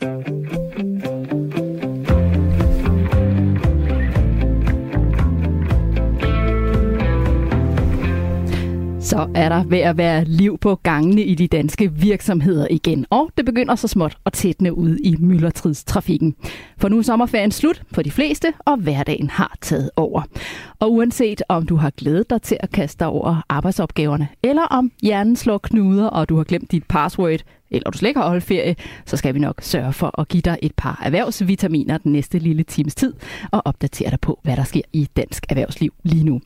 Så 0.00 0.37
er 9.38 9.48
der 9.48 9.64
ved 9.64 9.78
at 9.78 9.96
være 9.96 10.24
liv 10.24 10.58
på 10.58 10.74
gangene 10.74 11.22
i 11.22 11.34
de 11.34 11.46
danske 11.46 11.92
virksomheder 11.92 12.66
igen, 12.70 13.06
og 13.10 13.30
det 13.36 13.44
begynder 13.44 13.74
så 13.74 13.88
småt 13.88 14.16
at 14.26 14.32
tætne 14.32 14.74
ud 14.74 14.96
i 15.04 15.16
myldretidstrafikken. 15.18 16.34
For 16.78 16.88
nu 16.88 16.98
er 16.98 17.02
sommerferien 17.02 17.50
slut 17.50 17.82
for 17.92 18.02
de 18.02 18.10
fleste, 18.10 18.52
og 18.64 18.76
hverdagen 18.76 19.30
har 19.30 19.56
taget 19.60 19.90
over. 19.96 20.22
Og 20.78 20.92
uanset 20.92 21.42
om 21.48 21.66
du 21.66 21.76
har 21.76 21.90
glædet 21.90 22.30
dig 22.30 22.42
til 22.42 22.56
at 22.60 22.70
kaste 22.70 22.98
dig 22.98 23.06
over 23.06 23.44
arbejdsopgaverne, 23.48 24.28
eller 24.42 24.62
om 24.62 24.92
hjernen 25.02 25.36
slår 25.36 25.58
knuder, 25.58 26.06
og 26.06 26.28
du 26.28 26.36
har 26.36 26.44
glemt 26.44 26.72
dit 26.72 26.84
password, 26.88 27.40
eller 27.70 27.90
du 27.90 27.98
slet 27.98 28.08
ikke 28.08 28.20
har 28.20 28.28
holdt 28.28 28.44
ferie, 28.44 28.76
så 29.06 29.16
skal 29.16 29.34
vi 29.34 29.38
nok 29.38 29.62
sørge 29.62 29.92
for 29.92 30.20
at 30.20 30.28
give 30.28 30.40
dig 30.40 30.58
et 30.62 30.72
par 30.76 31.00
erhvervsvitaminer 31.04 31.98
den 31.98 32.12
næste 32.12 32.38
lille 32.38 32.62
times 32.62 32.94
tid, 32.94 33.14
og 33.50 33.62
opdatere 33.64 34.10
dig 34.10 34.20
på, 34.20 34.40
hvad 34.42 34.56
der 34.56 34.64
sker 34.64 34.82
i 34.92 35.08
dansk 35.16 35.46
erhvervsliv 35.48 35.94
lige 36.02 36.24
nu. 36.24 36.40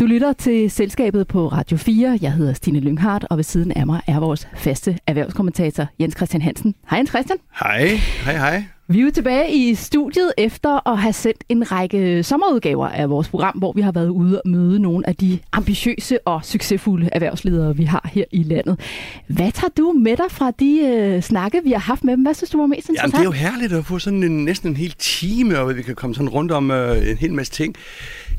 Du 0.00 0.06
lytter 0.06 0.32
til 0.32 0.70
Selskabet 0.70 1.26
på 1.28 1.48
Radio 1.48 1.76
4. 1.76 2.18
Jeg 2.22 2.32
hedder 2.32 2.52
Stine 2.52 2.80
Lynghardt, 2.80 3.24
og 3.30 3.36
ved 3.36 3.44
siden 3.44 3.72
af 3.72 3.86
mig 3.86 4.00
er 4.06 4.20
vores 4.20 4.48
faste 4.56 4.98
erhvervskommentator 5.06 5.86
Jens 6.00 6.14
Christian 6.16 6.42
Hansen. 6.42 6.74
Hej 6.90 6.96
Jens 6.96 7.10
Christian. 7.10 7.38
Hej, 7.60 7.86
hej, 8.24 8.36
hej. 8.36 8.64
Vi 8.88 9.00
er 9.00 9.10
tilbage 9.10 9.54
i 9.54 9.74
studiet 9.74 10.32
efter 10.38 10.88
at 10.88 10.98
have 10.98 11.12
sendt 11.12 11.44
en 11.48 11.72
række 11.72 12.22
sommerudgaver 12.22 12.88
af 12.88 13.10
vores 13.10 13.28
program, 13.28 13.58
hvor 13.58 13.72
vi 13.72 13.80
har 13.80 13.92
været 13.92 14.08
ude 14.08 14.42
og 14.44 14.50
møde 14.50 14.78
nogle 14.78 15.08
af 15.08 15.16
de 15.16 15.38
ambitiøse 15.52 16.18
og 16.26 16.44
succesfulde 16.44 17.08
erhvervsledere, 17.12 17.76
vi 17.76 17.84
har 17.84 18.10
her 18.12 18.24
i 18.30 18.42
landet. 18.42 18.80
Hvad 19.26 19.52
tager 19.52 19.70
du 19.76 19.92
med 19.92 20.16
dig 20.16 20.30
fra 20.30 20.50
de 20.50 20.80
øh, 20.80 21.22
snakke, 21.22 21.60
vi 21.64 21.70
har 21.70 21.78
haft 21.78 22.04
med 22.04 22.12
dem? 22.12 22.22
Hvad 22.22 22.34
synes 22.34 22.50
du 22.50 22.58
var 22.58 22.66
mest 22.66 22.88
interessant? 22.88 23.14
Jamen, 23.14 23.32
det 23.32 23.36
er 23.36 23.46
jo 23.46 23.50
herligt 23.50 23.72
at 23.72 23.84
få 23.84 23.98
sådan 23.98 24.22
en, 24.22 24.44
næsten 24.44 24.70
en 24.70 24.76
hel 24.76 24.94
time, 24.98 25.58
og 25.58 25.76
vi 25.76 25.82
kan 25.82 25.94
komme 25.94 26.14
sådan 26.14 26.28
rundt 26.28 26.52
om 26.52 26.70
øh, 26.70 27.10
en 27.10 27.16
hel 27.16 27.32
masse 27.32 27.52
ting. 27.52 27.74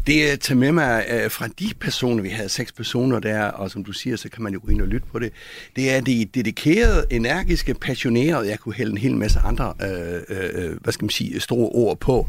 Det 0.08 0.30
jeg 0.30 0.40
tager 0.40 0.60
med 0.60 0.72
mig 0.72 1.06
øh, 1.10 1.32
fra 1.32 1.48
de 1.48 1.70
personer, 1.80 2.24
vi 2.24 2.30
havde 2.30 2.50
seks 2.50 2.72
personer 2.72 3.20
der, 3.20 3.44
og 3.44 3.72
som 3.72 3.84
du 3.84 3.92
siger, 3.92 4.16
så 4.16 4.30
kan 4.30 4.44
man 4.44 4.54
jo 4.54 4.60
gå 4.64 4.72
ind 4.72 4.82
og 4.82 4.88
lytte 4.88 5.08
på 5.12 5.20
det, 5.20 5.34
det 5.76 5.96
er 5.96 6.02
de 6.02 6.26
dedikerede, 6.26 7.06
energiske, 7.12 7.74
passionerede, 7.74 8.50
jeg 8.50 8.60
kunne 8.60 8.76
hælde 8.76 8.92
en 8.92 8.98
hel 8.98 9.16
masse 9.16 9.40
andre, 9.40 9.74
øh, 9.82 10.22
øh, 10.30 10.50
øh 10.54 10.78
hvad 10.82 10.94
skal 10.94 11.06
man 11.06 11.10
sige, 11.10 11.40
store 11.40 11.70
ord 11.70 12.00
på. 12.00 12.28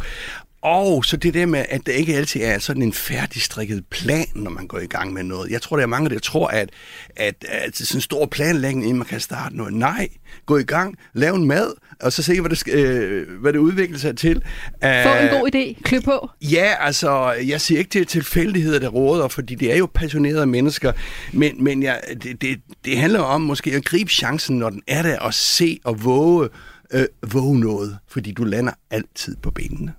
Og 0.66 1.04
så 1.04 1.16
det 1.16 1.34
der 1.34 1.46
med, 1.46 1.64
at 1.68 1.86
det 1.86 1.92
ikke 1.92 2.16
altid 2.16 2.40
er 2.42 2.58
sådan 2.58 2.82
en 2.82 2.92
færdigstrikket 2.92 3.84
plan, 3.90 4.26
når 4.34 4.50
man 4.50 4.66
går 4.66 4.78
i 4.78 4.86
gang 4.86 5.12
med 5.12 5.22
noget. 5.22 5.50
Jeg 5.50 5.62
tror, 5.62 5.76
der 5.76 5.82
er 5.82 5.86
mange, 5.86 6.10
der 6.10 6.18
tror, 6.18 6.48
at, 6.48 6.70
at, 7.16 7.34
at 7.48 7.72
det 7.72 7.80
er 7.80 7.84
sådan 7.84 7.98
en 7.98 8.02
stor 8.02 8.26
planlægning, 8.26 8.84
inden 8.84 8.98
man 8.98 9.06
kan 9.06 9.20
starte 9.20 9.56
noget. 9.56 9.74
Nej, 9.74 10.08
gå 10.46 10.56
i 10.56 10.62
gang, 10.62 10.96
lav 11.14 11.34
en 11.34 11.46
mad, 11.46 11.74
og 12.00 12.12
så 12.12 12.22
se, 12.22 12.40
hvad 12.40 12.50
det, 12.50 12.68
øh, 12.68 13.40
hvad 13.40 13.52
det 13.52 13.58
udvikler 13.58 13.98
sig 13.98 14.16
til. 14.16 14.42
Få 14.82 14.88
en 14.88 15.40
god 15.40 15.50
idé, 15.54 15.82
klø 15.82 16.00
på. 16.04 16.30
Ja, 16.42 16.74
altså, 16.80 17.32
jeg 17.32 17.60
siger 17.60 17.78
ikke, 17.78 17.90
til 17.90 18.06
tilfældigheder, 18.06 18.78
der 18.78 18.88
råder, 18.88 19.28
fordi 19.28 19.54
det 19.54 19.72
er 19.72 19.76
jo 19.76 19.88
passionerede 19.94 20.46
mennesker, 20.46 20.92
men, 21.32 21.64
men 21.64 21.82
ja, 21.82 21.94
det, 22.22 22.42
det, 22.42 22.60
det 22.84 22.98
handler 22.98 23.20
om 23.20 23.40
måske 23.40 23.72
at 23.72 23.84
gribe 23.84 24.10
chancen, 24.10 24.58
når 24.58 24.70
den 24.70 24.82
er 24.86 25.02
der, 25.02 25.18
og 25.18 25.34
se 25.34 25.80
og 25.84 26.04
våge, 26.04 26.48
øh, 26.90 27.06
våge 27.32 27.60
noget, 27.60 27.98
fordi 28.08 28.32
du 28.32 28.44
lander 28.44 28.72
altid 28.90 29.36
på 29.42 29.50
benene. 29.50 29.92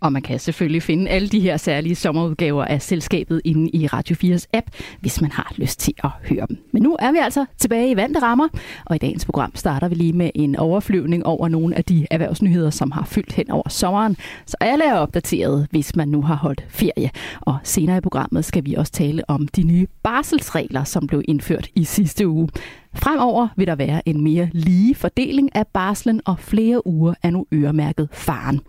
Og 0.00 0.12
man 0.12 0.22
kan 0.22 0.38
selvfølgelig 0.38 0.82
finde 0.82 1.10
alle 1.10 1.28
de 1.28 1.40
her 1.40 1.56
særlige 1.56 1.94
sommerudgaver 1.94 2.64
af 2.64 2.82
selskabet 2.82 3.40
inde 3.44 3.70
i 3.70 3.86
Radio 3.86 4.16
4's 4.16 4.44
app, 4.52 4.66
hvis 5.00 5.20
man 5.20 5.32
har 5.32 5.52
lyst 5.56 5.80
til 5.80 5.94
at 6.04 6.10
høre 6.28 6.46
dem. 6.48 6.58
Men 6.72 6.82
nu 6.82 6.96
er 6.98 7.12
vi 7.12 7.18
altså 7.18 7.44
tilbage 7.58 7.90
i 7.90 7.96
vante 7.96 8.22
rammer, 8.22 8.48
og 8.84 8.96
i 8.96 8.98
dagens 8.98 9.24
program 9.24 9.54
starter 9.54 9.88
vi 9.88 9.94
lige 9.94 10.12
med 10.12 10.30
en 10.34 10.56
overflyvning 10.56 11.26
over 11.26 11.48
nogle 11.48 11.76
af 11.76 11.84
de 11.84 12.06
erhvervsnyheder, 12.10 12.70
som 12.70 12.90
har 12.90 13.04
fyldt 13.04 13.32
hen 13.32 13.50
over 13.50 13.68
sommeren. 13.68 14.16
Så 14.46 14.56
alle 14.60 14.84
er 14.84 14.94
opdateret, 14.94 15.66
hvis 15.70 15.96
man 15.96 16.08
nu 16.08 16.22
har 16.22 16.36
holdt 16.36 16.64
ferie. 16.68 17.10
Og 17.40 17.58
senere 17.62 17.98
i 17.98 18.00
programmet 18.00 18.44
skal 18.44 18.64
vi 18.64 18.74
også 18.74 18.92
tale 18.92 19.30
om 19.30 19.48
de 19.48 19.62
nye 19.62 19.86
barselsregler, 20.02 20.84
som 20.84 21.06
blev 21.06 21.22
indført 21.28 21.68
i 21.74 21.84
sidste 21.84 22.28
uge. 22.28 22.48
Fremover 22.96 23.48
vil 23.56 23.66
der 23.66 23.74
være 23.74 24.08
en 24.08 24.20
mere 24.20 24.48
lige 24.52 24.94
fordeling 24.94 25.56
af 25.56 25.66
barslen, 25.66 26.20
og 26.24 26.38
flere 26.38 26.86
uger 26.86 27.14
er 27.22 27.30
nu 27.30 27.46
øremærket 27.52 28.08
faren. 28.12 28.60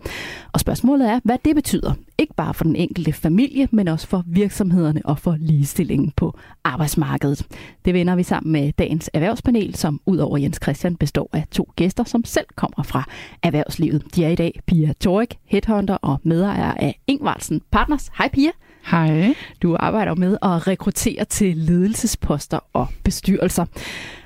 Og 0.52 0.60
spørgsmålet 0.60 1.10
er, 1.10 1.20
hvad 1.24 1.38
det 1.44 1.54
betyder. 1.54 1.92
Ikke 2.18 2.34
bare 2.34 2.54
for 2.54 2.64
den 2.64 2.76
enkelte 2.76 3.12
familie, 3.12 3.68
men 3.70 3.88
også 3.88 4.06
for 4.06 4.24
virksomhederne 4.26 5.00
og 5.04 5.18
for 5.18 5.36
ligestillingen 5.38 6.12
på 6.16 6.38
arbejdsmarkedet. 6.64 7.46
Det 7.84 7.94
vender 7.94 8.16
vi 8.16 8.22
sammen 8.22 8.52
med 8.52 8.72
dagens 8.72 9.10
erhvervspanel, 9.14 9.74
som 9.74 10.00
udover 10.06 10.38
Jens 10.38 10.58
Christian 10.62 10.96
består 10.96 11.30
af 11.32 11.44
to 11.50 11.72
gæster, 11.76 12.04
som 12.04 12.24
selv 12.24 12.46
kommer 12.56 12.82
fra 12.82 13.04
erhvervslivet. 13.42 14.14
De 14.14 14.24
er 14.24 14.28
i 14.28 14.34
dag 14.34 14.60
Pia 14.66 14.92
Torik, 15.00 15.38
headhunter 15.44 15.94
og 15.94 16.20
medejer 16.22 16.74
af 16.74 17.00
Ingvartsen 17.06 17.60
Partners. 17.70 18.10
Hej 18.18 18.28
Pia. 18.32 18.50
Hej. 18.90 19.34
Du 19.62 19.76
arbejder 19.80 20.14
med 20.14 20.38
at 20.42 20.66
rekruttere 20.66 21.24
til 21.24 21.56
ledelsesposter 21.56 22.58
og 22.72 22.86
bestyrelser. 23.04 23.64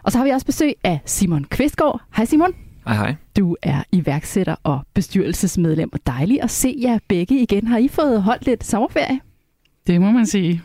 Og 0.03 0.13
så 0.13 0.19
har 0.19 0.25
vi 0.25 0.31
også 0.31 0.47
besøg 0.47 0.73
af 0.85 1.01
Simon 1.07 1.45
Kvistgaard. 1.45 2.01
Hej 2.17 2.25
Simon. 2.25 2.53
Hej 2.87 2.97
hej. 2.97 3.15
Du 3.37 3.57
er 3.63 3.83
iværksætter 3.93 4.57
og 4.63 4.81
bestyrelsesmedlem, 4.95 5.91
og 5.93 5.99
dejligt 6.07 6.43
at 6.43 6.51
se 6.51 6.77
jer 6.83 6.99
begge 7.09 7.43
igen. 7.43 7.67
Har 7.67 7.79
I 7.79 7.89
fået 7.89 8.23
holdt 8.23 8.47
lidt 8.47 8.65
sommerferie? 8.65 9.21
Det 9.87 10.01
må 10.01 10.11
man 10.11 10.27
sige. 10.27 10.63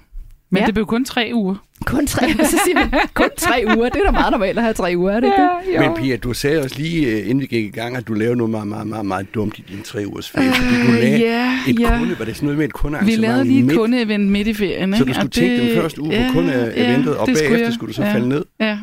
Men 0.50 0.60
ja. 0.60 0.66
det 0.66 0.74
blev 0.74 0.86
kun 0.86 1.06
tre 1.06 1.32
uger. 1.34 1.56
Kun 1.88 2.08
tre 2.08 2.26
uger, 2.26 2.44
så 2.44 2.60
siger 2.66 2.76
man, 2.76 3.00
kun 3.14 3.30
tre 3.38 3.64
uger. 3.78 3.90
Det 3.90 4.02
er 4.02 4.06
da 4.06 4.12
meget 4.12 4.32
normalt 4.32 4.58
at 4.58 4.64
have 4.64 4.74
tre 4.74 4.94
uger, 4.98 5.12
er 5.12 5.20
det 5.20 5.34
ja, 5.38 5.60
ikke 5.60 5.84
det? 5.84 5.92
Men 5.92 6.04
Pia, 6.04 6.16
du 6.16 6.34
sagde 6.34 6.62
også 6.62 6.76
lige, 6.80 7.08
øh, 7.08 7.20
inden 7.20 7.42
vi 7.42 7.46
gik 7.46 7.66
i 7.66 7.70
gang, 7.70 7.98
at 7.98 8.08
du 8.08 8.14
lavede 8.14 8.36
noget 8.36 8.52
meget, 8.52 8.68
meget, 8.68 8.88
meget, 8.88 9.06
meget 9.06 9.28
dumt 9.34 9.60
i 9.60 9.64
din 9.70 9.82
tre 9.84 10.04
ugers 10.08 10.30
ferie. 10.30 10.52
Fordi 10.54 10.88
du 10.88 10.92
lavede 10.92 11.20
ja, 11.20 11.60
et 11.68 11.80
ja. 11.80 11.98
kunde, 12.00 12.20
var 12.20 12.26
det 12.26 12.36
sådan 12.36 12.46
noget 12.46 12.58
med 12.58 12.66
et 12.66 12.74
kundearrangement 12.74 13.22
Vi 13.22 13.28
lavede 13.28 13.44
lige 13.44 13.66
et 13.66 13.78
kundeevent 13.78 14.32
midt 14.32 14.48
i 14.48 14.54
ferien. 14.54 14.96
Så 14.96 15.04
du 15.04 15.14
skulle 15.14 15.30
tænke 15.30 15.68
den 15.68 15.82
første 15.82 16.02
uge 16.02 16.14
ja, 16.14 16.28
på 16.28 16.34
kundeeventet, 16.34 17.12
ja, 17.12 17.18
og 17.18 17.28
bagefter 17.28 17.58
jeg. 17.58 17.74
skulle 17.74 17.90
du 17.90 17.94
så 17.94 18.04
ja, 18.04 18.14
falde 18.14 18.30
ned? 18.30 18.46
Ja. 18.60 18.78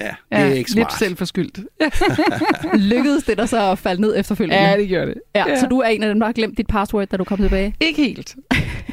Ja, 0.00 0.06
det 0.06 0.14
ja, 0.32 0.38
er 0.38 0.52
ikke 0.52 0.70
smart. 0.70 0.86
Lidt 0.92 0.98
selvforskyldt. 0.98 1.60
Lykkedes 2.92 3.24
det 3.24 3.38
der 3.38 3.46
så 3.46 3.70
at 3.70 3.78
falde 3.78 4.00
ned 4.00 4.14
efterfølgende? 4.16 4.62
Ja, 4.62 4.76
det 4.76 4.88
gjorde 4.88 5.06
det. 5.06 5.14
Ja, 5.34 5.48
ja. 5.48 5.60
Så 5.60 5.66
du 5.66 5.78
er 5.78 5.88
en 5.88 6.02
af 6.02 6.08
dem, 6.08 6.20
der 6.20 6.26
har 6.26 6.32
glemt 6.32 6.58
dit 6.58 6.66
password, 6.66 7.08
da 7.08 7.16
du 7.16 7.24
kom 7.24 7.38
tilbage? 7.38 7.74
Ikke 7.80 8.02
helt. 8.02 8.36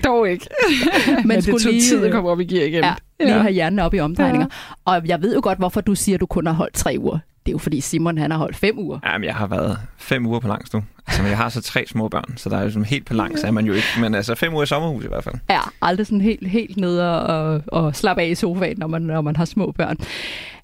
Dog 0.04 0.30
ikke. 0.30 0.46
Men, 1.08 1.28
Men 1.28 1.38
det 1.38 1.46
tog 1.46 1.72
lige, 1.72 1.82
tid 1.82 2.06
at 2.06 2.12
komme 2.12 2.30
op 2.30 2.40
i 2.40 2.44
gear 2.44 2.66
igen. 2.66 2.84
Ja, 2.84 2.94
lige 3.20 3.36
ja. 3.36 3.42
have 3.42 3.54
hjernen 3.54 3.80
op 3.80 3.94
i 3.94 4.00
omdrejninger. 4.00 4.48
Ja. 4.88 4.94
Og 4.94 5.08
jeg 5.08 5.22
ved 5.22 5.36
jo 5.36 5.40
godt, 5.44 5.58
hvorfor 5.58 5.82
du 5.82 5.96
siger, 5.96 6.16
at 6.16 6.22
du 6.22 6.26
kun 6.26 6.48
har 6.48 6.54
holdt 6.54 6.74
tre 6.74 6.96
uger. 7.00 7.20
Det 7.46 7.52
er 7.52 7.54
jo 7.54 7.58
fordi 7.58 7.82
Simon 7.82 8.18
han 8.18 8.32
har 8.32 8.38
holdt 8.38 8.56
fem 8.56 8.80
uger. 8.80 9.00
Jamen, 9.06 9.26
jeg 9.26 9.36
har 9.36 9.48
været 9.48 9.80
fem 9.98 10.26
uger 10.26 10.40
på 10.40 10.48
langs 10.48 10.74
nu. 10.74 10.84
Altså, 11.08 11.24
jeg 11.24 11.38
har 11.38 11.50
så 11.50 11.62
tre 11.62 11.86
små 11.88 12.08
børn, 12.08 12.38
så 12.38 12.50
der 12.50 12.58
er 12.58 12.64
jo 12.64 12.70
sådan 12.70 12.86
helt 12.86 13.06
på 13.06 13.14
langs 13.14 13.44
er 13.44 13.52
man 13.52 13.66
jo 13.66 13.74
ikke. 13.74 13.88
Men 14.00 14.16
altså 14.16 14.36
fem 14.36 14.54
uger 14.54 14.64
i 14.64 14.66
sommerhus 14.66 15.06
i 15.06 15.08
hvert 15.08 15.24
fald. 15.24 15.36
Ja, 15.50 15.60
aldrig 15.82 16.08
sådan 16.08 16.22
helt, 16.22 16.48
helt 16.48 16.78
nede 16.78 17.22
og, 17.22 17.62
og 17.68 17.96
slappe 17.96 18.22
af 18.22 18.28
i 18.28 18.36
sofaen, 18.36 18.78
når 18.78 18.88
man, 18.88 19.02
når 19.02 19.22
man 19.22 19.36
har 19.36 19.46
små 19.46 19.72
børn. 19.72 19.98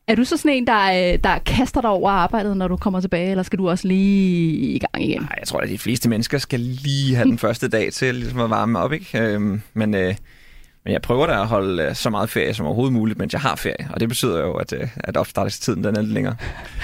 Er 0.08 0.16
du 0.16 0.24
så 0.24 0.38
sådan 0.38 0.52
en, 0.52 0.68
der, 0.68 1.18
der 1.18 1.38
kaster 1.46 1.82
dig 1.82 1.90
over 1.90 2.12
arbejdet, 2.12 2.58
når 2.58 2.68
du 2.68 2.78
kommer 2.78 3.02
tilbage, 3.02 3.32
eller 3.32 3.44
skal 3.44 3.60
du 3.60 3.70
også 3.70 3.88
lige 3.88 4.54
i 4.76 4.80
gang 4.80 5.04
igen? 5.06 5.22
Nej, 5.22 5.36
jeg 5.40 5.48
tror, 5.48 5.60
at 5.60 5.70
de 5.70 5.78
fleste 5.78 6.10
mennesker 6.10 6.38
skal 6.38 6.60
lige 6.60 7.16
have 7.16 7.26
den 7.26 7.38
første 7.46 7.68
dag 7.68 7.94
til 7.94 8.16
ligesom 8.16 8.40
at 8.40 8.50
varme 8.50 8.80
op, 8.80 8.94
ikke? 8.94 9.20
Øhm, 9.20 9.62
men, 9.74 9.96
øh, 9.96 10.16
men 10.84 10.94
jeg 10.94 11.02
prøver 11.02 11.28
da 11.28 11.34
at 11.34 11.48
holde 11.48 11.84
øh, 11.84 11.96
så 11.96 12.10
meget 12.10 12.30
ferie 12.30 12.54
som 12.54 12.66
overhovedet 12.66 12.94
muligt, 12.94 13.20
mens 13.20 13.34
jeg 13.34 13.42
har 13.42 13.56
ferie. 13.56 13.88
Og 13.90 14.00
det 14.00 14.10
betyder 14.10 14.40
jo, 14.40 14.54
at, 14.54 14.74
øh, 14.74 14.88
at 14.96 15.18
opstartstiden 15.18 15.84
den 15.84 15.96
er 15.96 16.02
lidt 16.02 16.14
længere. 16.14 16.36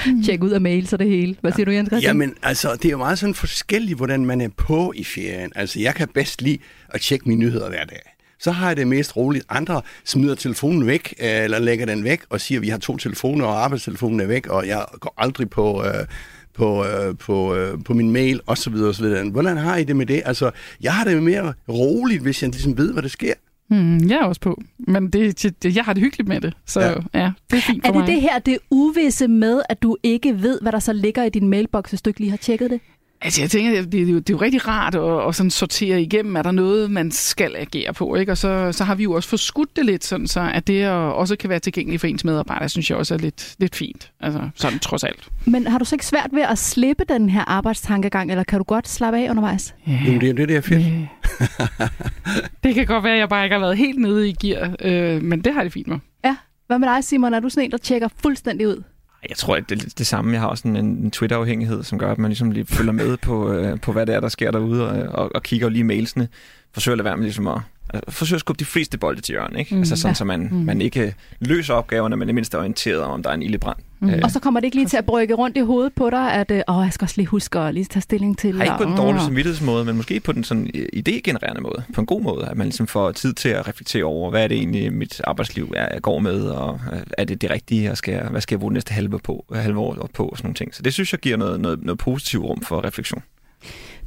Mm. 0.05 0.23
Tjek 0.23 0.43
ud 0.43 0.49
af 0.49 0.61
mail, 0.61 0.87
så 0.87 0.97
det 0.97 1.07
hele. 1.07 1.35
Hvad 1.41 1.51
siger 1.51 1.65
du, 1.65 1.71
Jens 1.71 1.89
Christian? 1.89 2.15
Jamen, 2.15 2.35
altså, 2.43 2.73
det 2.73 2.85
er 2.85 2.89
jo 2.89 2.97
meget 2.97 3.19
sådan 3.19 3.35
forskelligt, 3.35 3.97
hvordan 3.97 4.25
man 4.25 4.41
er 4.41 4.49
på 4.57 4.93
i 4.95 5.03
ferien. 5.03 5.51
Altså, 5.55 5.79
jeg 5.79 5.95
kan 5.95 6.07
bedst 6.07 6.41
lide 6.41 6.57
at 6.89 7.01
tjekke 7.01 7.29
mine 7.29 7.39
nyheder 7.39 7.69
hver 7.69 7.85
dag 7.85 8.15
så 8.41 8.51
har 8.51 8.67
jeg 8.67 8.77
det 8.77 8.87
mest 8.87 9.17
roligt. 9.17 9.45
Andre 9.49 9.81
smider 10.05 10.35
telefonen 10.35 10.87
væk, 10.87 11.13
eller 11.17 11.59
lægger 11.59 11.85
den 11.85 12.03
væk, 12.03 12.21
og 12.29 12.41
siger, 12.41 12.59
at 12.59 12.61
vi 12.61 12.69
har 12.69 12.77
to 12.77 12.97
telefoner, 12.97 13.45
og 13.45 13.63
arbejdstelefonen 13.63 14.19
er 14.19 14.25
væk, 14.25 14.47
og 14.47 14.67
jeg 14.67 14.85
går 14.99 15.13
aldrig 15.17 15.49
på... 15.49 15.83
Øh, 15.83 16.05
på, 16.53 16.85
øh, 16.85 17.17
på, 17.17 17.55
øh, 17.55 17.83
på 17.85 17.93
min 17.93 18.11
mail, 18.11 18.41
osv. 18.47 18.73
osv. 18.73 19.05
Hvordan 19.31 19.57
har 19.57 19.77
I 19.77 19.83
det 19.83 19.95
med 19.95 20.05
det? 20.05 20.21
Altså, 20.25 20.51
jeg 20.81 20.93
har 20.93 21.03
det 21.03 21.23
mere 21.23 21.53
roligt, 21.69 22.21
hvis 22.21 22.41
jeg 22.41 22.51
ligesom 22.51 22.77
ved, 22.77 22.93
hvad 22.93 23.03
der 23.03 23.09
sker. 23.09 23.33
Mm, 23.69 24.09
jeg 24.09 24.15
er 24.17 24.23
også 24.25 24.41
på, 24.41 24.61
men 24.77 25.09
det, 25.09 25.63
det, 25.63 25.75
jeg 25.75 25.83
har 25.83 25.93
det 25.93 26.03
hyggeligt 26.03 26.27
med 26.29 26.41
det, 26.41 26.53
så 26.65 26.81
ja, 26.81 27.19
ja 27.19 27.31
det 27.51 27.57
er 27.57 27.61
fint 27.61 27.85
for 27.85 27.87
Er 27.87 27.91
det 27.91 27.99
mig. 27.99 28.07
det 28.07 28.21
her, 28.21 28.39
det 28.39 28.57
uvisse 28.69 29.27
med, 29.27 29.61
at 29.69 29.81
du 29.83 29.97
ikke 30.03 30.41
ved, 30.41 30.59
hvad 30.61 30.71
der 30.71 30.79
så 30.79 30.93
ligger 30.93 31.23
i 31.23 31.29
din 31.29 31.47
mailbox, 31.49 31.89
hvis 31.89 32.01
du 32.01 32.09
ikke 32.09 32.19
lige 32.19 32.29
har 32.29 32.37
tjekket 32.37 32.69
det? 32.71 32.79
Altså, 33.21 33.41
jeg 33.41 33.49
tænker, 33.49 33.81
det, 33.81 33.91
det, 33.91 34.01
er 34.01 34.05
jo, 34.05 34.19
det 34.19 34.29
er 34.29 34.33
jo 34.33 34.41
rigtig 34.41 34.67
rart 34.67 34.95
at, 34.95 35.27
at 35.27 35.35
sådan 35.35 35.49
sortere 35.49 36.01
igennem, 36.01 36.35
er 36.35 36.41
der 36.41 36.51
noget, 36.51 36.91
man 36.91 37.11
skal 37.11 37.55
agere 37.55 37.93
på, 37.93 38.15
ikke? 38.15 38.31
Og 38.31 38.37
så, 38.37 38.71
så 38.71 38.83
har 38.83 38.95
vi 38.95 39.03
jo 39.03 39.11
også 39.11 39.29
forskudt 39.29 39.75
det 39.75 39.85
lidt, 39.85 40.03
sådan 40.05 40.27
så 40.27 40.51
at 40.53 40.67
det 40.67 40.87
også 40.89 41.35
kan 41.35 41.49
være 41.49 41.59
tilgængeligt 41.59 41.99
for 42.01 42.07
ens 42.07 42.23
medarbejdere, 42.23 42.69
synes 42.69 42.89
jeg 42.89 42.97
også 42.97 43.13
er 43.13 43.17
lidt, 43.17 43.55
lidt 43.59 43.75
fint, 43.75 44.11
altså 44.21 44.49
sådan 44.55 44.79
trods 44.79 45.03
alt. 45.03 45.27
Men 45.45 45.67
har 45.67 45.79
du 45.79 45.85
så 45.85 45.95
ikke 45.95 46.05
svært 46.05 46.29
ved 46.33 46.41
at 46.41 46.57
slippe 46.57 47.03
den 47.09 47.29
her 47.29 47.41
arbejdstankegang, 47.47 48.31
eller 48.31 48.43
kan 48.43 48.57
du 48.59 48.63
godt 48.63 48.87
slappe 48.87 49.19
af 49.19 49.29
undervejs? 49.29 49.75
Yeah. 49.89 50.05
Jamen, 50.05 50.21
det 50.21 50.29
er 50.29 50.33
det, 50.33 50.49
der 50.49 50.57
er 50.57 50.61
fedt. 50.61 50.81
Yeah. 50.87 51.01
det 52.63 52.75
kan 52.75 52.85
godt 52.85 53.03
være, 53.03 53.13
at 53.13 53.19
jeg 53.19 53.29
bare 53.29 53.43
ikke 53.43 53.53
har 53.53 53.59
været 53.59 53.77
helt 53.77 53.99
nede 53.99 54.29
i 54.29 54.33
gear, 54.41 54.75
øh, 54.81 55.21
men 55.21 55.41
det 55.41 55.53
har 55.53 55.63
det 55.63 55.73
fint 55.73 55.87
med. 55.87 55.99
Ja. 56.25 56.35
Hvad 56.67 56.79
med 56.79 56.87
dig, 56.87 57.03
Simon? 57.03 57.33
Er 57.33 57.39
du 57.39 57.49
sådan 57.49 57.63
en, 57.63 57.71
der 57.71 57.77
tjekker 57.77 58.07
fuldstændig 58.23 58.67
ud? 58.67 58.83
Jeg 59.29 59.37
tror, 59.37 59.55
at 59.55 59.69
det 59.69 59.83
er 59.83 59.89
det 59.97 60.07
samme. 60.07 60.33
Jeg 60.33 60.41
har 60.41 60.47
også 60.47 60.67
en, 60.67 60.75
en 60.75 61.11
Twitter-afhængighed, 61.11 61.83
som 61.83 61.99
gør, 61.99 62.11
at 62.11 62.17
man 62.17 62.29
ligesom 62.29 62.51
lige 62.51 62.65
følger 62.65 62.91
med 62.91 63.17
på, 63.17 63.51
øh, 63.51 63.79
på 63.79 63.91
hvad 63.91 64.05
det 64.05 64.15
er, 64.15 64.19
der 64.19 64.29
sker 64.29 64.51
derude, 64.51 64.89
og, 64.89 65.23
og, 65.23 65.31
og 65.35 65.43
kigger 65.43 65.69
lige 65.69 65.83
mailsene. 65.83 66.27
Forsøger 66.73 66.93
at 66.93 66.97
lade 66.97 67.05
være 67.05 67.17
med 67.17 67.23
ligesom 67.23 67.47
at 67.47 67.61
altså, 67.93 68.11
forsøger 68.11 68.37
at 68.37 68.39
skubbe 68.39 68.59
de 68.59 68.65
fleste 68.65 68.97
bolde 68.97 69.21
til 69.21 69.33
hjørnet, 69.33 69.59
ikke? 69.59 69.75
Mm, 69.75 69.81
altså 69.81 69.95
sådan, 69.95 70.09
ja. 70.09 70.15
så 70.15 70.25
man, 70.25 70.49
mm. 70.51 70.57
man 70.57 70.81
ikke 70.81 71.15
løser 71.39 71.73
opgaverne, 71.73 72.15
men 72.15 72.29
i 72.29 72.31
mindst 72.31 72.53
er 72.53 72.57
orienteret 72.57 73.01
om, 73.01 73.11
om 73.11 73.23
der 73.23 73.29
er 73.29 73.33
en 73.33 73.41
ildebrand. 73.41 73.77
Mm. 73.99 74.09
Øh. 74.09 74.19
Og 74.23 74.31
så 74.31 74.39
kommer 74.39 74.59
det 74.59 74.65
ikke 74.65 74.77
lige 74.77 74.87
til 74.87 74.97
at 74.97 75.05
brygge 75.05 75.33
rundt 75.33 75.57
i 75.57 75.59
hovedet 75.59 75.93
på 75.93 76.09
dig, 76.09 76.33
at 76.33 76.51
øh, 76.51 76.61
åh, 76.67 76.83
jeg 76.83 76.93
skal 76.93 77.05
også 77.05 77.15
lige 77.17 77.27
huske 77.27 77.59
at 77.59 77.73
lige 77.73 77.85
tage 77.85 78.01
stilling 78.01 78.37
til... 78.37 78.57
Har 78.57 78.63
ikke 78.63 78.75
på 78.77 78.83
den 78.83 78.97
dårlige 78.97 79.21
samvittighedsmåde, 79.21 79.85
men 79.85 79.97
måske 79.97 80.19
på 80.19 80.31
den 80.31 80.43
sådan 80.43 80.69
øh, 80.73 80.87
idégenererende 80.95 81.61
måde, 81.61 81.83
på 81.93 82.01
en 82.01 82.07
god 82.07 82.21
måde, 82.21 82.47
at 82.47 82.57
man 82.57 82.67
ligesom 82.67 82.87
får 82.87 83.11
tid 83.11 83.33
til 83.33 83.49
at 83.49 83.67
reflektere 83.67 84.03
over, 84.03 84.29
hvad 84.29 84.43
er 84.43 84.47
det 84.47 84.57
egentlig, 84.57 84.93
mit 84.93 85.21
arbejdsliv 85.23 85.73
er, 85.75 85.87
jeg 85.93 86.01
går 86.01 86.19
med, 86.19 86.41
og 86.41 86.79
øh, 86.93 86.99
er 87.17 87.23
det 87.23 87.41
det 87.41 87.49
rigtige, 87.51 87.91
og 87.91 87.97
skal 87.97 88.13
jeg, 88.13 88.23
hvad 88.23 88.41
skal 88.41 88.55
jeg 88.55 88.59
bruge 88.59 88.73
næste 88.73 88.93
halve, 88.93 89.19
på, 89.19 89.45
halve 89.53 89.79
år 89.79 90.09
på, 90.13 90.25
og 90.25 90.37
sådan 90.37 90.47
nogle 90.47 90.55
ting. 90.55 90.75
Så 90.75 90.81
det 90.81 90.93
synes 90.93 91.13
jeg 91.13 91.19
giver 91.19 91.37
noget, 91.37 91.59
noget, 91.59 91.83
noget 91.83 91.99
positivt 91.99 92.43
rum 92.43 92.61
for 92.61 92.85
refleksion. 92.85 93.23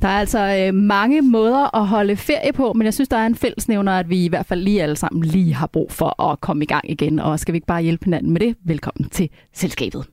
Der 0.03 0.09
er 0.09 0.19
altså 0.19 0.67
øh, 0.67 0.75
mange 0.75 1.23
måder 1.23 1.77
at 1.77 1.87
holde 1.87 2.17
ferie 2.17 2.53
på, 2.53 2.73
men 2.73 2.85
jeg 2.85 2.95
synes, 2.95 3.09
der 3.09 3.17
er 3.17 3.27
en 3.27 3.35
fællesnævner, 3.35 3.93
at 3.93 4.09
vi 4.09 4.25
i 4.25 4.29
hvert 4.29 4.47
fald 4.47 4.61
lige 4.61 4.83
alle 4.83 4.97
sammen 4.97 5.25
lige 5.25 5.55
har 5.55 5.67
brug 5.67 5.93
for 5.93 6.23
at 6.23 6.41
komme 6.41 6.65
i 6.65 6.67
gang 6.67 6.91
igen. 6.91 7.19
Og 7.19 7.41
skal 7.41 7.53
vi 7.53 7.57
ikke 7.57 7.67
bare 7.67 7.83
hjælpe 7.83 8.05
hinanden 8.05 8.33
med 8.33 8.41
det? 8.41 8.57
Velkommen 8.65 9.11
til 9.11 9.31
selskabet. 9.53 10.07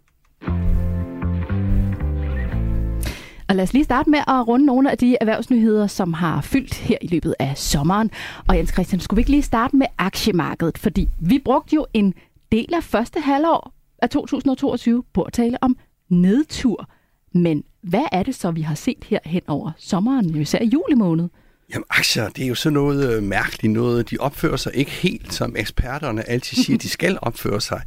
Og 3.50 3.56
lad 3.56 3.64
os 3.64 3.74
lige 3.74 3.84
starte 3.84 4.10
med 4.10 4.20
at 4.20 4.48
runde 4.48 4.66
nogle 4.66 4.92
af 4.92 4.98
de 4.98 5.18
erhvervsnyheder, 5.22 5.88
som 5.88 6.14
har 6.14 6.42
fyldt 6.42 6.76
her 6.76 6.98
i 7.02 7.08
løbet 7.08 7.36
af 7.40 7.58
sommeren. 7.58 8.12
Og 8.48 8.58
Jens 8.58 8.70
Christian, 8.70 9.00
skulle 9.00 9.18
vi 9.18 9.22
ikke 9.22 9.32
lige 9.32 9.44
starte 9.44 9.76
med 9.76 9.88
aktiemarkedet? 9.98 10.78
Fordi 10.78 11.10
vi 11.20 11.40
brugte 11.46 11.76
jo 11.76 11.86
en 11.94 12.14
del 12.52 12.74
af 12.74 12.84
første 12.84 13.20
halvår 13.20 13.74
af 14.02 14.10
2022 14.10 15.04
på 15.14 15.22
at 15.22 15.34
tale 15.34 15.58
om 15.64 15.78
nedtur. 16.10 16.90
Men 17.34 17.64
hvad 17.82 18.06
er 18.12 18.24
det 18.24 18.36
så, 18.36 18.52
vi 18.52 18.62
har 18.62 18.76
set 18.76 19.06
her 19.08 19.20
hen 19.26 19.42
over 19.48 19.72
sommeren, 19.78 20.42
især 20.42 20.60
i 20.60 20.66
juli 20.66 20.96
måned? 20.96 21.30
Jamen 21.74 21.86
aktier, 21.90 22.30
det 22.30 22.44
er 22.44 22.48
jo 22.48 22.56
sådan 22.56 22.74
noget 22.74 23.14
øh, 23.14 23.24
mærkeligt 23.24 23.74
noget. 23.74 24.10
De 24.10 24.18
opfører 24.20 24.58
sig 24.58 24.76
ikke 24.76 24.92
helt, 24.92 25.34
som 25.34 25.56
eksperterne 25.56 26.30
altid 26.30 26.64
siger, 26.64 26.78
de 26.78 26.90
skal 26.90 27.18
opføre 27.22 27.62
sig. 27.62 27.82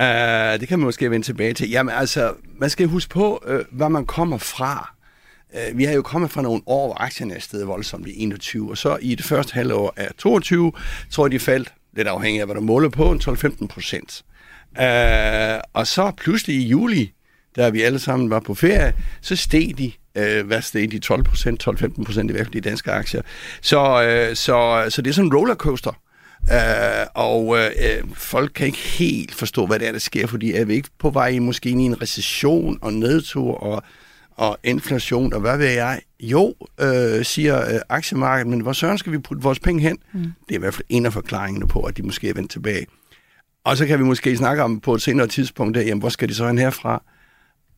Uh, 0.00 0.60
det 0.60 0.68
kan 0.68 0.78
man 0.78 0.84
måske 0.84 1.10
vende 1.10 1.26
tilbage 1.26 1.54
til. 1.54 1.70
Jamen 1.70 1.94
altså, 1.94 2.34
man 2.58 2.70
skal 2.70 2.86
huske 2.86 3.10
på, 3.10 3.44
uh, 3.48 3.78
hvad 3.78 3.88
man 3.88 4.06
kommer 4.06 4.38
fra. 4.38 4.94
Uh, 5.52 5.78
vi 5.78 5.84
har 5.84 5.92
jo 5.92 6.02
kommet 6.02 6.30
fra 6.30 6.42
nogle 6.42 6.62
år, 6.66 6.86
hvor 6.86 7.02
aktierne 7.02 7.34
er 7.34 7.40
stedet 7.40 7.66
voldsomt 7.66 8.06
i 8.06 8.22
21, 8.22 8.70
og 8.70 8.78
så 8.78 8.98
i 9.00 9.14
det 9.14 9.24
første 9.24 9.54
halvår 9.54 9.94
af 9.96 10.08
22, 10.18 10.72
tror 11.10 11.26
jeg, 11.26 11.32
de 11.32 11.38
faldt, 11.38 11.72
lidt 11.96 12.08
afhængig 12.08 12.40
af, 12.40 12.46
hvad 12.46 12.54
der 12.54 12.60
måler 12.60 12.88
på, 12.88 13.10
en 13.10 13.20
12-15 13.20 13.66
procent. 13.66 14.24
Uh, 14.78 15.60
og 15.72 15.86
så 15.86 16.12
pludselig 16.16 16.56
i 16.56 16.68
juli, 16.68 17.12
da 17.58 17.70
vi 17.70 17.82
alle 17.82 17.98
sammen 17.98 18.30
var 18.30 18.40
på 18.40 18.54
ferie, 18.54 18.92
så 19.20 19.36
steg 19.36 19.74
de 19.78 19.92
øh, 20.14 20.46
hvad 20.46 20.62
steg 20.62 20.90
de 20.90 20.98
12 20.98 21.24
procent, 21.24 21.68
12-15 21.68 22.04
procent 22.04 22.30
i 22.30 22.32
hvert 22.32 22.46
fald 22.46 22.52
de 22.52 22.60
danske 22.60 22.92
aktier. 22.92 23.22
Så, 23.60 24.02
øh, 24.02 24.36
så, 24.36 24.86
så 24.88 25.02
det 25.02 25.10
er 25.10 25.14
sådan 25.14 25.26
en 25.26 25.36
rollercoaster. 25.36 26.00
Uh, 26.42 27.06
og 27.14 27.46
uh, 27.46 27.58
folk 28.14 28.52
kan 28.54 28.66
ikke 28.66 28.78
helt 28.78 29.34
forstå, 29.34 29.66
hvad 29.66 29.78
det 29.78 29.88
er, 29.88 29.92
der 29.92 29.98
sker, 29.98 30.26
fordi 30.26 30.52
er 30.52 30.64
vi 30.64 30.74
ikke 30.74 30.88
på 30.98 31.10
vej 31.10 31.38
måske 31.38 31.70
ind 31.70 31.80
i 31.80 31.84
en 31.84 32.02
recession 32.02 32.78
og 32.82 32.92
nedtur 32.92 33.54
og, 33.54 33.82
og 34.36 34.58
inflation, 34.64 35.32
og 35.32 35.40
hvad 35.40 35.58
ved 35.58 35.68
jeg? 35.68 36.00
Jo, 36.20 36.54
uh, 36.82 37.22
siger 37.22 37.74
uh, 37.74 37.80
aktiemarkedet, 37.88 38.50
men 38.50 38.60
hvor 38.60 38.72
søren 38.72 38.98
skal 38.98 39.12
vi 39.12 39.18
putte 39.18 39.42
vores 39.42 39.58
penge 39.58 39.82
hen? 39.82 39.98
Mm. 40.12 40.20
Det 40.20 40.54
er 40.54 40.54
i 40.54 40.58
hvert 40.58 40.74
fald 40.74 40.86
en 40.88 41.06
af 41.06 41.12
forklaringerne 41.12 41.68
på, 41.68 41.80
at 41.80 41.96
de 41.96 42.02
måske 42.02 42.28
er 42.28 42.34
vendt 42.34 42.50
tilbage. 42.50 42.86
Og 43.64 43.76
så 43.76 43.86
kan 43.86 43.98
vi 43.98 44.04
måske 44.04 44.36
snakke 44.36 44.62
om 44.62 44.80
på 44.80 44.94
et 44.94 45.02
senere 45.02 45.26
tidspunkt, 45.26 45.74
der, 45.74 45.82
jamen, 45.82 46.00
hvor 46.00 46.08
skal 46.08 46.28
de 46.28 46.34
så 46.34 46.46
hen 46.46 46.58
herfra? 46.58 47.02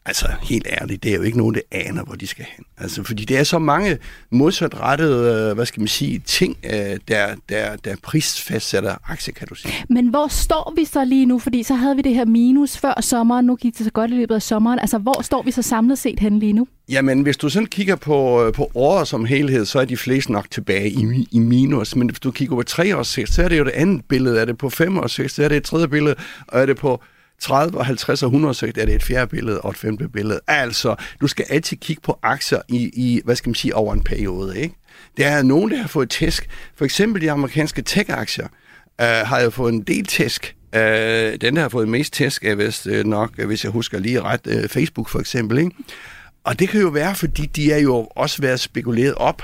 Altså, 0.06 0.26
helt 0.42 0.66
ærligt, 0.80 1.02
det 1.02 1.12
er 1.12 1.16
jo 1.16 1.22
ikke 1.22 1.38
nogen, 1.38 1.54
der 1.54 1.60
aner, 1.70 2.04
hvor 2.04 2.14
de 2.14 2.26
skal 2.26 2.46
hen. 2.56 2.64
Altså, 2.78 3.02
fordi 3.02 3.24
det 3.24 3.38
er 3.38 3.44
så 3.44 3.58
mange 3.58 3.98
modsatrettede, 4.30 5.48
øh, 5.48 5.54
hvad 5.54 5.66
skal 5.66 5.80
man 5.80 5.88
sige, 5.88 6.18
ting, 6.18 6.56
øh, 6.64 6.98
der, 7.08 7.34
der, 7.48 7.76
der 7.76 7.96
prisfastsætter 8.02 8.94
aktier, 9.08 9.34
kan 9.34 9.48
du 9.48 9.54
sige. 9.54 9.74
Men 9.88 10.08
hvor 10.08 10.28
står 10.28 10.72
vi 10.76 10.84
så 10.84 11.04
lige 11.04 11.26
nu? 11.26 11.38
Fordi 11.38 11.62
så 11.62 11.74
havde 11.74 11.96
vi 11.96 12.02
det 12.02 12.14
her 12.14 12.24
minus 12.24 12.78
før 12.78 13.00
sommeren, 13.00 13.46
nu 13.46 13.56
gik 13.56 13.78
det 13.78 13.86
så 13.86 13.92
godt 13.92 14.10
i 14.10 14.14
løbet 14.14 14.34
af 14.34 14.42
sommeren. 14.42 14.78
Altså, 14.78 14.98
hvor 14.98 15.22
står 15.22 15.42
vi 15.42 15.50
så 15.50 15.62
samlet 15.62 15.98
set 15.98 16.20
hen 16.20 16.38
lige 16.38 16.52
nu? 16.52 16.66
Jamen, 16.88 17.22
hvis 17.22 17.36
du 17.36 17.48
sådan 17.48 17.66
kigger 17.66 17.96
på, 17.96 18.44
øh, 18.46 18.52
på 18.52 18.70
året 18.74 19.08
som 19.08 19.24
helhed, 19.24 19.64
så 19.64 19.80
er 19.80 19.84
de 19.84 19.96
fleste 19.96 20.32
nok 20.32 20.50
tilbage 20.50 20.90
i, 20.90 21.28
i 21.30 21.38
minus. 21.38 21.96
Men 21.96 22.08
hvis 22.08 22.20
du 22.20 22.30
kigger 22.30 22.56
på 22.56 22.62
tre 22.62 22.96
års 22.96 23.08
sigt, 23.08 23.32
så 23.32 23.42
er 23.42 23.48
det 23.48 23.58
jo 23.58 23.64
det 23.64 23.72
andet 23.72 24.04
billede. 24.04 24.40
Er 24.40 24.44
det 24.44 24.58
på 24.58 24.70
fem 24.70 24.98
års 24.98 25.12
sigt, 25.12 25.32
så 25.32 25.42
er 25.44 25.48
det 25.48 25.56
et 25.56 25.64
tredje 25.64 25.88
billede. 25.88 26.14
Og 26.48 26.60
er 26.60 26.66
det 26.66 26.76
på 26.76 27.02
30 27.40 27.84
50 27.84 28.22
og 28.22 28.26
100 28.26 28.54
sigt 28.54 28.78
er 28.78 28.84
det 28.84 28.94
et 28.94 29.02
fjerde 29.02 29.26
billede 29.26 29.60
og 29.60 29.70
et 29.70 29.76
femte 29.76 30.08
billede. 30.08 30.40
Altså, 30.46 30.94
du 31.20 31.26
skal 31.26 31.46
altid 31.48 31.76
kigge 31.76 32.02
på 32.02 32.18
aktier 32.22 32.60
i, 32.68 32.90
i 32.94 33.20
hvad 33.24 33.36
skal 33.36 33.48
man 33.48 33.54
sige, 33.54 33.74
over 33.74 33.94
en 33.94 34.02
periode. 34.02 34.60
Ikke? 34.60 34.74
Der 35.16 35.28
er 35.28 35.42
nogen, 35.42 35.70
der 35.70 35.76
har 35.76 35.88
fået 35.88 36.10
tæsk. 36.10 36.48
For 36.76 36.84
eksempel 36.84 37.22
de 37.22 37.30
amerikanske 37.30 37.82
tech-aktier 37.82 38.46
øh, 39.00 39.06
har 39.06 39.40
jo 39.40 39.50
fået 39.50 39.72
en 39.72 39.82
del 39.82 40.06
tæsk. 40.06 40.56
Øh, 40.74 40.80
den, 41.40 41.56
der 41.56 41.60
har 41.60 41.68
fået 41.68 41.88
mest 41.88 42.12
tæsk, 42.12 42.44
er 42.44 42.54
vist 42.54 42.86
øh, 42.86 43.06
nok, 43.06 43.30
øh, 43.38 43.46
hvis 43.46 43.64
jeg 43.64 43.72
husker 43.72 43.98
lige 43.98 44.20
ret, 44.22 44.46
øh, 44.46 44.68
Facebook 44.68 45.08
for 45.08 45.20
eksempel. 45.20 45.58
Ikke? 45.58 45.70
Og 46.44 46.58
det 46.58 46.68
kan 46.68 46.80
jo 46.80 46.88
være, 46.88 47.14
fordi 47.14 47.46
de 47.46 47.72
er 47.72 47.78
jo 47.78 48.08
også 48.16 48.42
været 48.42 48.60
spekuleret 48.60 49.14
op. 49.14 49.42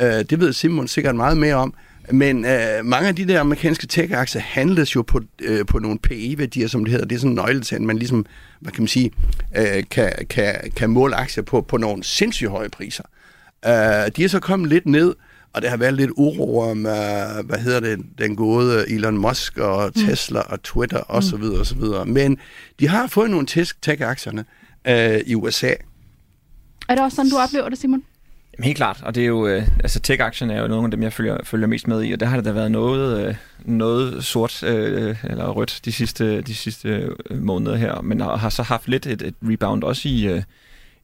Øh, 0.00 0.06
det 0.06 0.40
ved 0.40 0.52
Simon 0.52 0.88
sikkert 0.88 1.16
meget 1.16 1.36
mere 1.36 1.54
om. 1.54 1.74
Men 2.12 2.44
øh, 2.44 2.84
mange 2.84 3.08
af 3.08 3.16
de 3.16 3.28
der 3.28 3.40
amerikanske 3.40 3.86
tech-aktier 3.86 4.40
handles 4.40 4.94
jo 4.96 5.02
på, 5.02 5.20
øh, 5.42 5.66
på 5.66 5.78
nogle 5.78 5.98
PE-værdier, 5.98 6.68
som 6.68 6.84
det 6.84 6.92
hedder. 6.92 7.06
Det 7.06 7.14
er 7.14 7.18
sådan 7.18 7.30
en 7.30 7.34
nøgletal, 7.34 7.82
man 7.82 7.98
ligesom, 7.98 8.26
hvad 8.60 8.72
kan 8.72 8.82
man 8.82 8.88
sige, 8.88 9.10
øh, 9.56 9.84
kan, 9.90 10.12
kan, 10.30 10.54
kan 10.76 10.90
måle 10.90 11.16
aktier 11.16 11.44
på, 11.44 11.60
på 11.60 11.76
nogle 11.76 12.04
sindssygt 12.04 12.50
høje 12.50 12.68
priser. 12.68 13.04
Øh, 13.66 13.72
de 14.16 14.24
er 14.24 14.28
så 14.28 14.40
kommet 14.40 14.68
lidt 14.68 14.86
ned, 14.86 15.14
og 15.52 15.62
der 15.62 15.68
har 15.68 15.76
været 15.76 15.94
lidt 15.94 16.10
uro 16.16 16.60
om, 16.60 16.86
øh, 16.86 17.44
hvad 17.44 17.58
hedder 17.58 17.80
det, 17.80 17.98
den 18.18 18.36
gode 18.36 18.90
Elon 18.90 19.18
Musk 19.18 19.58
og 19.58 19.92
mm. 19.96 20.02
Tesla 20.02 20.40
og 20.40 20.62
Twitter 20.62 21.02
osv. 21.08 21.36
Mm. 21.36 21.60
osv. 21.60 21.82
Men 22.06 22.38
de 22.80 22.88
har 22.88 23.06
fået 23.06 23.30
nogle 23.30 23.46
tech-aktierne 23.82 24.44
øh, 24.84 25.20
i 25.26 25.34
USA. 25.34 25.72
Er 26.88 26.94
det 26.94 27.04
også 27.04 27.16
sådan, 27.16 27.30
du 27.30 27.36
oplever 27.36 27.68
det, 27.68 27.78
Simon? 27.78 28.02
Jamen, 28.58 28.66
helt 28.66 28.76
klart, 28.76 29.02
og 29.02 29.14
det 29.14 29.22
er 29.22 29.26
jo, 29.26 29.46
øh, 29.46 29.68
altså 29.80 30.00
tech-aktien 30.00 30.50
er 30.50 30.60
jo 30.60 30.68
nogle 30.68 30.84
af 30.84 30.90
dem, 30.90 31.02
jeg 31.02 31.12
følger, 31.12 31.38
følger 31.44 31.66
mest 31.66 31.88
med 31.88 32.04
i, 32.04 32.12
og 32.12 32.20
der 32.20 32.26
har 32.26 32.36
det 32.36 32.44
da 32.44 32.52
været 32.52 32.70
noget, 32.70 33.28
øh, 33.28 33.34
noget 33.58 34.24
sort 34.24 34.62
øh, 34.62 35.16
eller 35.24 35.48
rødt 35.48 35.80
de 35.84 35.92
sidste, 35.92 36.40
de 36.40 36.54
sidste 36.54 36.88
øh, 36.88 37.42
måneder 37.42 37.76
her, 37.76 38.00
men 38.00 38.20
har, 38.20 38.36
har 38.36 38.48
så 38.48 38.62
haft 38.62 38.88
lidt 38.88 39.06
et, 39.06 39.22
et 39.22 39.34
rebound 39.42 39.84
også 39.84 40.08
i, 40.08 40.26
øh, 40.26 40.42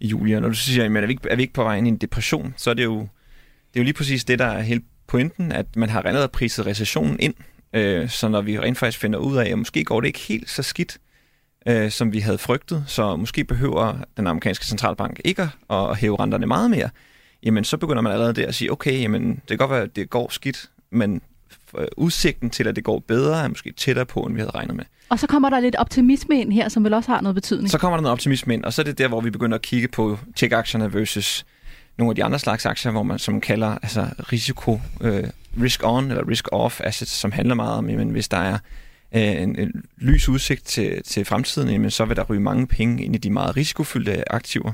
i 0.01 0.07
juli, 0.07 0.33
og 0.33 0.43
når 0.43 0.49
du 0.49 0.55
siger, 0.55 0.89
men 0.89 1.03
er 1.03 1.07
vi, 1.07 1.13
ikke, 1.13 1.29
er 1.31 1.37
vi 1.37 1.43
ikke 1.43 1.55
på 1.55 1.63
vej 1.63 1.77
ind 1.77 1.87
i 1.87 1.91
en 1.91 1.97
depression, 1.97 2.55
så 2.57 2.71
er 2.71 2.75
det 2.75 2.85
jo, 2.85 2.99
det 3.01 3.77
er 3.77 3.81
jo 3.81 3.85
lige 3.85 3.95
præcis 3.95 4.25
det, 4.25 4.39
der 4.39 4.47
er 4.47 4.61
helt 4.61 4.85
pointen, 5.07 5.53
at 5.53 5.77
man 5.77 5.89
har 5.89 6.05
rendet 6.05 6.31
priset 6.31 6.67
recessionen 6.67 7.17
ind, 7.21 7.35
øh, 7.73 8.09
så 8.09 8.29
når 8.29 8.41
vi 8.41 8.59
rent 8.59 8.79
faktisk 8.79 9.01
finder 9.01 9.19
ud 9.19 9.37
af, 9.37 9.51
at 9.51 9.59
måske 9.59 9.85
går 9.85 10.01
det 10.01 10.09
ikke 10.09 10.21
helt 10.21 10.51
så 10.51 10.63
skidt, 10.63 10.99
øh, 11.67 11.91
som 11.91 12.13
vi 12.13 12.19
havde 12.19 12.39
frygtet, 12.39 12.85
så 12.87 13.17
måske 13.17 13.45
behøver 13.45 13.99
den 14.17 14.27
amerikanske 14.27 14.67
centralbank 14.67 15.21
ikke 15.25 15.43
at, 15.43 15.51
at 15.71 15.97
hæve 15.97 16.17
renterne 16.21 16.47
meget 16.47 16.71
mere, 16.71 16.91
jamen 17.45 17.65
så 17.65 17.77
begynder 17.77 18.03
man 18.03 18.13
allerede 18.13 18.35
der 18.35 18.47
at 18.47 18.55
sige, 18.55 18.73
okay, 18.73 19.01
jamen 19.01 19.29
det 19.29 19.49
kan 19.49 19.59
godt 19.59 19.71
være, 19.71 19.83
at 19.83 19.97
det 19.97 20.11
går 20.11 20.29
skidt, 20.31 20.71
men 20.91 21.21
øh, 21.79 21.87
udsigten 21.97 22.51
til, 22.51 22.69
at 22.69 22.77
det 22.77 22.85
går 22.85 22.99
bedre, 22.99 23.45
er 23.45 23.49
måske 23.49 23.73
tættere 23.73 24.07
på, 24.07 24.21
end 24.21 24.35
vi 24.35 24.41
havde 24.41 24.51
regnet 24.51 24.77
med. 24.77 24.85
Og 25.09 25.19
så 25.19 25.27
kommer 25.27 25.51
der 25.51 25.61
lidt 25.61 25.77
optimisme 25.77 26.41
ind 26.41 26.53
her, 26.53 26.69
som 26.69 26.85
vel 26.85 26.95
også 26.95 27.11
har 27.11 27.21
noget 27.21 27.35
betydning. 27.35 27.71
Så 27.71 27.79
kommer 27.79 27.97
der 27.97 28.03
noget 28.03 28.13
optimisme 28.13 28.55
ind, 28.55 28.65
og 28.65 28.73
så 28.73 28.83
er 28.83 28.85
det 28.85 28.99
der, 28.99 29.09
hvor 29.09 29.21
vi 29.21 29.31
begynder 29.31 29.55
at 29.55 29.63
kigge 29.63 29.89
på 29.89 30.19
tech-aktierne 30.37 30.95
versus 30.95 31.47
nogle 31.99 32.11
af 32.11 32.15
de 32.17 32.25
andre 32.25 32.39
slags 32.39 32.67
aktier, 32.67 32.93
hvor 32.93 33.03
man 33.03 33.19
som 33.19 33.41
kalder 33.41 33.79
altså 33.83 34.07
risiko, 34.19 34.81
øh, 35.01 35.25
risk 35.63 35.81
on 35.85 36.11
eller 36.11 36.29
risk 36.29 36.49
off 36.53 36.81
assets, 36.85 37.13
som 37.13 37.33
handler 37.33 37.55
meget 37.55 37.79
om, 37.79 37.89
jamen, 37.89 38.11
hvis 38.11 38.29
der 38.29 38.37
er 38.37 38.59
øh, 39.15 39.43
en, 39.43 39.59
en 39.59 39.85
lys 39.97 40.29
udsigt 40.29 40.67
til, 40.67 41.03
til 41.03 41.25
fremtiden, 41.25 41.71
jamen, 41.71 41.91
så 41.91 42.05
vil 42.05 42.17
der 42.17 42.23
ryge 42.23 42.41
mange 42.41 42.67
penge 42.67 43.05
ind 43.05 43.15
i 43.15 43.19
de 43.19 43.31
meget 43.31 43.57
risikofyldte 43.57 44.33
aktiver 44.33 44.73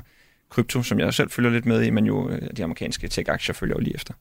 krypto, 0.51 0.83
som 0.83 0.99
jeg 0.99 1.13
selv 1.13 1.29
følger 1.29 1.51
lidt 1.51 1.65
med 1.65 1.83
i, 1.83 1.89
men 1.89 2.05
jo 2.05 2.29
øh, 2.29 2.41
de 2.57 2.63
amerikanske 2.63 3.07
tech-aktier 3.07 3.53
følger 3.53 3.75
jo 3.75 3.79
lige 3.79 3.95
efter. 3.95 4.13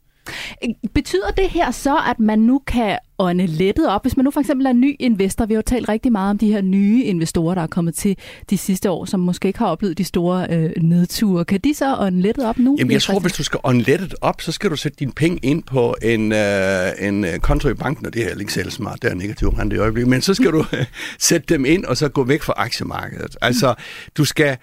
Betyder 0.95 1.31
det 1.31 1.51
her 1.51 1.71
så, 1.71 1.97
at 2.11 2.21
man 2.21 2.39
nu 2.39 2.61
kan 2.67 2.99
ånde 3.19 3.47
lettet 3.47 3.89
op? 3.89 4.05
Hvis 4.05 4.17
man 4.17 4.25
nu 4.25 4.31
for 4.31 4.41
eksempel 4.41 4.67
er 4.67 4.73
ny 4.73 4.97
investor, 4.99 5.47
vi 5.47 5.55
har 5.55 5.59
jo 5.59 5.63
talt 5.63 5.89
rigtig 5.89 6.13
meget 6.13 6.31
om 6.31 6.39
de 6.39 6.53
her 6.53 6.61
nye 6.61 7.05
investorer, 7.05 7.55
der 7.55 7.63
er 7.63 7.67
kommet 7.67 7.95
til 7.95 8.17
de 8.51 8.59
sidste 8.59 8.91
år, 8.91 9.05
som 9.05 9.21
måske 9.21 9.49
ikke 9.49 9.59
har 9.59 9.67
oplevet 9.67 9.99
de 9.99 10.05
store 10.05 10.47
øh, 10.51 10.71
nedture. 10.83 11.45
Kan 11.45 11.61
de 11.61 11.75
så 11.75 11.97
ånde 11.97 12.23
lettet 12.23 12.45
op 12.45 12.59
nu? 12.59 12.77
Jamen 12.79 12.93
jeg 12.93 13.03
tror, 13.03 13.21
hvis 13.21 13.33
du 13.33 13.45
skal 13.45 13.61
ånde 13.65 13.83
lettet 13.83 14.15
op, 14.21 14.41
så 14.41 14.53
skal 14.53 14.71
du 14.71 14.77
sætte 14.77 14.97
dine 14.99 15.13
penge 15.13 15.39
ind 15.43 15.63
på 15.63 15.95
en, 16.03 16.33
øh, 16.33 16.91
en 16.99 17.25
øh, 17.25 17.39
konto 17.39 17.69
i 17.69 17.75
banken, 17.75 18.07
og 18.07 18.15
det 18.15 18.33
er 18.33 18.39
ikke 18.41 18.53
selv 18.53 18.71
smart, 18.71 19.03
det 19.03 19.11
er 19.11 19.15
negativ 19.15 19.49
rente 19.49 19.77
i 19.77 19.79
øjeblikket, 19.79 20.11
men 20.11 20.23
så 20.23 20.35
skal 20.35 20.53
du 20.53 20.65
øh, 20.73 20.85
sætte 21.19 21.55
dem 21.55 21.65
ind, 21.65 21.85
og 21.85 21.97
så 21.97 22.09
gå 22.09 22.25
væk 22.25 22.43
fra 22.43 22.53
aktiemarkedet. 22.57 23.37
Altså, 23.41 23.75
du 24.17 24.25
skal, 24.25 24.57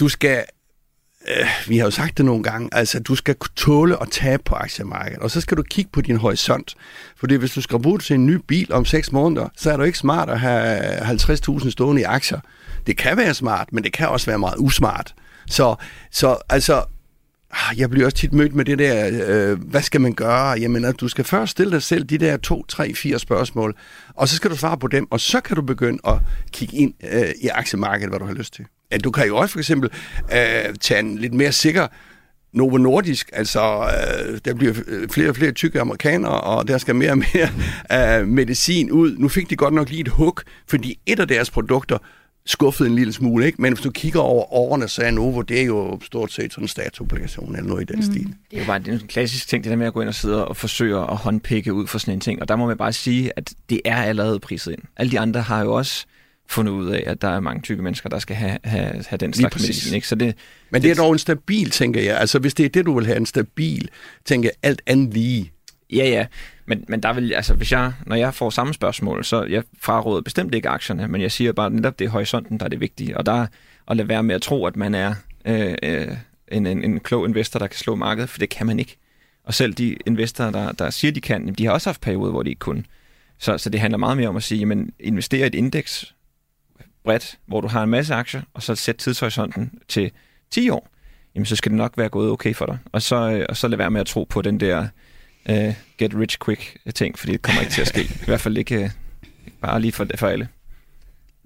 du 0.00 0.08
skal 0.08 0.44
øh, 1.28 1.46
vi 1.68 1.78
har 1.78 1.84
jo 1.84 1.90
sagt 1.90 2.18
det 2.18 2.26
nogle 2.26 2.42
gange, 2.42 2.68
altså 2.72 3.00
du 3.00 3.14
skal 3.14 3.36
tåle 3.56 4.02
at 4.02 4.08
tabe 4.10 4.42
på 4.42 4.54
aktiemarkedet, 4.54 5.22
og 5.22 5.30
så 5.30 5.40
skal 5.40 5.56
du 5.56 5.62
kigge 5.62 5.90
på 5.92 6.00
din 6.00 6.16
horisont. 6.16 6.74
Fordi 7.16 7.34
hvis 7.34 7.50
du 7.50 7.60
skal 7.60 7.78
bruge 7.82 7.98
til 7.98 8.14
en 8.14 8.26
ny 8.26 8.38
bil 8.48 8.72
om 8.72 8.84
6 8.84 9.12
måneder, 9.12 9.48
så 9.56 9.72
er 9.72 9.76
det 9.76 9.86
ikke 9.86 9.98
smart 9.98 10.30
at 10.30 10.40
have 10.40 10.98
50.000 10.98 11.70
stående 11.70 12.02
i 12.02 12.04
aktier. 12.04 12.40
Det 12.86 12.96
kan 12.96 13.16
være 13.16 13.34
smart, 13.34 13.72
men 13.72 13.84
det 13.84 13.92
kan 13.92 14.08
også 14.08 14.26
være 14.26 14.38
meget 14.38 14.56
usmart. 14.58 15.14
Så, 15.46 15.74
så 16.10 16.36
altså, 16.48 16.84
ah, 17.50 17.80
jeg 17.80 17.90
bliver 17.90 18.06
også 18.06 18.16
tit 18.16 18.32
mødt 18.32 18.54
med 18.54 18.64
det 18.64 18.78
der, 18.78 19.10
øh, 19.26 19.58
hvad 19.62 19.82
skal 19.82 20.00
man 20.00 20.12
gøre? 20.12 20.50
Jamen, 20.60 20.84
at 20.84 21.00
du 21.00 21.08
skal 21.08 21.24
først 21.24 21.50
stille 21.50 21.72
dig 21.72 21.82
selv 21.82 22.04
de 22.04 22.18
der 22.18 22.36
to, 22.36 22.64
tre, 22.66 22.94
fire 22.94 23.18
spørgsmål, 23.18 23.76
og 24.14 24.28
så 24.28 24.36
skal 24.36 24.50
du 24.50 24.56
svare 24.56 24.78
på 24.78 24.86
dem, 24.86 25.06
og 25.10 25.20
så 25.20 25.40
kan 25.40 25.56
du 25.56 25.62
begynde 25.62 25.98
at 26.06 26.18
kigge 26.52 26.76
ind 26.76 26.94
øh, 27.12 27.28
i 27.42 27.48
aktiemarkedet, 27.48 28.10
hvad 28.10 28.18
du 28.18 28.26
har 28.26 28.34
lyst 28.34 28.54
til. 28.54 28.64
Ja, 28.94 28.98
du 28.98 29.10
kan 29.10 29.26
jo 29.26 29.36
også 29.36 29.52
for 29.52 29.58
eksempel 29.58 29.90
øh, 30.32 30.74
tage 30.80 31.00
en 31.00 31.18
lidt 31.18 31.34
mere 31.34 31.52
sikker 31.52 31.86
Novo 32.52 32.78
Nordisk, 32.78 33.30
altså 33.32 33.60
øh, 33.60 34.38
der 34.44 34.54
bliver 34.54 34.74
flere 35.10 35.28
og 35.28 35.36
flere 35.36 35.52
tykke 35.52 35.80
amerikanere, 35.80 36.40
og 36.40 36.68
der 36.68 36.78
skal 36.78 36.94
mere 36.94 37.10
og 37.10 37.18
mere 37.18 38.20
øh, 38.20 38.28
medicin 38.28 38.90
ud. 38.90 39.16
Nu 39.18 39.28
fik 39.28 39.50
de 39.50 39.56
godt 39.56 39.74
nok 39.74 39.88
lige 39.88 40.00
et 40.00 40.08
hug, 40.08 40.40
fordi 40.68 40.98
et 41.06 41.20
af 41.20 41.28
deres 41.28 41.50
produkter 41.50 41.98
skuffede 42.46 42.88
en 42.88 42.94
lille 42.94 43.12
smule, 43.12 43.46
ikke? 43.46 43.62
Men 43.62 43.72
hvis 43.72 43.82
du 43.82 43.90
kigger 43.90 44.20
over 44.20 44.52
årene, 44.52 44.88
så 44.88 45.02
er 45.02 45.10
Novo, 45.10 45.40
det 45.40 45.60
er 45.60 45.64
jo 45.64 46.00
stort 46.02 46.32
set 46.32 46.52
sådan 46.52 46.64
en 46.64 46.68
statsobligation 46.68 47.56
eller 47.56 47.68
noget 47.68 47.82
i 47.82 47.92
den 47.92 47.96
mm. 47.96 48.02
stil. 48.02 48.34
Det 48.50 48.56
er 48.56 48.60
jo 48.60 48.66
bare 48.66 48.78
det 48.78 48.88
er 48.88 48.92
en 48.92 49.06
klassisk 49.08 49.48
ting, 49.48 49.64
det 49.64 49.70
der 49.70 49.76
med 49.76 49.86
at 49.86 49.92
gå 49.92 50.00
ind 50.00 50.08
og 50.08 50.14
sidde 50.14 50.48
og 50.48 50.56
forsøge 50.56 50.98
at 50.98 51.16
håndpikke 51.16 51.72
ud 51.72 51.86
for 51.86 51.98
sådan 51.98 52.14
en 52.14 52.20
ting. 52.20 52.42
Og 52.42 52.48
der 52.48 52.56
må 52.56 52.66
man 52.66 52.76
bare 52.76 52.92
sige, 52.92 53.32
at 53.36 53.54
det 53.70 53.80
er 53.84 53.96
allerede 53.96 54.40
priset 54.40 54.72
ind. 54.72 54.82
Alle 54.96 55.12
de 55.12 55.20
andre 55.20 55.40
har 55.40 55.62
jo 55.62 55.72
også 55.72 56.06
fundet 56.48 56.72
ud 56.72 56.88
af, 56.88 57.02
at 57.06 57.22
der 57.22 57.28
er 57.28 57.40
mange 57.40 57.62
tykke 57.62 57.82
mennesker, 57.82 58.08
der 58.08 58.18
skal 58.18 58.36
have, 58.36 58.58
have, 58.64 59.04
have 59.08 59.18
den 59.18 59.32
slags 59.32 59.62
medicin. 59.62 59.94
Ikke? 59.94 60.08
Så 60.08 60.14
det, 60.14 60.34
Men 60.70 60.82
det, 60.82 60.88
det 60.88 60.98
er 60.98 61.02
dog 61.02 61.12
en 61.12 61.18
stabil, 61.18 61.70
tænker 61.70 62.02
jeg. 62.02 62.18
Altså 62.18 62.38
hvis 62.38 62.54
det 62.54 62.64
er 62.66 62.68
det, 62.68 62.86
du 62.86 62.94
vil 62.94 63.06
have, 63.06 63.16
en 63.16 63.26
stabil, 63.26 63.88
tænker 64.24 64.48
jeg, 64.48 64.54
alt 64.62 64.82
andet 64.86 65.14
lige. 65.14 65.52
Ja, 65.92 66.08
ja. 66.08 66.26
Men, 66.66 66.84
men 66.88 67.02
der 67.02 67.12
vil, 67.12 67.32
altså, 67.32 67.54
hvis 67.54 67.72
jeg, 67.72 67.92
når 68.06 68.16
jeg 68.16 68.34
får 68.34 68.50
samme 68.50 68.74
spørgsmål, 68.74 69.24
så 69.24 69.44
jeg 69.44 69.62
fraråder 69.80 70.22
bestemt 70.22 70.54
ikke 70.54 70.68
aktierne, 70.68 71.08
men 71.08 71.20
jeg 71.20 71.32
siger 71.32 71.52
bare 71.52 71.70
netop, 71.70 71.98
det 71.98 72.04
er 72.04 72.08
horisonten, 72.08 72.58
der 72.58 72.64
er 72.64 72.68
det 72.68 72.80
vigtige. 72.80 73.16
Og 73.16 73.26
der 73.26 73.46
at 73.88 73.96
lade 73.96 74.08
være 74.08 74.22
med 74.22 74.34
at 74.34 74.42
tro, 74.42 74.66
at 74.66 74.76
man 74.76 74.94
er 74.94 75.14
øh, 75.44 75.74
øh, 75.82 76.08
en, 76.48 76.66
en, 76.66 76.84
en 76.84 77.00
klog 77.00 77.26
investor, 77.26 77.58
der 77.58 77.66
kan 77.66 77.76
slå 77.78 77.94
markedet, 77.94 78.30
for 78.30 78.38
det 78.38 78.48
kan 78.48 78.66
man 78.66 78.78
ikke. 78.78 78.96
Og 79.44 79.54
selv 79.54 79.74
de 79.74 79.96
investorer, 80.06 80.50
der, 80.50 80.72
der 80.72 80.90
siger, 80.90 81.12
de 81.12 81.20
kan, 81.20 81.54
de 81.54 81.64
har 81.64 81.72
også 81.72 81.88
haft 81.88 82.00
perioder, 82.00 82.30
hvor 82.30 82.42
de 82.42 82.50
ikke 82.50 82.60
kunne. 82.60 82.84
Så, 83.38 83.58
så 83.58 83.70
det 83.70 83.80
handler 83.80 83.98
meget 83.98 84.16
mere 84.16 84.28
om 84.28 84.36
at 84.36 84.42
sige, 84.42 84.58
jamen, 84.58 84.90
investere 85.00 85.40
i 85.40 85.46
et 85.46 85.54
indeks, 85.54 86.14
bredt, 87.04 87.38
hvor 87.46 87.60
du 87.60 87.68
har 87.68 87.82
en 87.82 87.90
masse 87.90 88.14
aktier, 88.14 88.42
og 88.54 88.62
så 88.62 88.74
sæt 88.74 88.96
tidshorisonten 88.96 89.70
til 89.88 90.10
10 90.50 90.70
år, 90.70 90.88
jamen 91.34 91.46
så 91.46 91.56
skal 91.56 91.70
det 91.70 91.78
nok 91.78 91.92
være 91.96 92.08
gået 92.08 92.30
okay 92.30 92.54
for 92.54 92.66
dig. 92.66 92.78
Og 92.92 93.02
så, 93.02 93.30
øh, 93.30 93.46
og 93.48 93.56
så 93.56 93.68
lad 93.68 93.78
være 93.78 93.90
med 93.90 94.00
at 94.00 94.06
tro 94.06 94.24
på 94.24 94.42
den 94.42 94.60
der 94.60 94.86
uh, 95.50 95.74
get 95.98 96.14
rich 96.14 96.38
quick 96.44 96.76
ting, 96.94 97.18
fordi 97.18 97.32
det 97.32 97.42
kommer 97.42 97.60
ikke 97.60 97.72
til 97.72 97.80
at 97.80 97.88
ske. 97.88 98.02
I 98.22 98.26
hvert 98.26 98.40
fald 98.40 98.56
ikke, 98.56 98.84
uh, 98.84 98.90
bare 99.60 99.80
lige 99.80 99.92
for, 99.92 100.06
for 100.16 100.26
alle. 100.26 100.48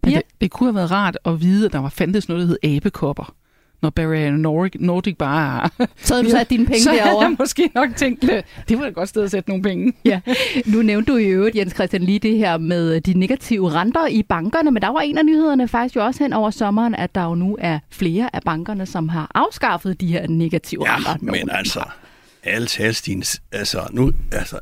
Ja. 0.07 0.11
Det, 0.11 0.23
det 0.41 0.51
kunne 0.51 0.67
have 0.67 0.75
været 0.75 0.91
rart 0.91 1.19
at 1.25 1.41
vide, 1.41 1.67
at 1.67 1.73
der 1.73 1.79
var 1.79 1.89
fandtes 1.89 2.29
noget, 2.29 2.41
der 2.41 2.47
hed 2.47 2.77
abekopper 2.77 3.35
når 3.83 3.91
Barry 3.91 4.31
Nordic, 4.31 4.73
Nordic 4.81 5.17
bare 5.17 5.41
har... 5.41 5.73
Så 5.97 6.15
havde 6.15 6.25
du 6.25 6.31
sat 6.31 6.51
dine 6.51 6.67
penge 6.67 6.83
så 6.85 6.91
derovre. 6.91 7.23
Så 7.23 7.29
jeg 7.29 7.37
måske 7.39 7.71
nok 7.75 7.89
tænkt, 7.97 8.23
det 8.69 8.79
var 8.79 8.87
et 8.87 8.95
godt 8.95 9.09
sted 9.09 9.23
at 9.23 9.31
sætte 9.31 9.49
nogle 9.51 9.63
penge. 9.63 9.93
ja. 10.05 10.21
Nu 10.67 10.83
nævnte 10.83 11.13
du 11.13 11.17
i 11.17 11.27
øvrigt, 11.27 11.57
Jens 11.57 11.75
Christian, 11.75 12.03
lige 12.03 12.19
det 12.19 12.39
her 12.39 12.59
med 12.59 13.01
de 13.01 13.15
negative 13.19 13.71
renter 13.71 14.07
i 14.07 14.23
bankerne, 14.23 14.71
men 14.71 14.83
der 14.83 14.89
var 14.89 15.01
en 15.01 15.19
af 15.19 15.27
nyhederne 15.27 15.69
faktisk 15.69 15.97
jo 15.97 16.05
også 16.05 16.25
hen 16.25 16.33
over 16.33 16.51
sommeren, 16.51 16.95
at 16.95 17.15
der 17.15 17.25
jo 17.25 17.35
nu 17.35 17.57
er 17.61 17.79
flere 17.91 18.37
af 18.37 18.43
bankerne, 18.43 18.87
som 18.87 19.09
har 19.09 19.31
afskaffet 19.35 20.01
de 20.01 20.07
her 20.07 20.27
negative 20.29 20.91
ja, 20.91 20.97
renter. 20.97 21.17
men 21.21 21.51
altså, 21.51 21.85
alt 22.43 22.81
altså 23.53 23.89
nu, 23.93 24.13
altså, 24.33 24.59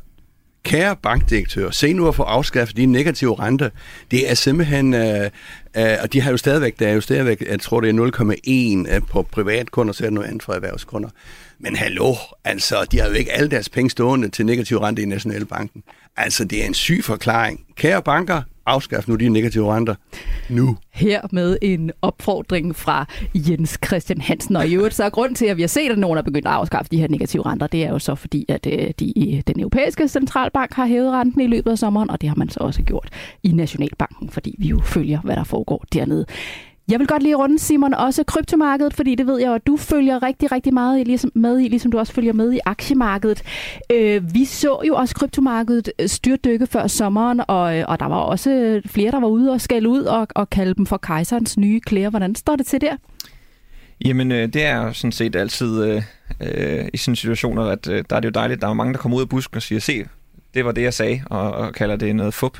kære 0.63 0.95
bankdirektør, 0.95 1.69
se 1.69 1.93
nu 1.93 2.07
at 2.07 2.15
få 2.15 2.23
afskaffet 2.23 2.77
de 2.77 2.85
negative 2.85 3.39
renter. 3.39 3.69
Det 4.11 4.31
er 4.31 4.33
simpelthen, 4.33 4.93
øh, 4.93 5.29
Uh, 5.77 6.03
og 6.03 6.13
de 6.13 6.21
har 6.21 6.31
jo 6.31 6.37
stadigvæk, 6.37 6.79
der 6.79 6.87
er 6.87 6.93
jo 6.93 7.01
stadigvæk, 7.01 7.43
jeg 7.49 7.59
tror 7.59 7.81
det 7.81 7.89
er 7.89 8.83
0,1 8.87 8.95
øh, 8.95 9.01
på 9.09 9.21
privatkunder, 9.21 9.93
så 9.93 10.03
er 10.03 10.05
det 10.05 10.13
noget 10.13 10.27
andet 10.27 10.43
for 10.43 10.53
erhvervskunder. 10.53 11.09
Men 11.59 11.75
hallo, 11.75 12.15
altså, 12.43 12.85
de 12.91 12.99
har 12.99 13.07
jo 13.07 13.13
ikke 13.13 13.31
alle 13.31 13.49
deres 13.49 13.69
penge 13.69 13.89
stående 13.89 14.29
til 14.29 14.45
negativ 14.45 14.77
rente 14.77 15.01
i 15.01 15.05
Nationalbanken. 15.05 15.83
Altså, 16.17 16.45
det 16.45 16.61
er 16.61 16.65
en 16.65 16.73
syg 16.73 17.03
forklaring. 17.03 17.65
Kære 17.75 18.01
banker, 18.01 18.41
afskaffe 18.67 19.09
nu 19.09 19.15
de 19.15 19.29
negative 19.29 19.73
renter. 19.75 19.95
Nu. 20.49 20.77
Her 20.93 21.21
med 21.31 21.57
en 21.61 21.91
opfordring 22.01 22.75
fra 22.75 23.05
Jens 23.35 23.79
Christian 23.85 24.21
Hansen. 24.21 24.55
Og 24.55 24.67
i 24.67 24.75
øvrigt 24.75 24.95
så 24.95 25.03
er 25.03 25.09
grund 25.09 25.35
til, 25.35 25.45
at 25.45 25.57
vi 25.57 25.61
har 25.61 25.67
set, 25.67 25.91
at 25.91 25.97
nogen 25.97 26.17
er 26.17 26.21
begyndt 26.21 26.47
at 26.47 26.53
afskaffe 26.53 26.91
de 26.91 26.97
her 26.97 27.07
negative 27.07 27.45
renter, 27.45 27.67
det 27.67 27.83
er 27.83 27.89
jo 27.89 27.99
så 27.99 28.15
fordi, 28.15 28.45
at 28.49 28.67
øh, 28.67 28.91
de, 28.99 29.43
den 29.47 29.59
europæiske 29.59 30.07
centralbank 30.07 30.73
har 30.73 30.85
hævet 30.85 31.11
renten 31.11 31.41
i 31.41 31.47
løbet 31.47 31.71
af 31.71 31.77
sommeren, 31.77 32.09
og 32.09 32.21
det 32.21 32.29
har 32.29 32.35
man 32.35 32.49
så 32.49 32.59
også 32.59 32.81
gjort 32.81 33.09
i 33.43 33.51
Nationalbanken, 33.51 34.29
fordi 34.29 34.55
vi 34.59 34.67
jo 34.67 34.79
følger, 34.79 35.19
hvad 35.19 35.35
der 35.35 35.43
foregår 35.43 35.85
dernede. 35.93 36.25
Jeg 36.91 36.99
vil 36.99 37.07
godt 37.07 37.23
lige 37.23 37.35
runde, 37.35 37.59
Simon, 37.59 37.93
også 37.93 38.23
kryptomarkedet, 38.23 38.93
fordi 38.93 39.15
det 39.15 39.27
ved 39.27 39.39
jeg 39.39 39.55
at 39.55 39.67
du 39.67 39.77
følger 39.77 40.23
rigtig, 40.23 40.51
rigtig 40.51 40.73
meget 40.73 40.99
i, 40.99 41.03
ligesom, 41.03 41.31
med 41.35 41.59
i, 41.59 41.67
ligesom 41.67 41.91
du 41.91 41.99
også 41.99 42.13
følger 42.13 42.33
med 42.33 42.53
i 42.53 42.59
aktiemarkedet. 42.65 43.43
Øh, 43.91 44.33
vi 44.33 44.45
så 44.45 44.81
jo 44.87 44.95
også 44.95 45.15
kryptomarkedet 45.15 45.83
styrdykke 45.87 46.09
styrtdykke 46.09 46.67
før 46.67 46.87
sommeren, 46.87 47.41
og, 47.47 47.77
øh, 47.77 47.85
og 47.87 47.99
der 47.99 48.05
var 48.05 48.15
også 48.15 48.51
øh, 48.51 48.81
flere, 48.85 49.11
der 49.11 49.19
var 49.19 49.27
ude 49.27 49.51
og 49.51 49.61
skælde 49.61 49.89
ud 49.89 50.03
og, 50.03 50.27
og 50.35 50.49
kalde 50.49 50.73
dem 50.73 50.85
for 50.85 50.97
kejserens 50.97 51.57
nye 51.57 51.79
klæder. 51.79 52.09
Hvordan 52.09 52.35
står 52.35 52.55
det 52.55 52.65
til 52.65 52.81
der? 52.81 52.95
Jamen, 54.05 54.31
øh, 54.31 54.53
det 54.53 54.65
er 54.65 54.77
jo 54.77 54.93
sådan 54.93 55.11
set 55.11 55.35
altid 55.35 55.83
øh, 55.83 56.03
øh, 56.41 56.87
i 56.93 56.97
sådan 56.97 57.15
situationer, 57.15 57.63
at 57.63 57.87
øh, 57.87 58.03
der 58.09 58.15
er 58.15 58.19
det 58.19 58.25
jo 58.25 58.31
dejligt. 58.31 58.61
Der 58.61 58.67
er 58.67 58.73
mange, 58.73 58.93
der 58.93 58.99
kommer 58.99 59.17
ud 59.17 59.21
af 59.21 59.29
busken 59.29 59.55
og 59.55 59.61
siger, 59.61 59.79
se, 59.79 60.05
det 60.53 60.65
var 60.65 60.71
det, 60.71 60.81
jeg 60.81 60.93
sagde, 60.93 61.21
og, 61.25 61.51
og 61.51 61.73
kalder 61.73 61.95
det 61.95 62.15
noget 62.15 62.33
fup. 62.33 62.57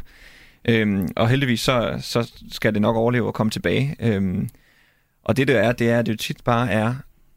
Øhm, 0.68 1.08
og 1.16 1.30
heldigvis 1.30 1.62
så, 1.62 1.98
så 2.02 2.32
skal 2.52 2.74
det 2.74 2.82
nok 2.82 2.96
overleve 2.96 3.28
og 3.28 3.34
komme 3.34 3.52
tilbage. 3.52 3.96
Øhm, 4.00 4.50
og 5.24 5.38
det 5.38 5.48
der 5.48 5.60
er, 5.60 5.72
det 5.72 5.90
er, 5.90 6.00
at 6.00 6.06
det 6.06 6.12
jo 6.12 6.18
tit 6.18 6.44
bare 6.44 6.72
er, 6.72 6.96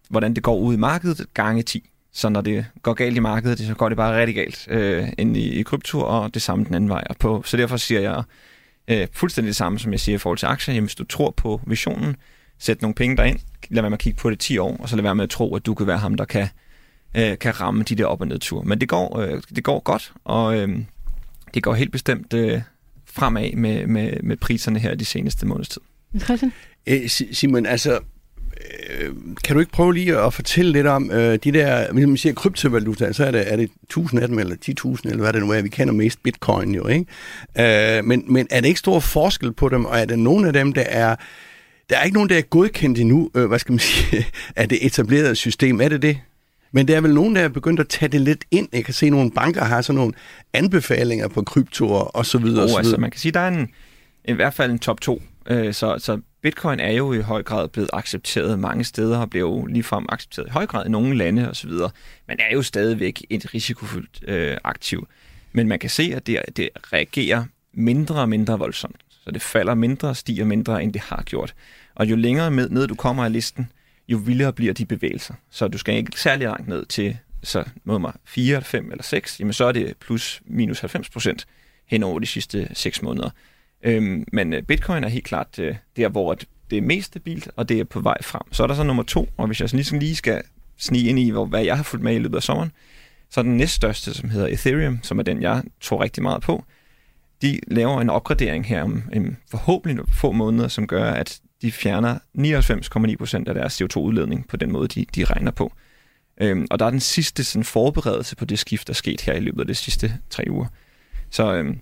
hvordan 0.09 0.35
det 0.35 0.43
går 0.43 0.57
ud 0.57 0.75
i 0.75 0.77
markedet 0.77 1.27
gange 1.35 1.63
10. 1.63 1.91
Så 2.13 2.29
når 2.29 2.41
det 2.41 2.67
går 2.83 2.93
galt 2.93 3.17
i 3.17 3.21
markedet, 3.21 3.59
så 3.59 3.75
går 3.75 3.89
det 3.89 3.97
bare 3.97 4.21
rigtig 4.21 4.35
galt 4.35 4.67
øh, 4.71 5.09
ind 5.19 5.37
i, 5.37 5.51
i 5.51 5.63
krypto, 5.63 6.01
og 6.01 6.35
det 6.35 6.43
samme 6.43 6.65
den 6.65 6.75
anden 6.75 6.91
vej. 6.91 7.05
Og 7.11 7.17
på. 7.17 7.43
Så 7.47 7.57
derfor 7.57 7.77
siger 7.77 8.01
jeg 8.01 8.23
øh, 8.89 9.09
fuldstændig 9.13 9.49
det 9.49 9.57
samme, 9.57 9.79
som 9.79 9.93
jeg 9.93 10.01
siger 10.01 10.15
i 10.15 10.19
forhold 10.19 10.39
til 10.39 10.47
aktier. 10.47 10.75
Jamen, 10.75 10.87
hvis 10.87 10.95
du 10.95 11.05
tror 11.05 11.31
på 11.31 11.61
visionen, 11.67 12.17
sæt 12.59 12.83
nogle 12.83 12.95
penge 12.95 13.17
derind, 13.17 13.39
lad 13.71 13.83
være 13.83 13.91
med 13.91 13.99
at 13.99 14.03
kigge 14.03 14.19
på 14.19 14.31
det 14.31 14.39
10 14.39 14.59
år, 14.59 14.77
og 14.77 14.89
så 14.89 14.97
lad 14.97 15.03
være 15.03 15.15
med 15.15 15.25
at 15.25 15.31
tro, 15.31 15.57
at 15.57 15.67
du 15.67 15.75
kan 15.75 15.87
være 15.87 15.99
ham, 15.99 16.15
der 16.15 16.25
kan, 16.25 16.49
øh, 17.17 17.39
kan 17.39 17.61
ramme 17.61 17.83
de 17.83 17.95
der 17.95 18.07
op- 18.07 18.21
og 18.21 18.27
nedture. 18.27 18.65
Men 18.65 18.81
det 18.81 18.89
går, 18.89 19.19
øh, 19.19 19.43
det 19.57 19.65
går 19.65 19.81
godt, 19.81 20.13
og 20.25 20.57
øh, 20.57 20.79
det 21.55 21.63
går 21.63 21.75
helt 21.75 21.93
bestemt 21.93 22.33
øh, 22.33 22.61
fremad 23.13 23.53
med, 23.53 23.87
med, 23.87 24.13
med 24.23 24.37
priserne 24.37 24.79
her 24.79 24.95
de 24.95 25.05
seneste 25.05 25.47
måneds 25.47 25.69
tid. 25.69 25.81
Christian? 26.25 26.53
Æ, 26.87 27.07
Simon, 27.07 27.67
altså, 27.67 27.99
øh, 29.01 29.11
kan 29.45 29.55
du 29.55 29.61
ikke 29.61 29.73
prøve 29.73 29.95
lige 29.95 30.19
at 30.19 30.35
fortælle 30.35 30.73
lidt 30.73 30.87
om 30.87 31.11
øh, 31.11 31.39
de 31.45 31.53
der, 31.53 31.93
hvis 31.93 32.07
man 32.07 32.17
siger 32.17 32.33
kryptovaluta, 32.33 33.13
så 33.13 33.25
er 33.25 33.31
det, 33.31 33.53
er 33.53 33.57
det 33.57 33.71
1000 33.83 34.23
af 34.23 34.29
dem, 34.29 34.39
eller 34.39 34.57
10.000, 34.87 35.01
eller 35.05 35.23
hvad 35.23 35.33
det 35.33 35.43
nu 35.43 35.51
er, 35.51 35.63
vi 35.63 35.69
kender 35.69 35.95
mest 35.95 36.23
bitcoin 36.23 36.75
jo, 36.75 36.87
ikke? 36.87 37.99
Øh, 37.99 38.05
men, 38.05 38.25
men 38.29 38.47
er 38.51 38.61
det 38.61 38.69
ikke 38.69 38.81
stor 38.81 39.01
forskel 39.01 39.53
på 39.53 39.69
dem, 39.69 39.85
og 39.85 39.99
er 39.99 40.05
der 40.05 40.17
nogen 40.17 40.45
af 40.45 40.53
dem, 40.53 40.73
der 40.73 40.83
er, 40.83 41.17
der 41.91 41.97
er 41.97 42.03
ikke 42.03 42.15
nogen, 42.15 42.29
der 42.29 42.39
er 42.39 42.43
godkendt 42.43 42.99
endnu, 42.99 43.31
øh, 43.35 43.47
hvad 43.47 43.59
skal 43.59 43.73
man 43.73 43.79
sige, 43.79 44.27
af 44.57 44.69
det 44.71 44.87
etablerede 44.87 45.37
system, 45.37 45.81
er 45.81 45.89
det 45.89 46.03
det? 46.03 46.19
Men 46.73 46.89
der 46.89 46.97
er 46.97 47.01
vel 47.01 47.15
nogen, 47.15 47.37
der 47.37 47.43
er 47.43 47.49
begyndt 47.49 47.81
at 47.81 47.89
tage 47.89 48.09
det 48.09 48.21
lidt 48.21 48.45
ind. 48.51 48.69
Jeg 48.73 48.85
kan 48.85 48.95
se, 48.95 49.07
at 49.07 49.13
nogle 49.13 49.31
banker 49.31 49.65
har 49.65 49.83
sådan 49.83 49.97
nogle 49.97 50.13
anbefalinger 50.53 51.29
på 51.29 51.43
kryptoer 51.43 52.01
og 52.01 52.27
så 52.27 52.39
videre. 52.39 52.59
Oh, 52.59 52.65
og 52.65 52.71
så 52.71 52.79
altså, 52.79 52.97
man 52.97 53.11
kan 53.11 53.21
sige, 53.21 53.31
at 53.31 53.35
der 53.35 53.41
er 53.41 53.49
en, 53.49 53.69
i 54.25 54.33
hvert 54.33 54.55
fald 54.55 54.71
en 54.71 54.79
top 54.79 55.01
2. 55.01 55.23
Øh, 55.47 55.75
så, 55.75 55.99
så 55.99 56.21
bitcoin 56.43 56.81
er 56.81 56.93
jo 56.93 57.13
i 57.13 57.21
høj 57.21 57.43
grad 57.43 57.69
blevet 57.69 57.91
accepteret 57.93 58.59
mange 58.59 58.85
steder, 58.85 59.19
og 59.19 59.31
bliver 59.31 59.49
jo 59.49 59.67
ligefrem 59.67 60.07
accepteret 60.09 60.47
i 60.47 60.51
høj 60.51 60.67
grad 60.67 60.87
i 60.87 60.89
nogle 60.89 61.17
lande 61.17 61.51
osv., 61.51 61.71
men 62.29 62.39
er 62.39 62.55
jo 62.55 62.63
stadigvæk 62.63 63.25
et 63.31 63.55
risikofyldt 63.55 64.21
øh, 64.29 64.57
aktiv. 64.65 65.09
Men 65.53 65.69
man 65.69 65.79
kan 65.79 65.91
se, 65.91 66.13
at 66.17 66.27
det, 66.27 66.41
det 66.57 66.69
reagerer 66.93 67.45
mindre 67.73 68.21
og 68.21 68.29
mindre 68.29 68.59
voldsomt. 68.59 68.97
Så 69.25 69.31
det 69.31 69.43
falder 69.43 69.75
mindre 69.75 70.09
og 70.09 70.17
stiger 70.17 70.45
mindre, 70.45 70.83
end 70.83 70.93
det 70.93 71.01
har 71.01 71.23
gjort. 71.27 71.55
Og 71.95 72.11
jo 72.11 72.17
længere 72.17 72.51
med, 72.51 72.69
ned 72.69 72.87
du 72.87 72.95
kommer 72.95 73.25
af 73.25 73.33
listen, 73.33 73.69
jo 74.11 74.17
vildere 74.17 74.53
bliver 74.53 74.73
de 74.73 74.87
bevægelser. 74.87 75.35
Så 75.51 75.69
du 75.69 75.79
skal 75.79 75.95
ikke 75.95 76.21
særlig 76.21 76.47
langt 76.47 76.69
ned 76.69 76.87
til 76.87 77.19
så 77.43 77.65
nummer 77.85 78.13
4, 78.25 78.63
5 78.63 78.91
eller 78.91 79.03
6, 79.03 79.41
jamen 79.41 79.53
så 79.53 79.65
er 79.65 79.73
det 79.73 79.97
plus 80.01 80.43
minus 80.45 80.81
90 80.81 81.11
procent 81.11 81.47
hen 81.87 82.03
over 82.03 82.19
de 82.19 82.27
sidste 82.27 82.69
6 82.73 83.03
måneder. 83.03 83.31
Øhm, 83.83 84.25
men 84.33 84.53
øh, 84.53 84.63
bitcoin 84.63 85.05
er 85.05 85.09
helt 85.09 85.25
klart 85.25 85.59
øh, 85.59 85.75
der, 85.97 86.09
hvor 86.09 86.39
det 86.71 86.79
er 86.79 86.83
mest 86.83 87.07
stabilt, 87.07 87.51
og 87.57 87.69
det 87.69 87.81
er 87.81 87.85
på 87.85 88.01
vej 88.01 88.23
frem. 88.23 88.43
Så 88.53 88.63
er 88.63 88.67
der 88.67 88.75
så 88.75 88.83
nummer 88.83 89.03
to, 89.03 89.29
og 89.37 89.47
hvis 89.47 89.61
jeg 89.61 89.73
ligesom 89.73 89.99
lige 89.99 90.17
skal 90.17 90.43
snige 90.77 91.09
ind 91.09 91.19
i, 91.19 91.31
hvor, 91.31 91.45
hvad 91.45 91.65
jeg 91.65 91.77
har 91.77 91.83
fulgt 91.83 92.05
med 92.05 92.15
i 92.15 92.19
løbet 92.19 92.37
af 92.37 92.43
sommeren, 92.43 92.73
så 93.31 93.41
er 93.41 93.43
den 93.43 93.57
næststørste, 93.57 94.15
som 94.15 94.31
hedder 94.31 94.47
Ethereum, 94.47 94.99
som 95.03 95.19
er 95.19 95.23
den, 95.23 95.43
jeg 95.43 95.63
tror 95.81 96.03
rigtig 96.03 96.23
meget 96.23 96.43
på. 96.43 96.65
De 97.43 97.61
laver 97.67 98.01
en 98.01 98.11
opgradering 98.11 98.67
her 98.67 98.83
om, 98.83 99.03
om 99.17 99.37
forhåbentlig 99.51 100.05
få 100.15 100.33
måneder, 100.33 100.69
som 100.69 100.87
gør, 100.87 101.11
at 101.11 101.41
de 101.63 101.73
fjerner 101.73 102.19
99,9% 102.39 103.49
af 103.49 103.55
deres 103.55 103.83
CO2-udledning 103.83 104.49
på 104.49 104.57
den 104.57 104.73
måde, 104.73 104.89
de, 104.89 105.07
de 105.15 105.25
regner 105.25 105.51
på. 105.51 105.73
Øhm, 106.41 106.67
og 106.71 106.79
der 106.79 106.87
er 106.87 106.91
den 106.91 107.01
sidste 107.01 107.45
sådan, 107.45 107.65
forberedelse 107.65 108.37
på 108.37 108.45
det 108.45 108.59
skift, 108.59 108.87
der 108.87 108.93
er 108.93 108.95
sket 108.95 109.21
her 109.21 109.33
i 109.33 109.41
løbet 109.41 109.61
af 109.61 109.67
de 109.67 109.75
sidste 109.75 110.13
tre 110.31 110.45
uger. 110.51 110.67
Så 111.31 111.55
øhm, 111.55 111.79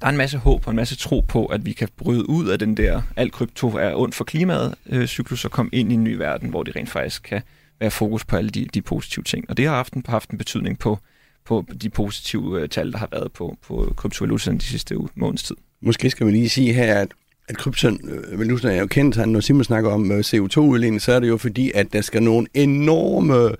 der 0.00 0.06
er 0.06 0.10
en 0.10 0.16
masse 0.16 0.38
håb 0.38 0.66
og 0.66 0.70
en 0.70 0.76
masse 0.76 0.96
tro 0.96 1.20
på, 1.20 1.46
at 1.46 1.66
vi 1.66 1.72
kan 1.72 1.88
bryde 1.96 2.28
ud 2.30 2.48
af 2.48 2.58
den 2.58 2.76
der, 2.76 3.02
alt 3.16 3.32
krypto 3.32 3.68
er 3.68 3.94
ondt 3.94 4.14
for 4.14 4.24
klimaet, 4.24 4.74
øh, 4.86 5.06
cyklus 5.06 5.44
og 5.44 5.50
komme 5.50 5.70
ind 5.72 5.90
i 5.90 5.94
en 5.94 6.04
ny 6.04 6.14
verden, 6.14 6.48
hvor 6.48 6.62
det 6.62 6.76
rent 6.76 6.90
faktisk 6.90 7.22
kan 7.22 7.42
være 7.80 7.90
fokus 7.90 8.24
på 8.24 8.36
alle 8.36 8.50
de, 8.50 8.64
de 8.64 8.82
positive 8.82 9.22
ting. 9.22 9.50
Og 9.50 9.56
det 9.56 9.66
har 9.66 9.74
haft 9.74 9.92
en, 9.92 10.04
haft 10.08 10.30
en 10.30 10.38
betydning 10.38 10.78
på, 10.78 10.98
på 11.44 11.66
de 11.82 11.90
positive 11.90 12.60
øh, 12.60 12.68
tal, 12.68 12.92
der 12.92 12.98
har 12.98 13.08
været 13.12 13.32
på, 13.32 13.56
på 13.62 13.92
kryptovalutaen 13.96 14.58
de 14.58 14.64
sidste 14.64 14.96
måneds 15.14 15.42
tid. 15.42 15.56
Måske 15.80 16.10
skal 16.10 16.26
vi 16.26 16.32
lige 16.32 16.48
sige 16.48 16.72
her, 16.72 17.00
at 17.00 17.08
at 17.48 17.56
kryptovaluta 17.56 18.68
øh, 18.68 18.74
er 18.74 18.80
jo 18.80 18.86
kendt, 18.86 19.26
når 19.26 19.40
Simon 19.40 19.64
snakker 19.64 19.90
om 19.90 20.12
øh, 20.12 20.20
CO2-udledning, 20.20 21.02
så 21.02 21.12
er 21.12 21.20
det 21.20 21.28
jo 21.28 21.36
fordi, 21.36 21.72
at 21.74 21.92
der 21.92 22.00
skal 22.00 22.22
nogle 22.22 22.46
enorme, 22.54 23.50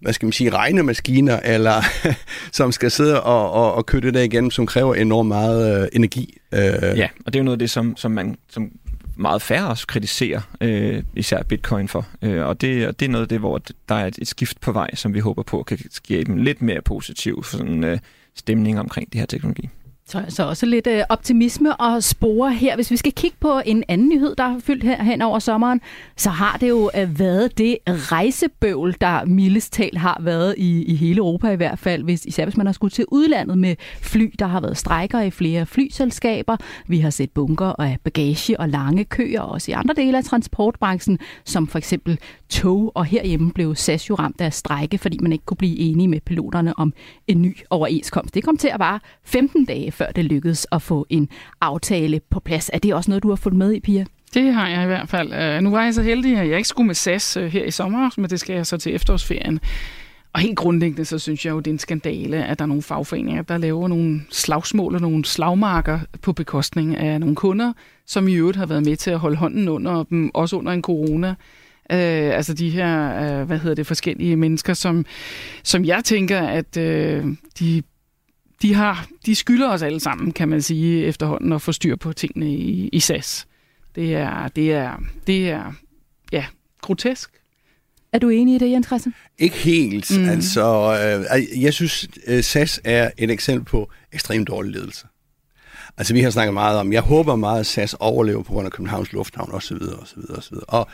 hvad 0.00 0.12
skal 0.12 0.26
man 0.26 0.32
sige, 0.32 0.50
regnemaskiner, 0.50 1.40
eller 1.44 1.82
som 2.52 2.72
skal 2.72 2.90
sidde 2.90 3.22
og, 3.22 3.52
og, 3.52 3.74
og 3.74 3.86
køre 3.86 4.00
det 4.00 4.14
der 4.14 4.22
igennem, 4.22 4.50
som 4.50 4.66
kræver 4.66 4.94
enormt 4.94 5.28
meget 5.28 5.82
øh, 5.82 5.88
energi. 5.92 6.38
Øh. 6.52 6.60
Ja, 6.98 7.08
og 7.26 7.32
det 7.32 7.38
er 7.38 7.40
jo 7.40 7.44
noget 7.44 7.54
af 7.54 7.58
det, 7.58 7.70
som, 7.70 7.96
som 7.96 8.10
man 8.10 8.36
som 8.48 8.70
meget 9.16 9.42
færre 9.42 9.68
også 9.68 9.86
kritiserer, 9.86 10.40
øh, 10.60 11.02
især 11.16 11.42
bitcoin 11.42 11.88
for. 11.88 12.06
Øh, 12.22 12.46
og, 12.46 12.60
det, 12.60 12.88
og 12.88 13.00
det 13.00 13.06
er 13.06 13.10
noget 13.10 13.24
af 13.24 13.28
det, 13.28 13.38
hvor 13.38 13.60
der 13.88 13.94
er 13.94 14.06
et, 14.06 14.18
et 14.18 14.28
skift 14.28 14.60
på 14.60 14.72
vej, 14.72 14.94
som 14.94 15.14
vi 15.14 15.20
håber 15.20 15.42
på 15.42 15.62
kan 15.62 15.78
skabe 15.90 16.32
en 16.32 16.44
lidt 16.44 16.62
mere 16.62 16.82
positiv 16.82 17.44
sådan, 17.44 17.84
øh, 17.84 17.98
stemning 18.34 18.80
omkring 18.80 19.12
det 19.12 19.20
her 19.20 19.26
teknologi. 19.26 19.68
Så, 20.06 20.24
så 20.28 20.42
også 20.42 20.66
lidt 20.66 20.86
øh, 20.86 21.02
optimisme 21.08 21.76
og 21.76 22.02
spore 22.02 22.52
her. 22.52 22.74
Hvis 22.74 22.90
vi 22.90 22.96
skal 22.96 23.12
kigge 23.12 23.36
på 23.40 23.60
en 23.66 23.84
anden 23.88 24.08
nyhed, 24.08 24.34
der 24.36 24.48
har 24.48 24.58
fyldt 24.58 24.84
her 24.84 25.02
hen 25.02 25.22
over 25.22 25.38
sommeren, 25.38 25.80
så 26.16 26.30
har 26.30 26.56
det 26.56 26.68
jo 26.68 26.90
øh, 26.98 27.18
været 27.18 27.58
det 27.58 27.78
rejsebøvl, 27.86 28.96
der 29.00 29.24
mildest 29.24 29.72
talt 29.72 29.98
har 29.98 30.18
været 30.20 30.54
i, 30.58 30.84
i 30.84 30.94
hele 30.94 31.18
Europa 31.18 31.50
i 31.50 31.56
hvert 31.56 31.78
fald, 31.78 32.02
hvis, 32.02 32.24
især 32.24 32.44
hvis 32.44 32.56
man 32.56 32.66
har 32.66 32.72
skulle 32.72 32.90
til 32.90 33.04
udlandet 33.08 33.58
med 33.58 33.76
fly. 34.02 34.34
Der 34.38 34.46
har 34.46 34.60
været 34.60 34.76
strejker 34.76 35.20
i 35.20 35.30
flere 35.30 35.66
flyselskaber. 35.66 36.56
Vi 36.86 36.98
har 36.98 37.10
set 37.10 37.30
bunker 37.30 37.80
af 37.80 37.98
bagage 38.04 38.60
og 38.60 38.68
lange 38.68 39.04
køer, 39.04 39.40
også 39.40 39.70
i 39.70 39.74
andre 39.74 39.94
dele 39.94 40.18
af 40.18 40.24
transportbranchen, 40.24 41.18
som 41.44 41.66
for 41.66 41.78
eksempel 41.78 42.18
tog. 42.48 42.92
Og 42.94 43.04
herhjemme 43.04 43.52
blev 43.52 43.74
SAS 43.74 44.10
jo 44.10 44.14
ramt 44.14 44.40
af 44.40 44.52
strejke, 44.52 44.98
fordi 44.98 45.18
man 45.20 45.32
ikke 45.32 45.44
kunne 45.44 45.56
blive 45.56 45.78
enige 45.78 46.08
med 46.08 46.20
piloterne 46.20 46.78
om 46.78 46.92
en 47.26 47.42
ny 47.42 47.56
overenskomst. 47.70 48.34
Det 48.34 48.44
kom 48.44 48.56
til 48.56 48.68
at 48.68 48.78
vare 48.78 49.00
15 49.24 49.64
dage 49.64 49.93
før 49.94 50.10
det 50.10 50.24
lykkedes 50.24 50.66
at 50.72 50.82
få 50.82 51.06
en 51.10 51.28
aftale 51.60 52.20
på 52.30 52.40
plads. 52.40 52.70
Er 52.72 52.78
det 52.78 52.94
også 52.94 53.10
noget, 53.10 53.22
du 53.22 53.28
har 53.28 53.36
fulgt 53.36 53.58
med 53.58 53.72
i, 53.72 53.80
Pia? 53.80 54.04
Det 54.34 54.54
har 54.54 54.68
jeg 54.68 54.82
i 54.82 54.86
hvert 54.86 55.08
fald. 55.08 55.32
Øh, 55.32 55.60
nu 55.60 55.70
var 55.70 55.84
jeg 55.84 55.94
så 55.94 56.02
heldig, 56.02 56.36
at 56.38 56.48
jeg 56.48 56.56
ikke 56.56 56.68
skulle 56.68 56.86
med 56.86 56.94
SAS 56.94 57.36
øh, 57.36 57.46
her 57.46 57.64
i 57.64 57.70
sommer, 57.70 58.10
men 58.16 58.30
det 58.30 58.40
skal 58.40 58.56
jeg 58.56 58.66
så 58.66 58.76
til 58.76 58.94
efterårsferien. 58.94 59.60
Og 60.32 60.40
helt 60.40 60.56
grundlæggende, 60.56 61.04
så 61.04 61.18
synes 61.18 61.46
jeg 61.46 61.52
jo, 61.52 61.58
det 61.58 61.66
er 61.66 61.72
en 61.72 61.78
skandale, 61.78 62.44
at 62.44 62.58
der 62.58 62.64
er 62.64 62.66
nogle 62.66 62.82
fagforeninger, 62.82 63.42
der 63.42 63.58
laver 63.58 63.88
nogle 63.88 64.20
slagsmål 64.30 64.94
og 64.94 65.00
nogle 65.00 65.24
slagmarker 65.24 66.00
på 66.22 66.32
bekostning 66.32 66.96
af 66.96 67.20
nogle 67.20 67.36
kunder, 67.36 67.72
som 68.06 68.28
i 68.28 68.34
øvrigt 68.34 68.56
har 68.56 68.66
været 68.66 68.84
med 68.84 68.96
til 68.96 69.10
at 69.10 69.18
holde 69.18 69.36
hånden 69.36 69.68
under 69.68 70.02
dem, 70.02 70.30
også 70.34 70.56
under 70.56 70.72
en 70.72 70.82
corona. 70.82 71.28
Øh, 71.92 72.36
altså 72.36 72.54
de 72.54 72.70
her, 72.70 73.22
øh, 73.40 73.46
hvad 73.46 73.58
hedder 73.58 73.74
det, 73.74 73.86
forskellige 73.86 74.36
mennesker, 74.36 74.74
som, 74.74 75.04
som 75.62 75.84
jeg 75.84 76.04
tænker, 76.04 76.40
at 76.40 76.76
øh, 76.76 77.24
de 77.58 77.82
de, 78.64 78.74
har, 78.74 79.08
de 79.26 79.34
skylder 79.34 79.68
os 79.68 79.82
alle 79.82 80.00
sammen, 80.00 80.32
kan 80.32 80.48
man 80.48 80.62
sige, 80.62 81.04
efterhånden 81.06 81.52
at 81.52 81.62
få 81.62 81.72
styr 81.72 81.96
på 81.96 82.12
tingene 82.12 82.52
i, 82.52 82.88
i 82.88 83.00
SAS. 83.00 83.46
Det 83.94 84.14
er, 84.14 84.48
det 84.48 84.72
er, 84.72 85.02
det 85.26 85.50
er 85.50 85.72
ja, 86.32 86.44
grotesk. 86.80 87.30
Er 88.12 88.18
du 88.18 88.28
enig 88.28 88.54
i 88.54 88.58
det, 88.58 88.70
Jens 88.70 88.86
Christian? 88.86 89.14
Ikke 89.38 89.56
helt. 89.56 90.18
Mm. 90.18 90.28
Altså, 90.28 90.64
øh, 91.36 91.62
jeg 91.62 91.72
synes, 91.72 92.08
øh, 92.26 92.42
SAS 92.42 92.80
er 92.84 93.10
et 93.18 93.30
eksempel 93.30 93.64
på 93.64 93.90
ekstremt 94.12 94.48
dårlig 94.48 94.72
ledelse. 94.72 95.06
Altså 95.98 96.14
vi 96.14 96.20
har 96.20 96.30
snakket 96.30 96.54
meget 96.54 96.78
om, 96.78 96.92
jeg 96.92 97.02
håber 97.02 97.36
meget, 97.36 97.60
at 97.60 97.66
SAS 97.66 97.94
overlever 98.00 98.42
på 98.42 98.52
grund 98.52 98.66
af 98.66 98.72
Københavns 98.72 99.12
Lufthavn 99.12 99.50
osv. 99.52 99.76
osv. 100.02 100.18
osv. 100.38 100.56
Og 100.68 100.88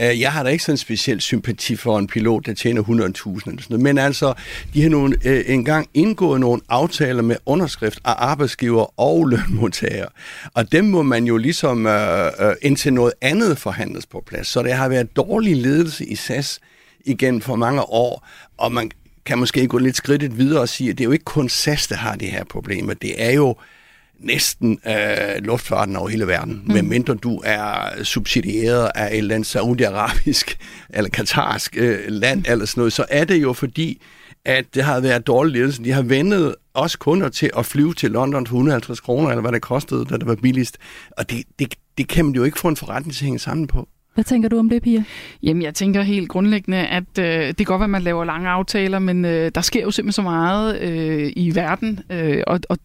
øh, 0.00 0.20
jeg 0.20 0.32
har 0.32 0.42
da 0.42 0.50
ikke 0.50 0.64
sådan 0.64 0.72
en 0.72 0.78
speciel 0.78 1.20
sympati 1.20 1.76
for 1.76 1.98
en 1.98 2.06
pilot, 2.06 2.46
der 2.46 2.54
tjener 2.54 2.82
100.000 2.82 2.90
eller 2.90 3.40
sådan 3.40 3.56
noget. 3.68 3.82
Men 3.82 3.98
altså, 3.98 4.34
de 4.74 4.82
har 4.82 4.88
nogle, 4.88 5.16
øh, 5.24 5.44
engang 5.46 5.88
indgået 5.94 6.40
nogle 6.40 6.60
aftaler 6.68 7.22
med 7.22 7.36
underskrift 7.46 8.00
af 8.04 8.14
arbejdsgiver 8.18 9.00
og 9.00 9.26
lønmodtagere. 9.26 10.08
Og 10.54 10.72
dem 10.72 10.84
må 10.84 11.02
man 11.02 11.24
jo 11.24 11.36
ligesom 11.36 11.86
øh, 11.86 12.26
øh, 12.40 12.54
indtil 12.62 12.92
noget 12.92 13.12
andet 13.20 13.58
forhandles 13.58 14.06
på 14.06 14.22
plads. 14.26 14.46
Så 14.46 14.62
det 14.62 14.72
har 14.72 14.88
været 14.88 15.16
dårlig 15.16 15.56
ledelse 15.56 16.04
i 16.04 16.14
SAS 16.14 16.60
igen 17.04 17.42
for 17.42 17.56
mange 17.56 17.82
år, 17.82 18.26
og 18.58 18.72
man 18.72 18.90
kan 19.24 19.38
måske 19.38 19.66
gå 19.66 19.78
lidt 19.78 19.96
skridtet 19.96 20.38
videre 20.38 20.60
og 20.60 20.68
sige, 20.68 20.90
at 20.90 20.98
det 20.98 21.04
er 21.04 21.06
jo 21.06 21.12
ikke 21.12 21.24
kun 21.24 21.48
SAS, 21.48 21.86
der 21.86 21.96
har 21.96 22.16
det 22.16 22.28
her 22.28 22.44
problemer. 22.44 22.94
Det 22.94 23.22
er 23.24 23.30
jo 23.30 23.56
næsten 24.20 24.78
øh, 24.86 25.44
luftfarten 25.44 25.96
over 25.96 26.08
hele 26.08 26.26
verden, 26.26 26.62
mm. 26.66 26.72
medmindre 26.72 27.14
du 27.14 27.40
er 27.44 28.04
subsidieret 28.04 28.90
af 28.94 29.06
et 29.06 29.18
eller 29.18 29.34
andet 29.34 29.46
saudi-arabisk 29.46 30.58
eller 30.94 31.10
katarsk 31.10 31.76
øh, 31.76 31.98
land 32.08 32.44
eller 32.48 32.64
sådan 32.66 32.80
noget, 32.80 32.92
så 32.92 33.04
er 33.08 33.24
det 33.24 33.42
jo 33.42 33.52
fordi, 33.52 34.02
at 34.44 34.74
det 34.74 34.84
har 34.84 35.00
været 35.00 35.26
dårlig 35.26 35.52
ledelse. 35.52 35.84
De 35.84 35.92
har 35.92 36.02
vendet 36.02 36.54
os 36.74 36.96
kunder 36.96 37.28
til 37.28 37.50
at 37.58 37.66
flyve 37.66 37.94
til 37.94 38.10
London 38.10 38.46
for 38.46 38.56
150 38.56 39.00
kroner, 39.00 39.28
eller 39.28 39.40
hvad 39.40 39.52
det 39.52 39.62
kostede, 39.62 40.04
da 40.04 40.16
det 40.16 40.26
var 40.26 40.34
billigst. 40.34 40.78
Og 41.10 41.30
det, 41.30 41.44
det, 41.58 41.74
det 41.98 42.08
kan 42.08 42.24
man 42.24 42.34
jo 42.34 42.44
ikke 42.44 42.58
få 42.58 42.68
en 42.68 42.76
forretning 42.76 43.14
til 43.14 43.24
at 43.24 43.26
hænge 43.26 43.38
sammen 43.38 43.66
på. 43.66 43.88
Hvad 44.14 44.24
tænker 44.24 44.48
du 44.48 44.58
om 44.58 44.68
det, 44.68 44.82
Pia? 44.82 45.04
Jamen, 45.42 45.62
jeg 45.62 45.74
tænker 45.74 46.02
helt 46.02 46.28
grundlæggende, 46.28 46.78
at 46.78 47.18
øh, 47.18 47.48
det 47.48 47.56
kan 47.56 47.66
godt 47.66 47.80
være, 47.80 47.84
at 47.84 47.90
man 47.90 48.02
laver 48.02 48.24
lange 48.24 48.48
aftaler, 48.48 48.98
men 48.98 49.24
øh, 49.24 49.52
der 49.54 49.60
sker 49.60 49.82
jo 49.82 49.90
simpelthen 49.90 50.12
så 50.12 50.22
meget 50.22 50.80
øh, 50.80 51.32
i 51.36 51.54
verden, 51.54 52.00
øh, 52.10 52.42
og, 52.46 52.60
og 52.68 52.78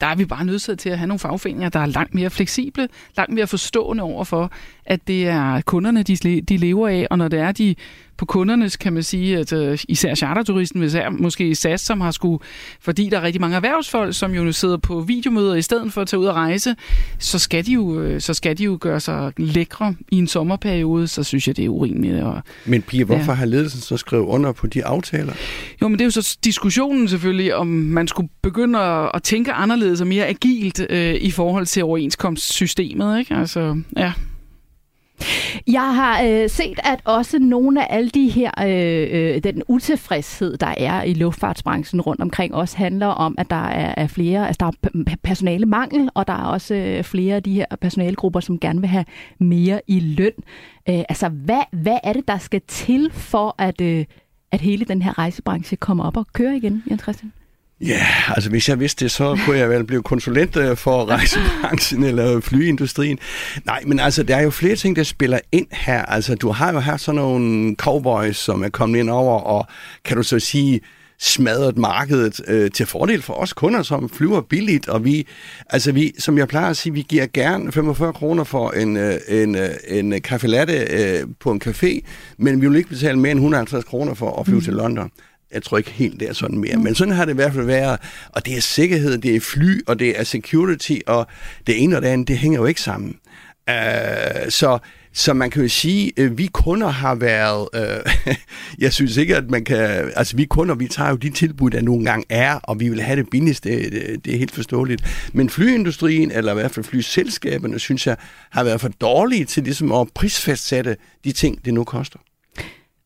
der 0.00 0.06
er 0.06 0.14
vi 0.14 0.24
bare 0.24 0.44
nødt 0.44 0.78
til 0.78 0.90
at 0.90 0.98
have 0.98 1.08
nogle 1.08 1.18
fagforeninger, 1.18 1.68
der 1.68 1.80
er 1.80 1.86
langt 1.86 2.14
mere 2.14 2.30
fleksible, 2.30 2.88
langt 3.16 3.34
mere 3.34 3.46
forstående 3.46 4.02
over 4.02 4.24
for, 4.24 4.52
at 4.88 5.08
det 5.08 5.28
er 5.28 5.60
kunderne, 5.60 6.02
de, 6.02 6.40
de 6.40 6.56
lever 6.56 6.88
af, 6.88 7.06
og 7.10 7.18
når 7.18 7.28
det 7.28 7.40
er, 7.40 7.52
de 7.52 7.74
på 8.18 8.24
kundernes, 8.24 8.76
kan 8.76 8.92
man 8.92 9.02
sige, 9.02 9.38
at 9.38 9.52
uh, 9.52 9.78
især 9.88 10.14
charterturisten, 10.14 10.82
især 10.82 11.10
måske 11.10 11.54
SAS, 11.54 11.80
som 11.80 12.00
har 12.00 12.10
skulle, 12.10 12.38
fordi 12.80 13.08
der 13.08 13.18
er 13.18 13.22
rigtig 13.22 13.40
mange 13.40 13.56
erhvervsfolk, 13.56 14.14
som 14.14 14.34
jo 14.34 14.44
nu 14.44 14.52
sidder 14.52 14.76
på 14.76 15.00
videomøder 15.00 15.54
i 15.54 15.62
stedet 15.62 15.92
for 15.92 16.00
at 16.00 16.08
tage 16.08 16.20
ud 16.20 16.26
og 16.26 16.34
rejse, 16.34 16.76
så 17.18 17.38
skal 17.38 17.66
de 17.66 17.72
jo, 17.72 18.00
øh, 18.00 18.20
så 18.20 18.34
skal 18.34 18.58
de 18.58 18.64
jo 18.64 18.78
gøre 18.80 19.00
sig 19.00 19.32
lækre 19.36 19.94
i 20.10 20.16
en 20.16 20.26
sommerperiode, 20.26 21.08
så 21.08 21.22
synes 21.22 21.48
jeg, 21.48 21.56
det 21.56 21.64
er 21.64 21.68
urimeligt. 21.68 22.22
Og, 22.22 22.42
men 22.64 22.82
Pia, 22.82 23.04
hvorfor 23.04 23.32
ja. 23.32 23.36
har 23.36 23.46
ledelsen 23.46 23.80
så 23.80 23.96
skrevet 23.96 24.24
under 24.24 24.52
på 24.52 24.66
de 24.66 24.84
aftaler? 24.84 25.32
Jo, 25.82 25.88
men 25.88 25.98
det 25.98 26.00
er 26.00 26.06
jo 26.06 26.10
så 26.10 26.38
diskussionen 26.44 27.08
selvfølgelig, 27.08 27.54
om 27.54 27.66
man 27.66 28.08
skulle 28.08 28.28
begynde 28.42 28.78
at, 28.78 29.10
at 29.14 29.22
tænke 29.22 29.52
anderledes 29.52 30.00
og 30.00 30.06
mere 30.06 30.26
agilt 30.26 30.86
øh, 30.90 31.14
i 31.14 31.30
forhold 31.30 31.66
til 31.66 31.84
overenskomstsystemet, 31.84 33.18
ikke? 33.18 33.34
Altså, 33.34 33.80
ja. 33.96 34.12
Jeg 35.66 35.94
har 35.94 36.22
øh, 36.22 36.48
set, 36.50 36.78
at 36.84 37.00
også 37.04 37.38
nogle 37.38 37.88
af 37.88 37.96
alle 37.96 38.10
de 38.10 38.28
her, 38.28 38.50
øh, 38.62 39.34
øh, 39.34 39.42
den 39.44 39.62
utilfredshed, 39.68 40.56
der 40.56 40.74
er 40.76 41.02
i 41.02 41.14
luftfartsbranchen 41.14 42.00
rundt 42.00 42.20
omkring, 42.22 42.54
også 42.54 42.76
handler 42.76 43.06
om, 43.06 43.34
at 43.38 43.50
der 43.50 43.66
er, 43.66 43.94
er 43.96 44.06
flere, 44.06 44.46
altså 44.46 44.58
der 44.60 44.88
er 45.12 45.16
personale 45.22 45.66
mangel, 45.66 46.10
og 46.14 46.26
der 46.26 46.32
er 46.32 46.44
også 46.44 46.74
øh, 46.74 47.04
flere 47.04 47.36
af 47.36 47.42
de 47.42 47.52
her 47.52 47.66
personalegrupper, 47.80 48.40
som 48.40 48.58
gerne 48.58 48.80
vil 48.80 48.88
have 48.88 49.04
mere 49.38 49.80
i 49.86 50.00
løn. 50.00 50.32
Øh, 50.88 51.04
altså, 51.08 51.28
hvad, 51.28 51.62
hvad 51.72 51.98
er 52.04 52.12
det, 52.12 52.28
der 52.28 52.38
skal 52.38 52.60
til 52.68 53.10
for, 53.12 53.54
at, 53.58 53.80
øh, 53.80 54.04
at 54.52 54.60
hele 54.60 54.84
den 54.84 55.02
her 55.02 55.18
rejsebranche 55.18 55.76
kommer 55.76 56.04
op 56.04 56.16
og 56.16 56.26
kører 56.32 56.54
igen, 56.54 56.82
Jens 56.90 57.02
Christian? 57.02 57.32
Ja, 57.80 58.06
altså 58.28 58.50
hvis 58.50 58.68
jeg 58.68 58.80
vidste 58.80 59.04
det, 59.04 59.12
så 59.12 59.38
kunne 59.44 59.58
jeg 59.58 59.70
vel 59.70 59.84
blive 59.84 60.02
konsulent 60.02 60.56
øh, 60.56 60.76
for 60.76 61.04
rejsebranchen 61.04 62.04
eller 62.10 62.40
flyindustrien. 62.40 63.18
Nej, 63.66 63.82
men 63.86 64.00
altså, 64.00 64.22
der 64.22 64.36
er 64.36 64.42
jo 64.42 64.50
flere 64.50 64.76
ting, 64.76 64.96
der 64.96 65.02
spiller 65.02 65.38
ind 65.52 65.66
her. 65.72 66.02
Altså, 66.02 66.34
du 66.34 66.50
har 66.50 66.72
jo 66.72 66.78
haft 66.78 67.02
sådan 67.02 67.20
nogle 67.20 67.76
cowboys, 67.76 68.36
som 68.36 68.62
er 68.62 68.68
kommet 68.68 68.98
ind 68.98 69.10
over, 69.10 69.40
og 69.40 69.66
kan 70.04 70.16
du 70.16 70.22
så 70.22 70.38
sige, 70.38 70.80
smadret 71.20 71.78
markedet 71.78 72.40
øh, 72.48 72.70
til 72.70 72.86
fordel 72.86 73.22
for 73.22 73.34
os 73.34 73.52
kunder, 73.52 73.82
som 73.82 74.08
flyver 74.08 74.40
billigt, 74.40 74.88
og 74.88 75.04
vi, 75.04 75.26
altså 75.70 75.92
vi, 75.92 76.12
som 76.18 76.38
jeg 76.38 76.48
plejer 76.48 76.70
at 76.70 76.76
sige, 76.76 76.92
vi 76.92 77.06
giver 77.08 77.26
gerne 77.32 77.72
45 77.72 78.12
kroner 78.12 78.44
for 78.44 78.70
en, 78.70 78.96
øh, 78.96 79.14
en, 79.28 79.54
øh, 79.54 79.68
en 79.88 80.22
kaffe 80.22 80.46
latte 80.46 80.74
øh, 80.74 81.26
på 81.40 81.50
en 81.50 81.60
café, 81.64 82.00
men 82.38 82.60
vi 82.60 82.68
vil 82.68 82.76
ikke 82.76 82.88
betale 82.88 83.18
mere 83.18 83.32
end 83.32 83.38
150 83.38 83.84
kroner 83.84 84.14
for 84.14 84.40
at 84.40 84.46
flyve 84.46 84.58
mm. 84.58 84.64
til 84.64 84.72
London. 84.72 85.10
Jeg 85.52 85.62
tror 85.62 85.78
ikke 85.78 85.90
helt, 85.90 86.20
det 86.20 86.28
er 86.28 86.32
sådan 86.32 86.58
mere. 86.58 86.76
Mm. 86.76 86.82
Men 86.82 86.94
sådan 86.94 87.14
har 87.14 87.24
det 87.24 87.32
i 87.32 87.34
hvert 87.34 87.52
fald 87.52 87.66
været. 87.66 88.00
Og 88.28 88.46
det 88.46 88.56
er 88.56 88.60
sikkerhed, 88.60 89.18
det 89.18 89.36
er 89.36 89.40
fly, 89.40 89.80
og 89.86 89.98
det 89.98 90.20
er 90.20 90.24
security, 90.24 90.96
og 91.06 91.26
det 91.66 91.82
ene 91.82 91.96
og 91.96 92.02
det 92.02 92.08
andet, 92.08 92.28
det 92.28 92.38
hænger 92.38 92.58
jo 92.58 92.66
ikke 92.66 92.80
sammen. 92.80 93.16
Uh, 93.70 94.48
så 94.48 94.78
Så 95.12 95.32
man 95.32 95.50
kan 95.50 95.62
jo 95.62 95.68
sige, 95.68 96.12
at 96.16 96.38
vi 96.38 96.46
kunder 96.46 96.88
har 96.88 97.14
været, 97.14 97.68
øh, 97.74 98.34
jeg 98.84 98.92
synes 98.92 99.16
ikke, 99.16 99.36
at 99.36 99.50
man 99.50 99.64
kan, 99.64 100.10
altså 100.16 100.36
vi 100.36 100.44
kunder, 100.44 100.74
vi 100.74 100.88
tager 100.88 101.10
jo 101.10 101.16
de 101.16 101.30
tilbud, 101.30 101.70
der 101.70 101.82
nogle 101.82 102.04
gange 102.04 102.26
er, 102.28 102.54
og 102.54 102.80
vi 102.80 102.88
vil 102.88 103.00
have 103.00 103.16
det 103.16 103.30
billigste, 103.30 103.70
det, 103.90 104.24
det 104.24 104.34
er 104.34 104.38
helt 104.38 104.54
forståeligt. 104.54 105.30
Men 105.32 105.50
flyindustrien, 105.50 106.30
eller 106.30 106.52
i 106.52 106.54
hvert 106.54 106.70
fald 106.70 106.84
flyselskaberne, 106.84 107.78
synes 107.78 108.06
jeg, 108.06 108.16
har 108.50 108.64
været 108.64 108.80
for 108.80 108.88
dårlige 108.88 109.44
til 109.44 109.62
ligesom 109.62 109.92
at 109.92 110.08
prisfastsætte 110.14 110.96
de 111.24 111.32
ting, 111.32 111.64
det 111.64 111.74
nu 111.74 111.84
koster. 111.84 112.18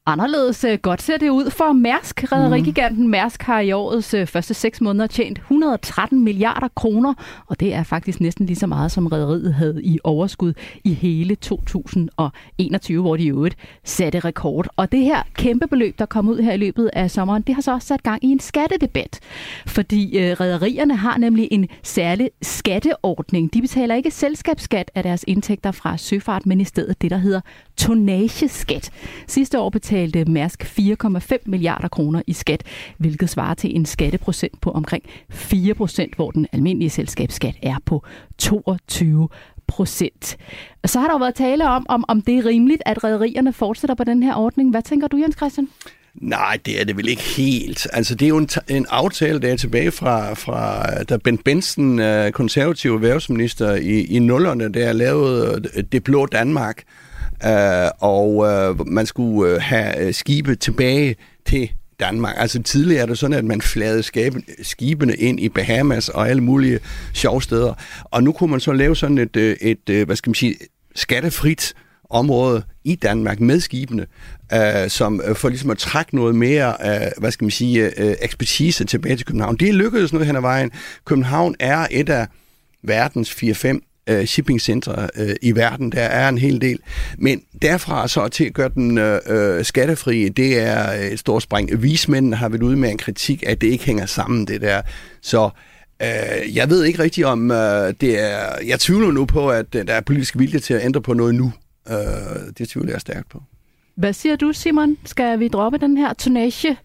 Anderledes 0.07 0.65
øh, 0.65 0.79
godt 0.79 1.03
ser 1.03 1.17
det 1.17 1.29
ud 1.29 1.51
for 1.51 1.73
Mærsk. 1.73 2.33
Rederigiganten 2.33 3.09
Mærsk 3.09 3.43
har 3.43 3.61
i 3.61 3.73
årets 3.73 4.15
øh, 4.15 4.27
første 4.27 4.55
seks 4.55 4.81
måneder 4.81 5.07
tjent 5.07 5.39
113 5.39 6.25
milliarder 6.25 6.69
kroner, 6.69 7.15
og 7.47 7.61
det 7.61 7.75
er 7.75 7.83
faktisk 7.83 8.21
næsten 8.21 8.47
lige 8.47 8.57
så 8.57 8.67
meget, 8.67 8.93
som 8.93 9.07
rederiet 9.07 9.55
havde 9.55 9.81
i 9.85 9.99
overskud 10.05 10.53
i 10.85 10.95
hele 10.95 11.35
2021, 11.35 13.03
hvor 13.03 13.17
de 13.17 13.23
i 13.23 13.29
øvrigt 13.29 13.57
satte 13.85 14.21
rekord. 14.21 14.69
Og 14.77 14.93
det 14.93 15.01
her 15.01 15.23
kæmpe 15.35 15.67
beløb, 15.67 15.99
der 15.99 16.07
kom 16.07 16.29
ud 16.29 16.39
her 16.39 16.53
i 16.53 16.57
løbet 16.57 16.91
af 16.93 17.11
sommeren, 17.11 17.43
det 17.43 17.55
har 17.55 17.63
så 17.63 17.73
også 17.73 17.87
sat 17.87 18.03
gang 18.03 18.25
i 18.25 18.29
en 18.29 18.41
skattedebat. 18.41 19.21
Fordi 19.67 20.19
øh, 20.19 20.41
rederierne 20.41 20.97
har 20.97 21.19
nemlig 21.19 21.49
en 21.51 21.69
særlig 21.83 22.31
skatteordning. 22.43 23.55
De 23.55 23.61
betaler 23.61 23.95
ikke 23.95 24.11
selskabsskat 24.11 24.91
af 24.95 25.03
deres 25.03 25.25
indtægter 25.29 25.71
fra 25.71 25.97
søfart, 25.97 26.47
men 26.47 26.61
i 26.61 26.65
stedet 26.65 27.03
det, 27.03 27.11
der 27.11 27.17
hedder 27.17 27.41
tonageskat. 27.77 28.91
Sidste 29.27 29.61
år 29.61 29.71
betalte 29.71 29.92
Mærsk 30.29 30.65
4,5 30.65 31.37
milliarder 31.47 31.89
kroner 31.89 32.23
i 32.27 32.33
skat, 32.33 32.63
hvilket 32.99 33.31
svarer 33.31 33.55
til 33.55 33.77
en 33.77 33.87
skatteprocent 33.87 34.61
på 34.61 34.71
omkring 34.71 35.05
4 35.31 35.75
procent, 35.75 36.15
hvor 36.15 36.31
den 36.31 36.47
almindelige 36.53 36.91
selskabsskat 36.91 37.55
er 37.63 37.77
på 37.87 38.05
22 38.39 39.29
procent. 39.67 40.37
Så 40.85 41.01
har 41.01 41.07
der 41.07 41.15
jo 41.15 41.19
været 41.19 41.35
tale 41.35 41.69
om, 41.69 41.87
om, 41.89 42.05
om 42.09 42.23
det 42.23 42.39
er 42.39 42.47
rimeligt, 42.47 42.83
at 42.87 43.05
rædderierne 43.05 43.53
fortsætter 43.53 43.95
på 43.95 44.05
den 44.05 44.23
her 44.23 44.35
ordning. 44.35 44.71
Hvad 44.71 44.83
tænker 44.83 45.09
du, 45.09 45.17
Jens 45.17 45.37
Christian? 45.37 45.69
Nej, 46.15 46.59
det 46.67 46.81
er 46.81 46.85
det 46.85 46.97
vel 46.97 47.09
ikke 47.09 47.23
helt. 47.23 47.87
Altså, 47.93 48.15
det 48.15 48.27
er 48.27 48.29
jo 48.29 48.39
en, 48.39 48.49
en 48.69 48.87
aftale, 48.91 49.41
der 49.41 49.53
er 49.53 49.57
tilbage 49.57 49.91
fra, 49.91 50.35
fra 50.35 50.85
da 51.05 51.17
Ben 51.17 51.39
Benson, 51.39 51.99
øh, 51.99 52.33
konservativ 52.33 52.95
erhvervsminister 52.95 53.75
i, 53.75 54.05
i 54.05 54.19
nullerne, 54.19 54.73
der 54.73 54.93
lavede 54.93 55.63
øh, 55.77 55.85
det 55.93 56.05
blå 56.05 56.27
Danmark, 56.27 56.79
øh, 56.79 57.12
Øh, 57.47 57.91
og 57.99 58.47
øh, 58.47 58.89
man 58.89 59.07
skulle 59.07 59.55
øh, 59.55 59.61
have 59.61 60.07
øh, 60.07 60.15
skibe 60.15 60.55
tilbage 60.57 61.17
til 61.47 61.71
Danmark. 62.01 62.35
Altså 62.39 62.63
tidligere 62.63 63.03
er 63.03 63.07
det 63.07 63.19
sådan, 63.19 63.37
at 63.39 63.45
man 63.45 63.61
fladede 63.61 64.03
skibene 64.63 65.15
ind 65.15 65.41
i 65.41 65.49
Bahamas 65.49 66.09
og 66.09 66.29
alle 66.29 66.43
mulige 66.43 66.79
sjove 67.13 67.43
steder. 67.43 67.75
Og 68.05 68.23
nu 68.23 68.33
kunne 68.33 68.51
man 68.51 68.61
så 68.61 68.73
lave 68.73 68.97
sådan 68.97 69.19
et, 69.19 69.37
øh, 69.37 69.57
et, 69.61 69.91
et 69.91 70.07
hvad 70.07 70.17
skal 70.17 70.31
man 70.31 70.35
sige, 70.35 70.55
skattefrit 70.95 71.75
område 72.11 72.63
i 72.85 72.95
Danmark 72.95 73.41
med 73.41 73.61
skibene, 73.61 74.07
øh, 74.53 74.89
som 74.89 75.21
for 75.35 75.49
ligesom 75.49 75.71
at 75.71 75.79
trække 75.79 76.17
noget 76.17 76.35
mere, 76.35 76.77
øh, 76.85 77.11
hvad 77.19 77.31
skal 77.31 77.45
man 77.45 77.51
sige, 77.51 78.01
øh, 78.01 78.15
ekspertise 78.23 78.85
tilbage 78.85 79.17
til 79.17 79.27
København. 79.27 79.57
Det 79.57 79.75
lykkedes 79.75 80.13
noget 80.13 80.27
hen 80.27 80.37
ad 80.37 80.41
vejen. 80.41 80.71
København 81.05 81.55
er 81.61 81.87
et 81.91 82.09
af 82.09 82.27
verdens 82.83 83.31
4-5 83.31 83.92
øh, 84.07 84.25
shippingcentre 84.25 85.09
øh, 85.17 85.35
i 85.43 85.57
verden. 85.57 85.93
Der 85.93 86.01
er 86.01 86.29
en 86.29 86.39
hel 86.39 86.61
del. 86.61 86.79
Men 87.19 87.43
derfra 87.63 88.09
så 88.09 88.29
til 88.29 88.45
at 88.45 88.53
gøre 88.53 88.69
den 88.69 88.99
øh, 88.99 89.21
øh 89.27 89.65
skattefri, 89.65 90.29
det 90.29 90.59
er 90.59 90.93
øh, 90.93 91.07
et 91.07 91.19
stort 91.19 91.43
spring. 91.43 91.83
Vismændene 91.83 92.37
har 92.37 92.49
været 92.49 92.63
ude 92.63 92.77
med 92.77 92.91
en 92.91 92.99
kritik, 92.99 93.45
at 93.47 93.61
det 93.61 93.67
ikke 93.67 93.85
hænger 93.85 94.07
sammen, 94.07 94.47
det 94.47 94.61
der. 94.61 94.83
Så 95.23 95.51
øh, 96.03 96.57
jeg 96.57 96.71
ved 96.71 96.85
ikke 96.85 97.03
rigtigt 97.03 97.27
om 97.27 97.51
øh, 97.51 97.95
det 98.01 98.21
er... 98.21 98.39
Jeg 98.67 98.81
tvivler 98.81 99.13
nu 99.13 99.25
på, 99.25 99.51
at 99.51 99.75
øh, 99.75 99.87
der 99.87 99.95
er 99.95 100.01
politisk 100.01 100.39
vilje 100.39 100.59
til 100.59 100.75
at 100.75 100.85
ændre 100.85 101.03
på 101.03 101.15
noget 101.15 101.35
nu. 101.35 101.53
Øh, 101.91 101.97
det 102.59 102.69
tvivler 102.69 102.93
jeg 102.93 103.01
stærkt 103.01 103.29
på. 103.31 103.43
Hvad 103.97 104.13
siger 104.13 104.37
du, 104.37 104.53
Simon? 104.53 104.97
Skal 105.05 105.39
vi 105.39 105.49
droppe 105.49 105.79
den 105.79 105.97
her 105.97 106.13
tonage 106.13 106.77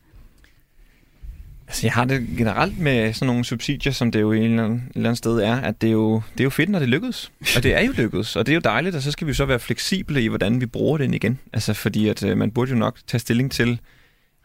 Altså, 1.68 1.88
jeg 1.88 1.94
har 1.94 2.06
det 2.06 2.28
generelt 2.38 2.80
med 2.80 3.14
sådan 3.14 3.28
nogle 3.28 3.46
subsidier, 3.46 3.92
som 3.92 4.12
det 4.12 4.22
jo 4.22 4.32
i 4.32 4.38
en 4.38 4.44
eller 4.44 4.64
anden, 4.64 4.92
eller 4.96 5.10
anden 5.10 5.16
sted 5.16 5.40
er, 5.40 5.56
at 5.56 5.82
det 5.82 5.88
er, 5.88 5.92
jo, 5.92 6.22
det 6.34 6.40
er 6.40 6.44
jo 6.44 6.50
fedt, 6.50 6.70
når 6.70 6.80
det 6.80 6.90
lykkes. 6.90 7.32
Og 7.56 7.64
det 7.64 7.76
er 7.76 7.82
jo 7.82 7.92
lykkedes, 7.92 8.36
og 8.36 8.46
det 8.46 8.52
er 8.52 8.56
jo 8.56 8.62
dejligt, 8.64 8.96
og 8.96 9.02
så 9.02 9.12
skal 9.12 9.28
vi 9.28 9.34
så 9.34 9.46
være 9.46 9.60
fleksible 9.60 10.24
i, 10.24 10.28
hvordan 10.28 10.62
vi 10.62 10.66
bruger 10.66 10.98
den 10.98 11.14
igen. 11.14 11.40
Altså, 11.54 11.74
fordi 11.74 12.08
at 12.08 12.24
øh, 12.24 12.38
man 12.38 12.52
burde 12.52 12.72
jo 12.72 12.78
nok 12.78 12.98
tage 13.08 13.20
stilling 13.20 13.52
til 13.52 13.80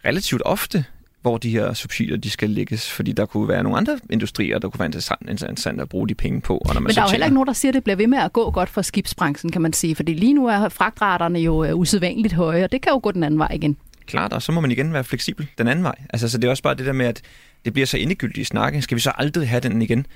relativt 0.04 0.42
ofte, 0.44 0.84
hvor 1.22 1.38
de 1.38 1.50
her 1.50 1.72
subsidier 1.72 2.16
de 2.16 2.30
skal 2.30 2.50
lægges, 2.50 2.90
fordi 2.90 3.12
der 3.12 3.26
kunne 3.26 3.48
være 3.48 3.62
nogle 3.62 3.78
andre 3.78 3.98
industrier, 4.10 4.58
der 4.58 4.68
kunne 4.68 4.78
være 4.78 4.86
interessant, 4.86 5.30
interessant 5.30 5.80
at 5.80 5.88
bruge 5.88 6.08
de 6.08 6.14
penge 6.14 6.40
på. 6.40 6.56
Og 6.56 6.74
når 6.74 6.80
man 6.80 6.82
Men 6.82 6.94
der 6.94 7.00
er 7.00 7.06
jo 7.06 7.10
heller 7.10 7.26
ikke 7.26 7.34
nogen, 7.34 7.46
der 7.46 7.52
siger, 7.52 7.70
at 7.70 7.74
det 7.74 7.84
bliver 7.84 7.96
ved 7.96 8.06
med 8.06 8.18
at 8.18 8.32
gå 8.32 8.50
godt 8.50 8.68
for 8.68 8.82
skibsbranchen, 8.82 9.52
kan 9.52 9.62
man 9.62 9.72
sige, 9.72 9.94
fordi 9.94 10.14
lige 10.14 10.34
nu 10.34 10.46
er 10.46 10.68
fragtraterne 10.68 11.38
jo 11.38 11.64
øh, 11.64 11.76
usædvanligt 11.76 12.34
høje, 12.34 12.64
og 12.64 12.72
det 12.72 12.82
kan 12.82 12.92
jo 12.92 13.00
gå 13.02 13.10
den 13.10 13.22
anden 13.22 13.38
vej 13.38 13.50
igen 13.54 13.76
klart, 14.06 14.32
og 14.32 14.42
så 14.42 14.52
må 14.52 14.60
man 14.60 14.70
igen 14.70 14.92
være 14.92 15.04
fleksibel 15.04 15.48
den 15.58 15.68
anden 15.68 15.84
vej. 15.84 15.94
Altså, 16.10 16.28
så 16.28 16.38
det 16.38 16.44
er 16.44 16.50
også 16.50 16.62
bare 16.62 16.74
det 16.74 16.86
der 16.86 16.92
med, 16.92 17.06
at 17.06 17.22
det 17.64 17.72
bliver 17.72 17.86
så 17.86 17.98
indegyldigt 17.98 18.38
i 18.38 18.44
snakke. 18.44 18.82
Skal 18.82 18.94
vi 18.94 19.00
så 19.00 19.12
aldrig 19.14 19.48
have 19.48 19.60
den 19.60 19.82
igen? 19.82 20.06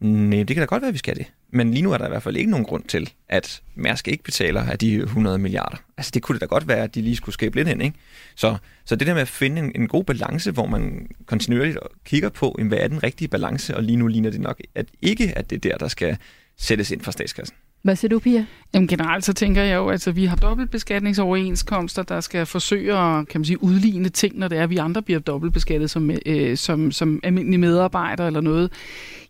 Nej, 0.00 0.42
det 0.42 0.56
kan 0.56 0.56
da 0.56 0.64
godt 0.64 0.82
være, 0.82 0.88
at 0.88 0.92
vi 0.92 0.98
skal 0.98 1.16
det. 1.16 1.26
Men 1.50 1.70
lige 1.70 1.82
nu 1.82 1.92
er 1.92 1.98
der 1.98 2.06
i 2.06 2.08
hvert 2.08 2.22
fald 2.22 2.36
ikke 2.36 2.50
nogen 2.50 2.66
grund 2.66 2.84
til, 2.84 3.10
at 3.28 3.62
Mærsk 3.74 4.08
ikke 4.08 4.24
betaler 4.24 4.62
af 4.62 4.78
de 4.78 4.96
100 4.96 5.38
milliarder. 5.38 5.76
Altså 5.96 6.10
det 6.14 6.22
kunne 6.22 6.34
det 6.34 6.40
da 6.40 6.46
godt 6.46 6.68
være, 6.68 6.82
at 6.82 6.94
de 6.94 7.02
lige 7.02 7.16
skulle 7.16 7.32
skabe 7.32 7.56
lidt 7.56 7.68
ind, 7.68 7.82
ikke? 7.82 7.96
Så, 8.34 8.56
så 8.84 8.96
det 8.96 9.06
der 9.06 9.14
med 9.14 9.22
at 9.22 9.28
finde 9.28 9.62
en, 9.62 9.72
en 9.74 9.88
god 9.88 10.04
balance, 10.04 10.50
hvor 10.50 10.66
man 10.66 11.08
kontinuerligt 11.26 11.78
kigger 12.04 12.28
på, 12.28 12.58
hvad 12.68 12.78
er 12.78 12.88
den 12.88 13.02
rigtige 13.02 13.28
balance, 13.28 13.76
og 13.76 13.82
lige 13.82 13.96
nu 13.96 14.06
ligner 14.06 14.30
det 14.30 14.40
nok, 14.40 14.60
at 14.74 14.86
ikke 15.02 15.38
at 15.38 15.50
det 15.50 15.56
er 15.56 15.70
der, 15.70 15.78
der 15.78 15.88
skal 15.88 16.16
sættes 16.56 16.90
ind 16.90 17.00
fra 17.00 17.12
statskassen. 17.12 17.56
Hvad 17.84 17.96
siger 17.96 18.08
du, 18.08 18.18
Pia? 18.18 18.46
Jamen 18.74 18.88
generelt 18.88 19.24
så 19.24 19.32
tænker 19.32 19.62
jeg 19.62 19.76
jo, 19.76 19.88
at 19.88 19.92
altså, 19.92 20.12
vi 20.12 20.24
har 20.24 20.36
dobbeltbeskatningsoverenskomster, 20.36 22.02
der 22.02 22.20
skal 22.20 22.46
forsøge 22.46 22.94
at 22.98 23.28
kan 23.28 23.40
man 23.40 23.44
sige, 23.44 23.62
udligne 23.62 24.08
ting, 24.08 24.38
når 24.38 24.48
det 24.48 24.58
er, 24.58 24.62
at 24.62 24.70
vi 24.70 24.76
andre 24.76 25.02
bliver 25.02 25.20
dobbeltbeskattet 25.20 25.90
som, 25.90 26.10
øh, 26.26 26.56
som, 26.56 26.92
som 26.92 27.20
almindelige 27.22 27.58
medarbejdere 27.58 28.26
eller 28.26 28.40
noget. 28.40 28.70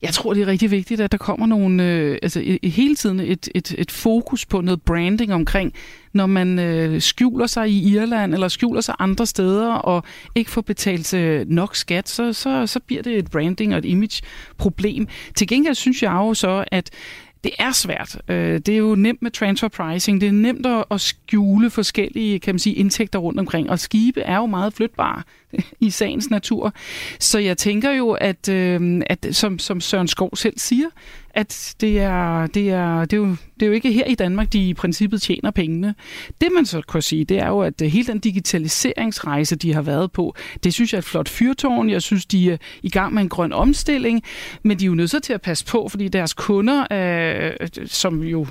Jeg 0.02 0.14
tror, 0.14 0.34
det 0.34 0.42
er 0.42 0.46
rigtig 0.46 0.70
vigtigt, 0.70 1.00
at 1.00 1.12
der 1.12 1.18
kommer 1.18 1.46
nogle, 1.46 1.84
øh, 1.84 2.18
altså 2.22 2.40
i, 2.40 2.68
hele 2.68 2.96
tiden 2.96 3.20
et, 3.20 3.48
et, 3.54 3.74
et 3.78 3.90
fokus 3.90 4.46
på 4.46 4.60
noget 4.60 4.82
branding 4.82 5.34
omkring, 5.34 5.72
når 6.12 6.26
man 6.26 6.58
øh, 6.58 7.00
skjuler 7.00 7.46
sig 7.46 7.68
i 7.70 7.94
Irland 7.94 8.34
eller 8.34 8.48
skjuler 8.48 8.80
sig 8.80 8.94
andre 8.98 9.26
steder 9.26 9.72
og 9.72 10.04
ikke 10.34 10.50
får 10.50 10.60
betalt 10.60 11.14
øh, 11.14 11.48
nok 11.48 11.76
skat, 11.76 12.08
så, 12.08 12.32
så, 12.32 12.66
så 12.66 12.80
bliver 12.80 13.02
det 13.02 13.18
et 13.18 13.30
branding 13.30 13.72
og 13.72 13.78
et 13.78 13.84
image-problem. 13.84 15.08
Til 15.34 15.48
gengæld 15.48 15.74
synes 15.74 16.02
jeg 16.02 16.12
jo 16.12 16.34
så, 16.34 16.64
at 16.70 16.90
det 17.44 17.52
er 17.58 17.72
svært. 17.72 18.18
Øh, 18.28 18.58
det 18.58 18.68
er 18.68 18.78
jo 18.78 18.94
nemt 18.94 19.22
med 19.22 19.30
transfer 19.30 19.68
pricing. 19.68 20.20
Det 20.20 20.26
er 20.26 20.32
nemt 20.32 20.66
at 20.90 21.00
skjule 21.00 21.70
forskellige 21.70 22.38
kan 22.38 22.54
man 22.54 22.58
sige, 22.58 22.74
indtægter 22.74 23.18
rundt 23.18 23.40
omkring. 23.40 23.70
Og 23.70 23.78
skibe 23.78 24.20
er 24.20 24.36
jo 24.36 24.46
meget 24.46 24.74
flytbare 24.74 25.22
i 25.80 25.90
sagens 25.90 26.30
natur. 26.30 26.72
Så 27.18 27.38
jeg 27.38 27.58
tænker 27.58 27.90
jo, 27.90 28.10
at, 28.10 28.48
øh, 28.48 29.02
at 29.06 29.26
som, 29.30 29.58
som 29.58 29.80
Søren 29.80 30.08
Skov 30.08 30.30
selv 30.36 30.58
siger, 30.58 30.86
at 31.34 31.74
det 31.80 32.00
er, 32.00 32.46
det, 32.46 32.70
er, 32.70 33.04
det, 33.04 33.12
er 33.12 33.16
jo, 33.16 33.26
det 33.54 33.62
er 33.62 33.66
jo 33.66 33.72
ikke 33.72 33.92
her 33.92 34.04
i 34.04 34.14
Danmark, 34.14 34.52
de 34.52 34.68
i 34.68 34.74
princippet 34.74 35.22
tjener 35.22 35.50
pengene. 35.50 35.94
Det 36.40 36.48
man 36.54 36.66
så 36.66 36.80
kan 36.80 37.02
sige, 37.02 37.24
det 37.24 37.38
er 37.38 37.48
jo, 37.48 37.60
at 37.60 37.82
øh, 37.82 37.88
hele 37.88 38.06
den 38.06 38.18
digitaliseringsrejse, 38.18 39.56
de 39.56 39.74
har 39.74 39.82
været 39.82 40.12
på, 40.12 40.34
det 40.64 40.74
synes 40.74 40.92
jeg 40.92 40.98
er 40.98 41.02
et 41.02 41.04
flot 41.04 41.28
fyrtårn. 41.28 41.90
Jeg 41.90 42.02
synes, 42.02 42.26
de 42.26 42.52
er 42.52 42.56
i 42.82 42.90
gang 42.90 43.14
med 43.14 43.22
en 43.22 43.28
grøn 43.28 43.52
omstilling, 43.52 44.22
men 44.62 44.78
de 44.78 44.84
er 44.84 44.86
jo 44.86 44.94
nødt 44.94 45.22
til 45.22 45.32
at 45.32 45.40
passe 45.40 45.66
på, 45.66 45.88
fordi 45.88 46.08
deres 46.08 46.34
kunder, 46.34 46.86
øh, 46.92 47.52
øh 47.60 47.86
som 47.86 48.22
jo 48.22 48.46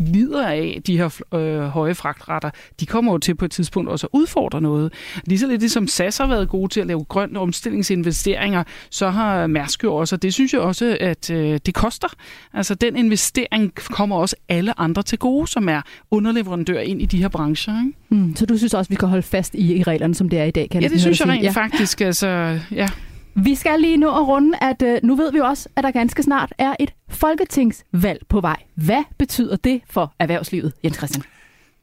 lider 0.00 0.46
af 0.46 0.80
de 0.86 0.96
her 0.96 1.20
øh, 1.34 1.60
høje 1.60 1.94
fragtretter, 1.94 2.50
de 2.80 2.86
kommer 2.86 3.12
jo 3.12 3.18
til 3.18 3.34
på 3.34 3.44
et 3.44 3.50
tidspunkt 3.50 3.90
også 3.90 4.06
at 4.06 4.10
udfordre 4.18 4.60
noget. 4.60 4.92
Lige 5.26 5.38
så 5.38 5.46
lidt 5.46 5.60
ligesom 5.60 5.86
SAS 5.86 6.18
har 6.18 6.26
været 6.26 6.48
gode 6.48 6.72
til 6.72 6.80
at 6.80 6.86
lave 6.86 7.04
grønne 7.04 7.38
omstillingsinvesteringer, 7.38 8.64
så 8.90 9.10
har 9.10 9.46
Mærsk 9.46 9.84
jo 9.84 9.94
også, 9.94 10.16
og 10.16 10.22
det 10.22 10.34
synes 10.34 10.52
jeg 10.52 10.60
også, 10.60 10.96
at 11.00 11.30
øh, 11.30 11.60
det 11.66 11.74
koster. 11.74 12.08
Altså 12.54 12.74
den 12.74 12.96
investering 12.96 13.74
kommer 13.74 14.16
også 14.16 14.36
alle 14.48 14.80
andre 14.80 15.02
til 15.02 15.18
gode, 15.18 15.46
som 15.46 15.68
er 15.68 15.80
underleverandør 16.10 16.80
ind 16.80 17.02
i 17.02 17.06
de 17.06 17.18
her 17.18 17.28
brancher. 17.28 17.78
Ikke? 17.78 17.98
Mm, 18.08 18.36
så 18.36 18.46
du 18.46 18.56
synes 18.56 18.74
også, 18.74 18.88
vi 18.88 18.94
kan 18.94 19.08
holde 19.08 19.22
fast 19.22 19.54
i, 19.54 19.74
i 19.74 19.82
reglerne, 19.82 20.14
som 20.14 20.28
det 20.28 20.38
er 20.38 20.44
i 20.44 20.50
dag? 20.50 20.70
Kan 20.70 20.82
ja, 20.82 20.88
det 20.88 21.00
synes 21.00 21.20
jeg 21.20 21.28
rent 21.28 21.44
ja. 21.44 21.50
faktisk. 21.50 22.00
Altså, 22.00 22.58
ja. 22.70 22.88
Vi 23.34 23.54
skal 23.54 23.80
lige 23.80 23.96
nu 23.96 24.08
at 24.08 24.28
runde, 24.28 24.58
at 24.60 24.82
øh, 24.82 25.00
nu 25.02 25.14
ved 25.14 25.32
vi 25.32 25.38
også, 25.38 25.68
at 25.76 25.84
der 25.84 25.90
ganske 25.90 26.22
snart 26.22 26.52
er 26.58 26.74
et 26.80 26.94
folketingsvalg 27.08 28.22
på 28.28 28.40
vej. 28.40 28.56
Hvad 28.74 29.04
betyder 29.18 29.56
det 29.56 29.80
for 29.90 30.14
erhvervslivet, 30.18 30.72
Jens 30.84 30.96
Christian? 30.96 31.24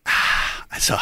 Ah, 0.05 0.61
altså, 0.71 0.93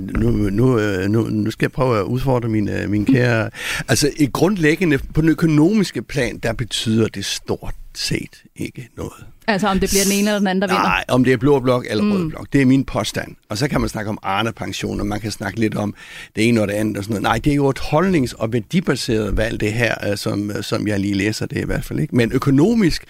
nu, 0.00 0.30
nu, 0.30 0.78
øh, 0.78 1.08
nu, 1.08 1.22
nu 1.22 1.50
skal 1.50 1.64
jeg 1.64 1.72
prøve 1.72 1.98
at 1.98 2.02
udfordre 2.04 2.48
min, 2.48 2.68
øh, 2.68 2.90
min 2.90 3.04
kære... 3.06 3.50
Altså, 3.88 4.10
i 4.16 4.26
grundlæggende, 4.26 4.98
på 5.14 5.20
den 5.20 5.28
økonomiske 5.28 6.02
plan, 6.02 6.38
der 6.38 6.52
betyder 6.52 7.08
det 7.08 7.24
stort 7.24 7.74
set 7.94 8.42
ikke 8.56 8.88
noget. 8.96 9.26
Altså 9.46 9.68
om 9.68 9.80
det 9.80 9.88
bliver 9.88 10.04
den 10.04 10.12
ene 10.12 10.28
eller 10.30 10.38
den 10.38 10.46
anden, 10.46 10.62
der 10.62 10.68
vinder? 10.68 10.82
Nej, 10.82 11.04
om 11.08 11.24
det 11.24 11.32
er 11.32 11.36
blå 11.36 11.60
blok 11.60 11.86
eller 11.90 12.04
mm. 12.04 12.12
rød 12.12 12.28
blok. 12.28 12.46
Det 12.52 12.62
er 12.62 12.66
min 12.66 12.84
påstand. 12.84 13.36
Og 13.48 13.58
så 13.58 13.68
kan 13.68 13.80
man 13.80 13.88
snakke 13.88 14.08
om 14.08 14.18
Arne-pension, 14.22 15.00
og 15.00 15.06
man 15.06 15.20
kan 15.20 15.30
snakke 15.30 15.60
lidt 15.60 15.74
om 15.74 15.94
det 16.36 16.48
ene 16.48 16.60
og 16.60 16.68
det 16.68 16.74
andet 16.74 16.96
og 16.96 17.04
sådan 17.04 17.12
noget. 17.12 17.22
Nej, 17.22 17.38
det 17.38 17.50
er 17.50 17.54
jo 17.54 17.68
et 17.68 17.78
holdnings- 17.78 18.34
og 18.38 18.52
værdibaseret 18.52 19.36
valg, 19.36 19.60
det 19.60 19.72
her, 19.72 20.16
som, 20.16 20.52
som 20.60 20.88
jeg 20.88 21.00
lige 21.00 21.14
læser 21.14 21.46
det 21.46 21.58
i 21.58 21.64
hvert 21.64 21.84
fald 21.84 22.00
ikke. 22.00 22.16
Men 22.16 22.32
økonomisk 22.32 23.04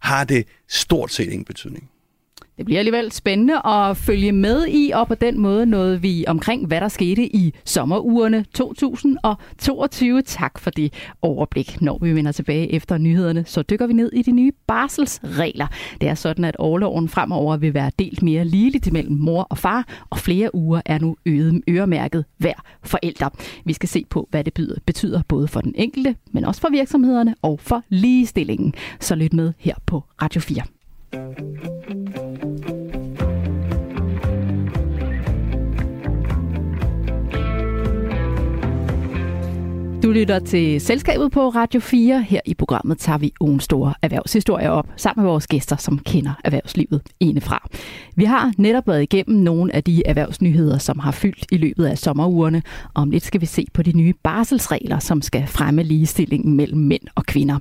har 0.00 0.24
det 0.24 0.46
stort 0.68 1.12
set 1.12 1.28
ingen 1.28 1.44
betydning. 1.44 1.88
Det 2.56 2.64
bliver 2.64 2.78
alligevel 2.78 3.12
spændende 3.12 3.66
at 3.66 3.96
følge 3.96 4.32
med 4.32 4.66
i, 4.68 4.90
og 4.94 5.08
på 5.08 5.14
den 5.14 5.38
måde 5.40 5.66
nåede 5.66 6.02
vi 6.02 6.24
omkring, 6.26 6.66
hvad 6.66 6.80
der 6.80 6.88
skete 6.88 7.36
i 7.36 7.54
sommerugerne 7.64 8.44
2022. 8.54 10.22
Tak 10.22 10.58
for 10.58 10.70
det 10.70 10.92
overblik. 11.22 11.82
Når 11.82 11.98
vi 11.98 12.14
vender 12.14 12.32
tilbage 12.32 12.72
efter 12.72 12.98
nyhederne, 12.98 13.44
så 13.46 13.62
dykker 13.62 13.86
vi 13.86 13.92
ned 13.92 14.12
i 14.12 14.22
de 14.22 14.30
nye 14.30 14.52
barselsregler. 14.66 15.66
Det 16.00 16.08
er 16.08 16.14
sådan, 16.14 16.44
at 16.44 16.56
overloven 16.56 17.08
fremover 17.08 17.56
vil 17.56 17.74
være 17.74 17.90
delt 17.98 18.22
mere 18.22 18.44
ligeligt 18.44 18.92
mellem 18.92 19.16
mor 19.16 19.42
og 19.42 19.58
far, 19.58 20.06
og 20.10 20.18
flere 20.18 20.54
uger 20.54 20.80
er 20.84 20.98
nu 20.98 21.16
øremærket 21.68 22.24
hver 22.38 22.64
forælder. 22.82 23.28
Vi 23.64 23.72
skal 23.72 23.88
se 23.88 24.04
på, 24.10 24.28
hvad 24.30 24.44
det 24.44 24.80
betyder 24.86 25.22
både 25.28 25.48
for 25.48 25.60
den 25.60 25.74
enkelte, 25.76 26.16
men 26.32 26.44
også 26.44 26.60
for 26.60 26.68
virksomhederne 26.68 27.34
og 27.42 27.60
for 27.60 27.82
ligestillingen. 27.88 28.74
Så 29.00 29.14
lyt 29.14 29.32
med 29.32 29.52
her 29.58 29.74
på 29.86 30.04
Radio 30.22 30.40
4. 30.40 30.62
Du 40.06 40.12
lytter 40.12 40.38
til 40.38 40.80
Selskabet 40.80 41.32
på 41.32 41.48
Radio 41.48 41.80
4. 41.80 42.22
Her 42.22 42.40
i 42.44 42.54
programmet 42.54 42.98
tager 42.98 43.18
vi 43.18 43.32
ugen 43.40 43.60
store 43.60 43.94
erhvervshistorier 44.02 44.70
op, 44.70 44.88
sammen 44.96 45.22
med 45.24 45.30
vores 45.30 45.46
gæster, 45.46 45.76
som 45.76 45.98
kender 45.98 46.32
erhvervslivet 46.44 47.00
indefra. 47.20 47.68
Vi 48.16 48.24
har 48.24 48.52
netop 48.58 48.88
været 48.88 49.02
igennem 49.02 49.40
nogle 49.40 49.74
af 49.74 49.84
de 49.84 50.06
erhvervsnyheder, 50.06 50.78
som 50.78 50.98
har 50.98 51.10
fyldt 51.10 51.46
i 51.52 51.56
løbet 51.56 51.86
af 51.86 51.98
sommerugerne. 51.98 52.62
Om 52.94 53.10
lidt 53.10 53.24
skal 53.24 53.40
vi 53.40 53.46
se 53.46 53.66
på 53.74 53.82
de 53.82 53.92
nye 53.92 54.14
barselsregler, 54.22 54.98
som 54.98 55.22
skal 55.22 55.46
fremme 55.46 55.82
ligestillingen 55.82 56.56
mellem 56.56 56.80
mænd 56.80 57.02
og 57.14 57.26
kvinder. 57.26 57.58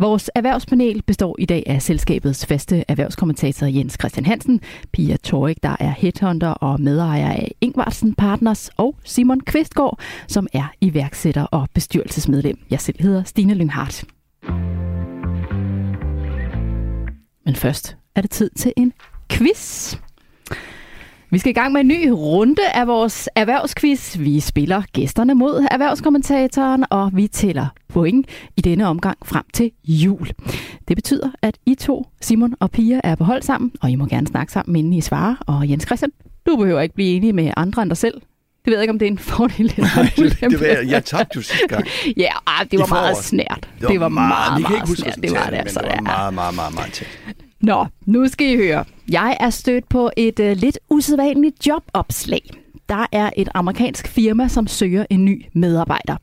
Vores 0.00 0.30
erhvervspanel 0.34 1.02
består 1.02 1.36
i 1.38 1.46
dag 1.46 1.62
af 1.66 1.82
selskabets 1.82 2.46
faste 2.46 2.84
erhvervskommentator 2.88 3.66
Jens 3.66 3.96
Christian 4.00 4.26
Hansen, 4.26 4.60
Pia 4.92 5.16
Torik, 5.16 5.62
der 5.62 5.76
er 5.80 5.90
headhunter 5.90 6.48
og 6.48 6.80
medejer 6.80 7.32
af 7.32 7.50
Ingvarsen 7.60 8.14
Partners, 8.14 8.70
og 8.76 8.96
Simon 9.04 9.40
Kvistgaard, 9.40 10.00
som 10.28 10.46
er 10.52 10.72
iværksætter 10.80 11.42
og 11.42 11.68
bestyrelsesmedlem. 11.74 12.58
Jeg 12.70 12.80
selv 12.80 13.02
hedder 13.02 13.24
Stine 13.24 13.54
Lynghardt. 13.54 14.04
Men 17.44 17.54
først 17.54 17.96
er 18.14 18.20
det 18.20 18.30
tid 18.30 18.50
til 18.56 18.72
en 18.76 18.92
quiz. 19.30 19.96
Vi 21.30 21.38
skal 21.38 21.50
i 21.50 21.54
gang 21.54 21.72
med 21.72 21.80
en 21.80 21.88
ny 21.88 22.08
runde 22.08 22.62
af 22.74 22.86
vores 22.86 23.28
erhvervsquiz. 23.36 24.18
Vi 24.18 24.40
spiller 24.40 24.82
gæsterne 24.92 25.34
mod 25.34 25.66
erhvervskommentatoren, 25.70 26.84
og 26.90 27.10
vi 27.14 27.26
tæller 27.26 27.66
point 27.90 28.26
i 28.56 28.60
denne 28.60 28.86
omgang 28.86 29.18
frem 29.24 29.44
til 29.54 29.70
jul. 29.84 30.28
Det 30.88 30.96
betyder, 30.96 31.30
at 31.42 31.58
I 31.66 31.74
to, 31.74 32.06
Simon 32.20 32.54
og 32.60 32.70
Pia, 32.70 33.00
er 33.04 33.14
på 33.14 33.24
hold 33.24 33.42
sammen, 33.42 33.72
og 33.80 33.90
I 33.90 33.94
må 33.94 34.06
gerne 34.06 34.26
snakke 34.26 34.52
sammen, 34.52 34.76
inden 34.76 34.92
I 34.92 35.00
svarer. 35.00 35.34
Og 35.46 35.70
Jens 35.70 35.86
Christian, 35.86 36.10
du 36.46 36.56
behøver 36.56 36.80
ikke 36.80 36.94
blive 36.94 37.08
enige 37.08 37.32
med 37.32 37.52
andre 37.56 37.82
end 37.82 37.90
dig 37.90 37.96
selv. 37.96 38.14
Det 38.64 38.70
ved 38.70 38.74
jeg 38.74 38.82
ikke, 38.82 38.92
om 38.92 38.98
det 38.98 39.06
er 39.06 39.10
en 39.10 39.18
fordel 39.18 39.74
eller 39.76 40.08
en 40.42 40.50
det, 40.50 40.60
jeg, 40.60 40.86
jeg 40.86 41.04
tabte 41.04 41.36
jo 41.36 41.42
sidste 41.42 41.66
gang. 41.68 41.86
ja, 42.16 42.32
ah, 42.46 42.66
det 42.70 42.78
var 42.78 42.86
meget 42.86 43.16
snært. 43.16 43.68
Det 43.78 43.82
var, 43.82 43.88
det 43.88 44.00
var 44.00 44.08
meget, 44.08 44.60
meget, 44.60 44.72
meget 44.72 44.98
snært. 44.98 45.16
Det 45.22 45.30
var 45.30 45.50
det, 45.50 45.56
altså. 45.56 45.80
Det 45.80 45.90
var 45.94 46.00
meget, 46.00 46.34
meget, 46.34 46.54
meget, 46.54 46.74
meget 46.74 46.92
tæt. 46.92 47.08
Nå, 47.60 47.86
nu 48.06 48.28
skal 48.28 48.46
I 48.46 48.56
høre. 48.56 48.84
Jeg 49.10 49.36
er 49.40 49.50
stødt 49.50 49.88
på 49.88 50.10
et 50.16 50.40
uh, 50.40 50.46
lidt 50.46 50.78
usædvanligt 50.90 51.66
jobopslag. 51.66 52.50
Der 52.88 53.06
er 53.12 53.30
et 53.36 53.48
amerikansk 53.54 54.08
firma, 54.08 54.48
som 54.48 54.66
søger 54.66 55.04
en 55.10 55.24
ny 55.24 55.44
medarbejder. 55.52 56.16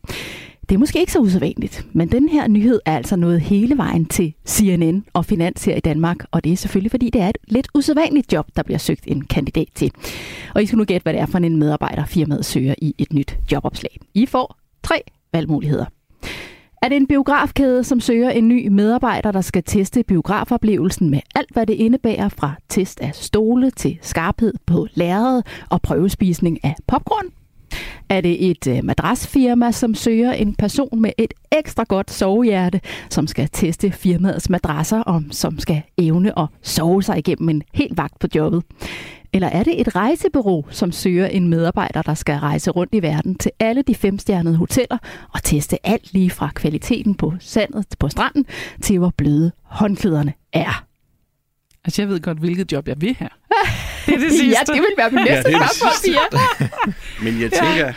Det 0.69 0.75
er 0.75 0.79
måske 0.79 0.99
ikke 0.99 1.11
så 1.11 1.19
usædvanligt, 1.19 1.87
men 1.93 2.11
den 2.11 2.29
her 2.29 2.47
nyhed 2.47 2.79
er 2.85 2.97
altså 2.97 3.15
nået 3.15 3.41
hele 3.41 3.77
vejen 3.77 4.05
til 4.05 4.33
CNN 4.47 5.05
og 5.13 5.25
Finans 5.25 5.65
her 5.65 5.75
i 5.75 5.79
Danmark, 5.79 6.17
og 6.31 6.43
det 6.43 6.51
er 6.51 6.57
selvfølgelig, 6.57 6.91
fordi 6.91 7.09
det 7.09 7.21
er 7.21 7.29
et 7.29 7.37
lidt 7.47 7.67
usædvanligt 7.75 8.33
job, 8.33 8.47
der 8.55 8.63
bliver 8.63 8.77
søgt 8.77 9.03
en 9.07 9.25
kandidat 9.25 9.67
til. 9.75 9.91
Og 10.55 10.63
I 10.63 10.65
skal 10.65 10.77
nu 10.77 10.85
gætte, 10.85 11.03
hvad 11.03 11.13
det 11.13 11.21
er 11.21 11.25
for 11.25 11.37
en 11.37 11.57
medarbejder, 11.57 12.05
firmaet 12.05 12.45
søger 12.45 12.75
i 12.77 12.95
et 12.97 13.13
nyt 13.13 13.37
jobopslag. 13.51 13.97
I 14.13 14.25
får 14.25 14.57
tre 14.83 14.95
valgmuligheder. 15.33 15.85
Er 16.81 16.89
det 16.89 16.95
en 16.95 17.07
biografkæde, 17.07 17.83
som 17.83 17.99
søger 17.99 18.29
en 18.29 18.47
ny 18.47 18.67
medarbejder, 18.67 19.31
der 19.31 19.41
skal 19.41 19.63
teste 19.63 20.03
biografoplevelsen 20.03 21.09
med 21.09 21.19
alt, 21.35 21.53
hvad 21.53 21.65
det 21.65 21.73
indebærer 21.73 22.29
fra 22.29 22.53
test 22.69 22.99
af 22.99 23.15
stole 23.15 23.71
til 23.71 23.97
skarphed 24.01 24.53
på 24.65 24.87
lærred 24.93 25.41
og 25.69 25.81
prøvespisning 25.81 26.59
af 26.63 26.75
popcorn? 26.87 27.46
Er 28.09 28.21
det 28.21 28.49
et 28.49 28.67
øh, 28.67 28.83
madrasfirma, 28.83 29.71
som 29.71 29.95
søger 29.95 30.31
en 30.31 30.55
person 30.55 31.01
med 31.01 31.11
et 31.17 31.33
ekstra 31.51 31.83
godt 31.83 32.11
sovehjerte, 32.11 32.81
som 33.09 33.27
skal 33.27 33.49
teste 33.51 33.91
firmaets 33.91 34.49
madrasser, 34.49 34.99
og 34.99 35.23
som 35.31 35.59
skal 35.59 35.81
evne 35.97 36.39
at 36.39 36.47
sove 36.61 37.03
sig 37.03 37.17
igennem 37.17 37.49
en 37.49 37.63
helt 37.73 37.97
vagt 37.97 38.19
på 38.19 38.27
jobbet? 38.35 38.63
Eller 39.33 39.47
er 39.47 39.63
det 39.63 39.81
et 39.81 39.95
rejsebureau, 39.95 40.65
som 40.69 40.91
søger 40.91 41.25
en 41.25 41.47
medarbejder, 41.47 42.01
der 42.01 42.13
skal 42.13 42.39
rejse 42.39 42.71
rundt 42.71 42.95
i 42.95 43.01
verden 43.01 43.35
til 43.35 43.51
alle 43.59 43.81
de 43.81 43.95
femstjernede 43.95 44.55
hoteller 44.55 44.97
og 45.33 45.43
teste 45.43 45.87
alt 45.87 46.13
lige 46.13 46.29
fra 46.29 46.51
kvaliteten 46.55 47.15
på 47.15 47.33
sandet 47.39 47.85
på 47.99 48.09
stranden 48.09 48.45
til 48.81 48.99
hvor 48.99 49.13
bløde 49.17 49.51
håndklæderne 49.63 50.33
er? 50.53 50.85
Altså, 51.85 52.01
jeg 52.01 52.09
ved 52.09 52.19
godt, 52.19 52.37
hvilket 52.37 52.71
job 52.71 52.87
jeg 52.87 53.01
vil 53.01 53.15
have. 53.15 53.29
Det 54.07 54.15
er 54.15 54.19
det 54.19 54.31
sidste. 54.31 54.45
ja, 54.45 54.73
det 54.73 54.81
vil 54.81 54.93
være 54.97 55.11
min 55.11 55.23
næste 55.25 55.51
ja, 55.51 55.57
Pia. 56.03 56.67
Men 57.23 57.41
jeg 57.41 57.51
tænker... 57.51 57.85
Ja. 57.85 57.93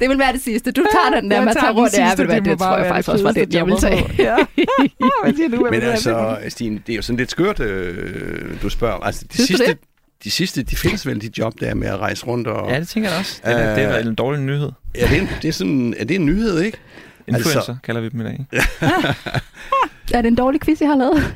det 0.00 0.08
vil 0.08 0.18
være 0.18 0.32
det 0.32 0.42
sidste. 0.42 0.70
Du 0.70 0.84
tager 0.92 1.20
den 1.20 1.30
der 1.30 1.40
med 1.40 1.48
at 1.48 1.56
tage 1.60 1.72
rundt. 1.72 1.98
Ja, 1.98 2.10
det, 2.16 2.28
det, 2.28 2.44
det 2.44 2.58
tror 2.58 2.76
jeg 2.76 2.86
faktisk 2.86 3.08
også 3.08 3.24
var 3.24 3.32
det, 3.32 3.54
jeg 3.54 3.66
vil 3.66 3.76
tage. 3.80 4.14
Ja. 4.18 4.36
Men 5.70 5.82
altså, 5.82 6.38
Stine, 6.48 6.80
det 6.86 6.92
er 6.92 6.96
jo 6.96 7.02
sådan 7.02 7.16
lidt 7.16 7.30
skørt, 7.30 7.60
øh, 7.60 8.62
du 8.62 8.68
spørger. 8.68 8.98
Altså, 8.98 9.24
de 9.32 9.46
sidste, 9.46 9.66
det? 9.66 9.78
de 10.24 10.30
sidste, 10.30 10.62
de 10.62 10.76
findes 10.76 11.06
vel 11.06 11.20
de 11.20 11.30
job 11.38 11.60
der 11.60 11.74
med 11.74 11.88
at 11.88 11.98
rejse 11.98 12.26
rundt 12.26 12.48
og... 12.48 12.70
Ja, 12.70 12.80
det 12.80 12.88
tænker 12.88 13.10
jeg 13.10 13.18
også. 13.18 13.40
Det 13.44 13.52
er, 13.52 13.74
det 13.74 13.84
er 13.84 13.98
en 13.98 14.14
dårlig 14.14 14.40
nyhed. 14.40 14.70
Ja, 14.94 15.06
det 15.08 15.22
er, 15.22 15.26
det 15.42 15.48
er, 15.48 15.52
sådan, 15.52 15.94
er 15.98 16.04
det 16.04 16.14
en 16.14 16.26
nyhed, 16.26 16.60
ikke? 16.60 16.78
Influencer 17.28 17.56
altså, 17.56 17.76
kalder 17.84 18.00
vi 18.00 18.08
dem 18.08 18.20
i 18.20 18.24
dag. 18.24 18.46
er 20.12 20.22
det 20.22 20.28
en 20.28 20.34
dårlig 20.34 20.60
quiz, 20.60 20.80
I 20.80 20.84
har 20.84 20.96
lavet? 20.96 21.34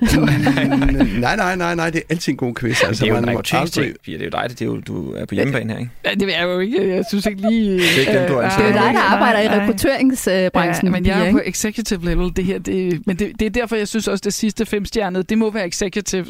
nej, 1.21 1.37
nej, 1.37 1.57
nej, 1.57 1.75
nej, 1.75 1.91
det 1.91 1.99
er 1.99 2.03
altid 2.11 2.33
en 2.33 2.37
god 2.37 2.55
quiz. 2.55 2.85
Altså, 2.85 3.05
det 3.05 3.11
er 3.11 3.15
jo 3.15 3.21
man 3.21 3.35
må 3.35 3.43
aldrig... 3.53 3.95
det 4.07 4.21
er 4.21 4.25
jo 4.25 4.31
dig, 4.31 4.45
det 4.49 4.63
er 4.63 4.67
jo, 4.67 4.81
du 4.81 5.13
er 5.13 5.25
på 5.25 5.35
hjemmebane 5.35 5.73
her, 5.73 5.79
ikke? 5.79 5.91
Ja, 6.05 6.11
det 6.15 6.37
er 6.37 6.43
jo 6.43 6.59
ikke. 6.59 6.95
Jeg 6.97 7.05
synes 7.09 7.27
ikke 7.27 7.51
lige... 7.51 7.73
Det 7.73 7.97
er, 7.97 8.01
ikke 8.01 8.19
dem, 8.19 8.29
du 8.29 8.35
er, 8.35 8.49
det 8.49 8.67
er 8.67 8.73
dig, 8.73 8.95
der 8.95 9.01
arbejder 9.01 9.41
i 9.41 9.61
rekrutteringsbranchen. 9.61 10.87
Ja, 10.87 10.93
men 10.93 11.07
jeg 11.07 11.29
er 11.29 11.33
på 11.33 11.41
executive 11.45 12.05
level. 12.05 12.37
Det 12.37 12.45
her, 12.45 12.59
det, 12.59 13.07
men 13.07 13.17
det, 13.17 13.33
det 13.41 13.47
er 13.47 13.51
derfor, 13.51 13.77
jeg 13.77 13.89
synes 13.89 14.09
også, 14.09 14.23
det 14.25 14.35
sidste 14.35 14.67
femstjernede, 14.67 15.23
det 15.23 15.39
må 15.39 15.51
være 15.51 15.67
executive. 15.67 16.27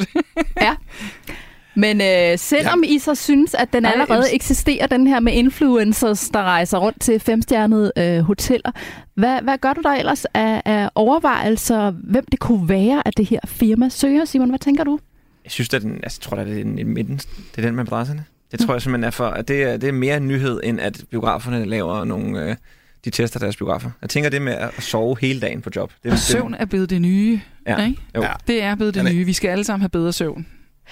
ja. 0.60 0.74
Men 1.76 2.00
øh, 2.00 2.38
selvom 2.38 2.84
ja. 2.84 2.90
I 2.90 2.98
så 2.98 3.14
synes, 3.14 3.54
at 3.54 3.72
den 3.72 3.84
allerede 3.84 4.28
Ej, 4.28 4.30
eksisterer, 4.32 4.86
den 4.86 5.06
her 5.06 5.20
med 5.20 5.32
influencers, 5.32 6.28
der 6.28 6.42
rejser 6.42 6.78
rundt 6.78 7.00
til 7.00 7.20
femstjernede 7.20 7.92
øh, 7.98 8.18
hoteller, 8.18 8.70
hvad, 9.14 9.42
hvad 9.42 9.58
gør 9.58 9.72
du 9.72 9.80
der 9.82 9.90
ellers 9.90 10.24
af, 10.24 10.62
af 10.64 10.90
overvejelser, 10.94 11.90
hvem 11.90 12.24
det 12.32 12.40
kunne 12.40 12.68
være, 12.68 13.02
at 13.08 13.16
det 13.16 13.26
her 13.26 13.40
firma 13.46 13.88
søger? 13.88 14.24
Simon, 14.24 14.48
hvad 14.48 14.58
tænker 14.58 14.84
du? 14.84 14.98
Jeg 15.44 15.52
synes, 15.52 15.68
det 15.68 15.76
er 15.76 15.80
den, 15.80 15.94
altså, 16.02 16.18
jeg 16.22 16.30
tror, 16.30 16.44
det 16.44 16.58
er 16.58 16.62
den 16.62 16.88
midten. 16.88 17.16
Det 17.16 17.58
er 17.58 17.62
den 17.62 17.76
med 17.76 17.84
adresserne. 17.84 18.24
Det 18.52 18.60
tror 18.60 18.74
jeg 18.74 18.82
simpelthen 18.82 19.04
er 19.04 19.10
for, 19.10 19.26
at 19.26 19.48
det 19.48 19.62
er, 19.62 19.76
det 19.76 19.88
er 19.88 19.92
mere 19.92 20.16
en 20.16 20.28
nyhed, 20.28 20.60
end 20.64 20.80
at 20.80 21.04
biograferne 21.10 21.64
laver 21.64 22.04
nogle... 22.04 22.42
Øh, 22.42 22.56
de 23.04 23.10
tester 23.10 23.40
deres 23.40 23.56
biografer. 23.56 23.90
Jeg 24.02 24.10
tænker 24.10 24.30
det 24.30 24.42
med 24.42 24.52
at 24.52 24.70
sove 24.78 25.16
hele 25.20 25.40
dagen 25.40 25.62
på 25.62 25.70
job. 25.76 25.92
Det, 26.04 26.12
og 26.12 26.18
søvn 26.18 26.54
er 26.54 26.64
blevet 26.64 26.90
det 26.90 27.02
nye. 27.02 27.40
Ja. 27.66 27.86
Ikke? 27.86 28.00
Jo. 28.16 28.24
Det 28.46 28.62
er 28.62 28.74
blevet 28.74 28.94
det 28.94 29.04
nye. 29.04 29.24
Vi 29.24 29.32
skal 29.32 29.48
alle 29.48 29.64
sammen 29.64 29.80
have 29.80 29.88
bedre 29.88 30.12
søvn. 30.12 30.46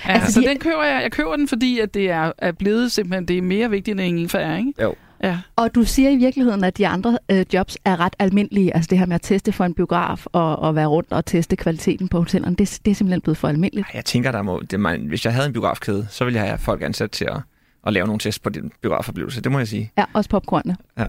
Ja, 0.07 0.13
altså, 0.13 0.33
så 0.33 0.41
de... 0.41 0.47
den 0.47 0.59
køber 0.59 0.85
jeg. 0.85 1.03
Jeg 1.03 1.13
køber 1.13 1.37
den, 1.37 1.49
fordi 1.49 1.79
at 1.79 1.95
det 1.95 2.11
er, 2.11 2.33
er 2.39 2.53
blevet 2.53 2.93
simpelthen, 2.93 3.29
det 3.29 3.39
er 3.39 3.43
mere 3.43 3.71
vigtigt 3.71 4.01
end 4.01 4.09
ingefær, 4.09 4.57
ikke? 4.57 4.73
Jo. 4.83 4.95
Ja. 5.23 5.39
Og 5.57 5.75
du 5.75 5.85
siger 5.85 6.11
i 6.11 6.17
virkeligheden, 6.17 6.65
at 6.65 6.79
de 6.79 6.87
andre 6.87 7.19
øh, 7.31 7.45
jobs 7.55 7.79
er 7.85 8.01
ret 8.01 8.17
almindelige. 8.19 8.75
Altså 8.75 8.89
det 8.91 8.99
her 8.99 9.07
med 9.07 9.15
at 9.15 9.23
teste 9.23 9.53
for 9.53 9.65
en 9.65 9.75
biograf 9.75 10.27
og, 10.27 10.59
og 10.59 10.75
være 10.75 10.87
rundt 10.87 11.13
og 11.13 11.27
teste 11.27 11.57
kvaliteten 11.57 12.09
på 12.09 12.19
hotellerne, 12.19 12.57
det, 12.57 12.81
det 12.85 12.91
er 12.91 12.95
simpelthen 12.95 13.21
blevet 13.21 13.39
for 13.39 13.49
almindeligt. 13.49 13.87
Jeg 13.95 14.05
tænker, 14.05 14.33
der 14.33 14.43
må, 14.43 14.61
det, 14.71 14.81
man, 14.81 15.07
hvis 15.07 15.25
jeg 15.25 15.35
havde 15.35 15.47
en 15.47 15.53
biografkæde, 15.53 16.07
så 16.11 16.25
ville 16.25 16.41
jeg 16.41 16.49
have 16.49 16.59
folk 16.59 16.83
ansat 16.83 17.11
til 17.11 17.25
at, 17.25 17.41
at 17.87 17.93
lave 17.93 18.07
nogle 18.07 18.19
tests 18.19 18.39
på 18.39 18.51
din 18.51 18.73
biografoplevelse. 18.83 19.41
Det 19.41 19.53
må 19.53 19.59
jeg 19.59 19.69
sige. 19.69 19.93
Ja, 19.99 20.05
også 20.13 20.31
popcornene. 20.31 20.77
Ja. 20.99 21.07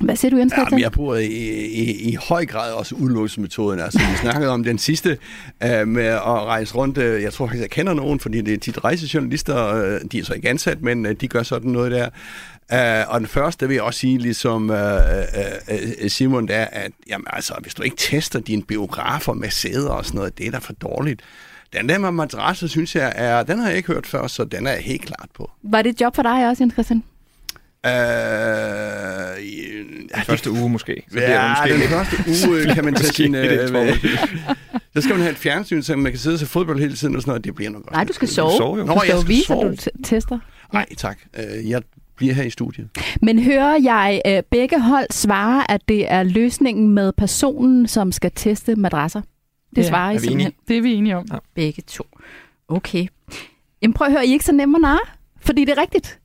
Hvad 0.00 0.16
siger 0.16 0.30
du, 0.30 0.36
Jens 0.36 0.52
Ja, 0.56 0.76
jeg 0.78 0.92
bruger 0.92 1.16
i, 1.16 1.26
i, 1.66 2.10
i 2.10 2.16
høj 2.28 2.46
grad 2.46 2.72
også 2.72 2.94
udelukkelsesmetoden. 2.94 3.80
Altså, 3.80 3.98
vi 3.98 4.16
snakkede 4.16 4.50
om 4.50 4.64
den 4.64 4.78
sidste 4.78 5.18
uh, 5.64 5.88
med 5.88 6.04
at 6.04 6.22
rejse 6.24 6.74
rundt. 6.74 6.98
Uh, 6.98 7.04
jeg 7.04 7.32
tror 7.32 7.46
faktisk, 7.46 7.62
jeg 7.62 7.70
kender 7.70 7.94
nogen, 7.94 8.20
fordi 8.20 8.40
det 8.40 8.54
er 8.54 8.58
tit 8.58 8.84
rejsejournalister. 8.84 9.74
Uh, 9.74 10.00
de 10.12 10.18
er 10.18 10.24
så 10.24 10.34
ikke 10.34 10.48
ansat, 10.48 10.82
men 10.82 11.06
uh, 11.06 11.12
de 11.12 11.28
gør 11.28 11.42
sådan 11.42 11.70
noget 11.70 11.92
der. 11.92 12.08
Uh, 12.72 13.14
og 13.14 13.20
den 13.20 13.28
første 13.28 13.68
vil 13.68 13.74
jeg 13.74 13.82
også 13.82 14.00
sige, 14.00 14.18
ligesom 14.18 14.70
uh, 14.70 14.76
uh, 14.76 16.08
Simon, 16.08 16.48
der, 16.48 16.64
at 16.64 16.92
jamen, 17.08 17.26
altså, 17.32 17.54
hvis 17.60 17.74
du 17.74 17.82
ikke 17.82 17.96
tester 17.96 18.40
dine 18.40 18.62
biografer 18.62 19.32
med 19.32 19.50
sæder 19.50 19.90
og 19.90 20.04
sådan 20.04 20.18
noget, 20.18 20.38
det 20.38 20.46
er 20.46 20.50
da 20.50 20.58
for 20.58 20.72
dårligt. 20.72 21.22
Den 21.72 21.88
der 21.88 21.98
med 21.98 22.10
madrasser, 22.10 22.66
synes 22.66 22.96
jeg, 22.96 23.12
er, 23.16 23.42
den 23.42 23.58
har 23.58 23.68
jeg 23.68 23.76
ikke 23.76 23.92
hørt 23.92 24.06
før, 24.06 24.26
så 24.26 24.44
den 24.44 24.66
er 24.66 24.70
jeg 24.70 24.80
helt 24.80 25.02
klart 25.02 25.28
på. 25.34 25.50
Var 25.62 25.82
det 25.82 25.90
et 25.90 26.00
job 26.00 26.14
for 26.14 26.22
dig 26.22 26.48
også, 26.48 26.62
Jens 26.62 26.72
Christian? 26.72 27.02
Øh, 27.86 27.92
den 30.14 30.22
første 30.24 30.50
uge 30.50 30.70
måske. 30.70 31.02
Så 31.12 31.18
ja, 31.20 31.54
det 31.64 31.72
måske 31.72 31.82
den 31.82 31.88
første 31.88 32.48
uge 32.50 32.74
kan 32.74 32.84
man 32.84 32.94
tage 33.00 33.12
sin... 33.12 33.34
Øh, 33.34 33.68
Så 34.94 35.00
skal 35.00 35.12
man 35.14 35.20
have 35.20 35.30
et 35.30 35.36
fjernsyn, 35.36 35.82
så 35.82 35.96
man 35.96 36.12
kan 36.12 36.18
sidde 36.18 36.34
og 36.34 36.38
se 36.40 36.46
fodbold 36.46 36.80
hele 36.80 36.94
tiden 36.96 37.16
og 37.16 37.22
sådan 37.22 37.30
noget. 37.30 37.44
Det 37.44 37.54
bliver 37.54 37.70
nok 37.70 37.82
godt. 37.82 37.92
Nej, 37.92 38.04
du 38.04 38.12
skal 38.12 38.28
sove. 38.28 38.50
sove, 38.56 38.76
jo. 38.76 38.82
Du 38.82 38.86
Nå, 38.86 38.98
skal 39.00 39.10
jeg 39.12 39.20
skal 39.20 39.28
vise, 39.28 39.40
at 39.52 39.58
sove. 39.60 39.70
du 39.70 39.74
t- 39.74 40.02
tester. 40.04 40.38
Nej, 40.72 40.86
tak. 40.96 41.18
Øh, 41.38 41.70
Jeg 41.70 41.82
bliver 42.16 42.34
her 42.34 42.42
i 42.42 42.50
studiet. 42.50 42.88
Men 43.22 43.38
hører 43.42 43.78
jeg 43.82 44.22
øh, 44.26 44.42
begge 44.50 44.80
hold 44.80 45.06
svare, 45.10 45.70
at 45.70 45.80
det 45.88 46.12
er 46.12 46.22
løsningen 46.22 46.88
med 46.90 47.12
personen, 47.12 47.88
som 47.88 48.12
skal 48.12 48.30
teste 48.34 48.76
madrasser? 48.76 49.20
Det 49.76 49.82
Ja, 49.82 49.88
svarer 49.88 50.10
I 50.10 50.14
er 50.16 50.20
vi 50.20 50.26
enige? 50.26 50.30
simpelthen 50.44 50.52
Det 50.68 50.76
er 50.76 50.82
vi 50.82 50.92
enige 50.94 51.16
om. 51.16 51.26
begge 51.54 51.82
to. 51.86 52.04
Okay. 52.68 53.06
Jamen 53.82 53.94
prøv 53.94 54.06
at 54.06 54.12
høre, 54.12 54.26
I 54.26 54.28
er 54.28 54.32
ikke 54.32 54.44
så 54.44 54.52
nemme 54.52 54.78
at 54.78 54.82
narre, 54.82 54.98
fordi 55.40 55.64
det 55.64 55.78
er 55.78 55.82
rigtigt. 55.82 56.18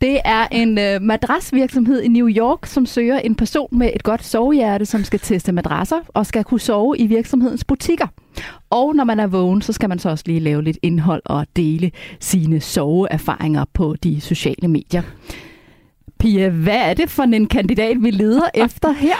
Det 0.00 0.20
er 0.24 0.46
en 0.52 0.78
øh, 0.78 1.02
madrasvirksomhed 1.02 2.02
i 2.02 2.08
New 2.08 2.28
York, 2.28 2.66
som 2.66 2.86
søger 2.86 3.18
en 3.18 3.34
person 3.34 3.68
med 3.72 3.90
et 3.94 4.02
godt 4.02 4.24
sovehjerte, 4.24 4.86
som 4.86 5.04
skal 5.04 5.20
teste 5.20 5.52
madrasser 5.52 5.96
og 6.08 6.26
skal 6.26 6.44
kunne 6.44 6.60
sove 6.60 6.98
i 6.98 7.06
virksomhedens 7.06 7.64
butikker. 7.64 8.06
Og 8.70 8.96
når 8.96 9.04
man 9.04 9.20
er 9.20 9.26
vågen, 9.26 9.62
så 9.62 9.72
skal 9.72 9.88
man 9.88 9.98
så 9.98 10.10
også 10.10 10.24
lige 10.26 10.40
lave 10.40 10.62
lidt 10.62 10.78
indhold 10.82 11.22
og 11.24 11.46
dele 11.56 11.90
sine 12.20 12.60
soveerfaringer 12.60 13.64
på 13.74 13.96
de 14.02 14.20
sociale 14.20 14.68
medier. 14.68 15.02
Pia, 16.18 16.48
hvad 16.48 16.90
er 16.90 16.94
det 16.94 17.10
for 17.10 17.22
en 17.22 17.46
kandidat, 17.46 17.96
vi 18.02 18.10
leder 18.10 18.48
efter 18.64 18.92
her? 18.92 19.16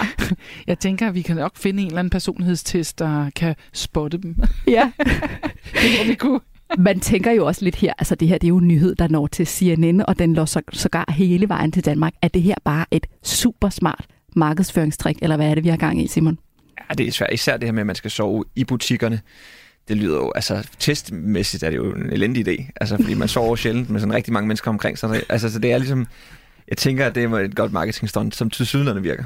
Jeg 0.66 0.78
tænker, 0.78 1.08
at 1.08 1.14
vi 1.14 1.22
kan 1.22 1.36
nok 1.36 1.56
finde 1.56 1.82
en 1.82 1.86
eller 1.86 1.98
anden 1.98 2.10
personlighedstest, 2.10 2.98
der 2.98 3.30
kan 3.36 3.54
spotte 3.72 4.18
dem. 4.18 4.36
Ja. 4.66 4.90
Det 5.82 5.90
må 5.98 6.06
vi 6.06 6.14
kunne. 6.14 6.40
Man 6.78 7.00
tænker 7.00 7.32
jo 7.32 7.46
også 7.46 7.64
lidt 7.64 7.76
her, 7.76 7.92
altså 7.98 8.14
det 8.14 8.28
her 8.28 8.38
det 8.38 8.46
er 8.46 8.48
jo 8.48 8.58
en 8.58 8.68
nyhed, 8.68 8.94
der 8.94 9.08
når 9.08 9.26
til 9.26 9.46
CNN, 9.46 10.00
og 10.08 10.18
den 10.18 10.34
lå 10.34 10.46
så, 10.46 10.60
sågar 10.72 11.12
hele 11.12 11.48
vejen 11.48 11.72
til 11.72 11.84
Danmark. 11.84 12.12
Er 12.22 12.28
det 12.28 12.42
her 12.42 12.54
bare 12.64 12.86
et 12.90 13.06
super 13.22 13.68
smart 13.68 14.04
markedsføringstrik, 14.36 15.16
eller 15.22 15.36
hvad 15.36 15.50
er 15.50 15.54
det, 15.54 15.64
vi 15.64 15.68
har 15.68 15.76
gang 15.76 16.02
i, 16.02 16.06
Simon? 16.06 16.38
Ja, 16.90 16.94
det 16.94 17.08
er 17.08 17.12
svært. 17.12 17.30
Især 17.32 17.56
det 17.56 17.66
her 17.66 17.72
med, 17.72 17.80
at 17.80 17.86
man 17.86 17.96
skal 17.96 18.10
sove 18.10 18.44
i 18.54 18.64
butikkerne. 18.64 19.20
Det 19.88 19.96
lyder 19.96 20.16
jo, 20.16 20.32
altså 20.34 20.68
testmæssigt 20.78 21.62
er 21.62 21.70
det 21.70 21.76
jo 21.76 21.92
en 21.92 22.12
elendig 22.12 22.48
idé. 22.48 22.70
Altså, 22.80 22.96
fordi 22.96 23.14
man 23.14 23.28
sover 23.28 23.56
sjældent 23.62 23.90
med 23.90 24.00
sådan 24.00 24.14
rigtig 24.14 24.32
mange 24.32 24.48
mennesker 24.48 24.70
omkring 24.70 24.98
sig. 24.98 25.22
Altså, 25.28 25.52
så 25.52 25.58
det 25.58 25.72
er 25.72 25.78
ligesom, 25.78 26.06
jeg 26.68 26.76
tænker, 26.76 27.06
at 27.06 27.14
det 27.14 27.24
er 27.24 27.34
et 27.34 27.56
godt 27.56 27.72
marketingstunt, 27.72 28.36
som 28.36 28.50
til 28.50 28.66
sydlandene 28.66 29.02
virker. 29.02 29.24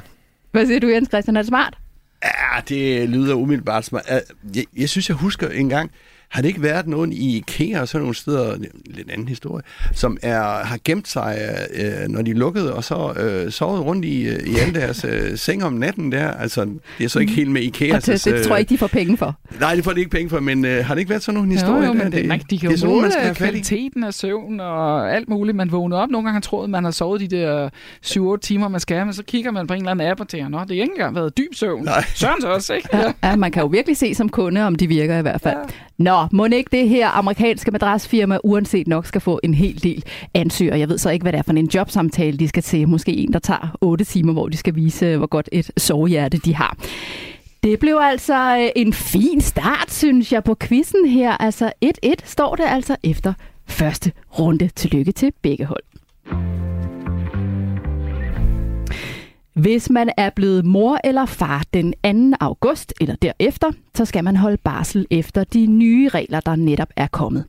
Hvad 0.53 0.67
siger 0.67 0.81
du, 0.81 0.89
Jens 0.89 1.09
Christian? 1.09 1.37
Er 1.37 1.43
det 1.43 1.49
smart? 1.49 1.79
Ja, 2.25 2.61
det 2.69 3.09
lyder 3.09 3.35
umiddelbart 3.35 3.85
smart. 3.85 4.03
Jeg, 4.55 4.65
jeg 4.77 4.89
synes, 4.89 5.09
jeg 5.09 5.17
husker 5.17 5.49
en 5.49 5.69
gang, 5.69 5.91
har 6.31 6.43
det 6.43 6.49
ikke 6.49 6.63
været 6.63 6.87
nogen 6.87 7.13
i 7.13 7.37
IKEA 7.37 7.81
og 7.81 7.89
sådan 7.89 8.03
nogle 8.03 8.15
steder, 8.15 8.55
en 8.55 8.67
lidt 8.85 9.11
anden 9.11 9.29
historie, 9.29 9.63
som 9.93 10.19
er, 10.23 10.43
har 10.43 10.79
gemt 10.85 11.09
sig, 11.09 11.39
øh, 11.75 12.09
når 12.09 12.23
de 12.23 12.33
lukkede, 12.33 12.75
og 12.75 12.85
så 12.85 13.13
øh, 13.17 13.53
sovet 13.53 13.85
rundt 13.85 14.05
i, 14.05 14.23
øh, 14.29 14.47
i 14.47 14.57
alle 14.59 14.81
deres 14.81 15.05
øh, 15.09 15.39
seng 15.39 15.65
om 15.65 15.73
natten 15.73 16.13
der? 16.13 16.31
Altså, 16.31 16.65
det 16.99 17.05
er 17.05 17.09
så 17.09 17.19
ikke 17.19 17.33
helt 17.33 17.51
med 17.51 17.63
IKEA. 17.63 17.97
Og 17.97 18.07
det, 18.07 18.25
det 18.25 18.45
tror 18.45 18.55
jeg 18.55 18.61
ikke, 18.61 18.71
de 18.71 18.79
får 18.79 18.87
penge 18.87 19.17
for. 19.17 19.37
Nej, 19.61 19.75
det 19.75 19.85
får 19.85 19.93
de 19.93 19.99
ikke 19.99 20.11
penge 20.11 20.31
for, 20.31 20.41
men 20.41 20.65
øh, 20.65 20.85
har 20.85 20.95
det 20.95 20.99
ikke 20.99 21.11
været 21.11 21.23
sådan 21.23 21.35
nogle 21.35 21.53
historier? 21.53 21.87
jo, 21.87 21.93
jo, 21.93 21.99
der? 21.99 22.05
men 22.05 22.13
det, 22.13 22.27
man, 22.27 22.41
de 22.51 22.59
kan 22.59 22.69
det 22.69 22.75
er 22.75 22.79
sådan 22.79 22.95
jo 22.95 23.01
nogle, 23.01 23.03
man 23.03 23.13
skal 23.13 23.25
måle 23.25 23.35
kvaliteten 23.35 24.05
af 24.05 24.15
søvn 24.15 24.61
og 24.61 25.13
alt 25.15 25.29
muligt. 25.29 25.57
Man 25.57 25.73
vågner 25.73 25.97
op. 25.97 26.11
Nogle 26.11 26.27
gange 26.27 26.35
har 26.35 26.41
troet, 26.41 26.71
man 26.71 26.85
har 26.85 26.91
sovet 26.91 27.21
de 27.21 27.29
der 27.29 27.69
7-8 28.07 28.37
timer, 28.41 28.69
man 28.69 28.81
skal, 28.81 29.05
men 29.05 29.15
så 29.15 29.23
kigger 29.23 29.51
man 29.51 29.67
på 29.67 29.75
en 29.75 29.81
eller 29.81 29.91
anden 29.91 30.07
app 30.07 30.21
og 30.21 30.29
tænker, 30.29 30.49
nå, 30.49 30.59
det 30.59 30.69
har 30.69 30.73
ikke 30.73 30.93
engang 30.93 31.15
været 31.15 31.37
dyb 31.37 31.55
søvn. 31.55 31.85
Nej. 31.85 32.05
Sørens 32.15 32.45
også, 32.45 32.75
ikke? 32.75 32.89
Ja, 32.93 33.13
ja, 33.25 33.37
man 33.37 33.53
kan 33.53 33.63
jo 33.63 33.67
virkelig 33.67 33.97
se 33.97 34.15
som 34.15 34.29
kunde, 34.29 34.67
om 34.67 34.75
de 34.75 34.87
virker 34.87 35.19
i 35.19 35.23
hvert 35.23 35.41
fald. 35.41 35.57
Ja. 35.57 35.65
Nå, 35.99 36.20
må 36.33 36.45
ikke 36.45 36.69
det 36.73 36.89
her 36.89 37.09
amerikanske 37.09 37.71
madrasfirma 37.71 38.39
uanset 38.45 38.87
nok 38.89 39.07
skal 39.07 39.21
få 39.21 39.41
en 39.43 39.55
hel 39.55 39.83
del 39.83 40.05
ansøgere. 40.35 40.79
Jeg 40.79 40.89
ved 40.89 40.99
så 40.99 41.11
ikke, 41.11 41.23
hvad 41.23 41.33
det 41.33 41.39
er 41.39 41.43
for 41.43 41.53
en 41.53 41.71
jobsamtale, 41.75 42.39
de 42.39 42.49
skal 42.49 42.63
til. 42.63 42.89
Måske 42.89 43.13
en, 43.13 43.33
der 43.33 43.39
tager 43.39 43.77
8 43.81 44.05
timer, 44.05 44.33
hvor 44.33 44.49
de 44.49 44.57
skal 44.57 44.75
vise, 44.75 45.17
hvor 45.17 45.27
godt 45.27 45.49
et 45.53 45.71
sovehjerte 45.77 46.39
de 46.39 46.55
har. 46.55 46.77
Det 47.63 47.79
blev 47.79 47.99
altså 48.03 48.57
øh, 48.57 48.69
en 48.77 48.93
fin 48.93 49.41
start, 49.41 49.93
synes 49.93 50.33
jeg, 50.33 50.45
på 50.45 50.57
quizzen 50.61 51.07
her. 51.07 51.33
Altså 51.33 51.73
1-1 51.85 52.13
står 52.25 52.55
det 52.55 52.65
altså 52.67 52.97
efter 53.03 53.33
første 53.67 54.13
runde. 54.39 54.69
Tillykke 54.77 55.13
til 55.13 55.33
begge 55.43 55.65
hold. 55.65 55.90
Hvis 59.55 59.91
man 59.91 60.11
er 60.17 60.31
blevet 60.31 60.65
mor 60.65 60.99
eller 61.05 61.27
far 61.27 61.65
den 61.75 61.95
2. 62.33 62.37
august 62.41 62.95
eller 63.01 63.15
derefter, 63.23 63.73
så 63.95 64.05
skal 64.05 64.25
man 64.25 64.37
holde 64.37 64.57
barsel 64.57 65.07
efter 65.11 65.45
de 65.45 65.67
nye 65.67 66.09
regler, 66.09 66.41
der 66.41 66.57
netop 66.57 66.89
er 66.97 67.07
kommet. 67.07 67.45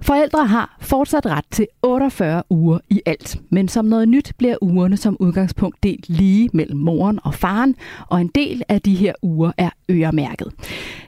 Forældre 0.00 0.46
har 0.46 0.76
fortsat 0.80 1.26
ret 1.26 1.44
til 1.50 1.66
48 1.82 2.42
uger 2.50 2.78
i 2.90 3.00
alt, 3.06 3.40
men 3.50 3.68
som 3.68 3.84
noget 3.84 4.08
nyt 4.08 4.32
bliver 4.38 4.56
ugerne 4.60 4.96
som 4.96 5.16
udgangspunkt 5.20 5.82
delt 5.82 6.08
lige 6.08 6.50
mellem 6.52 6.78
moren 6.78 7.20
og 7.24 7.34
faren, 7.34 7.74
og 8.08 8.20
en 8.20 8.30
del 8.34 8.62
af 8.68 8.82
de 8.82 8.94
her 8.94 9.12
uger 9.22 9.52
er 9.58 9.70
øremærket. 9.90 10.52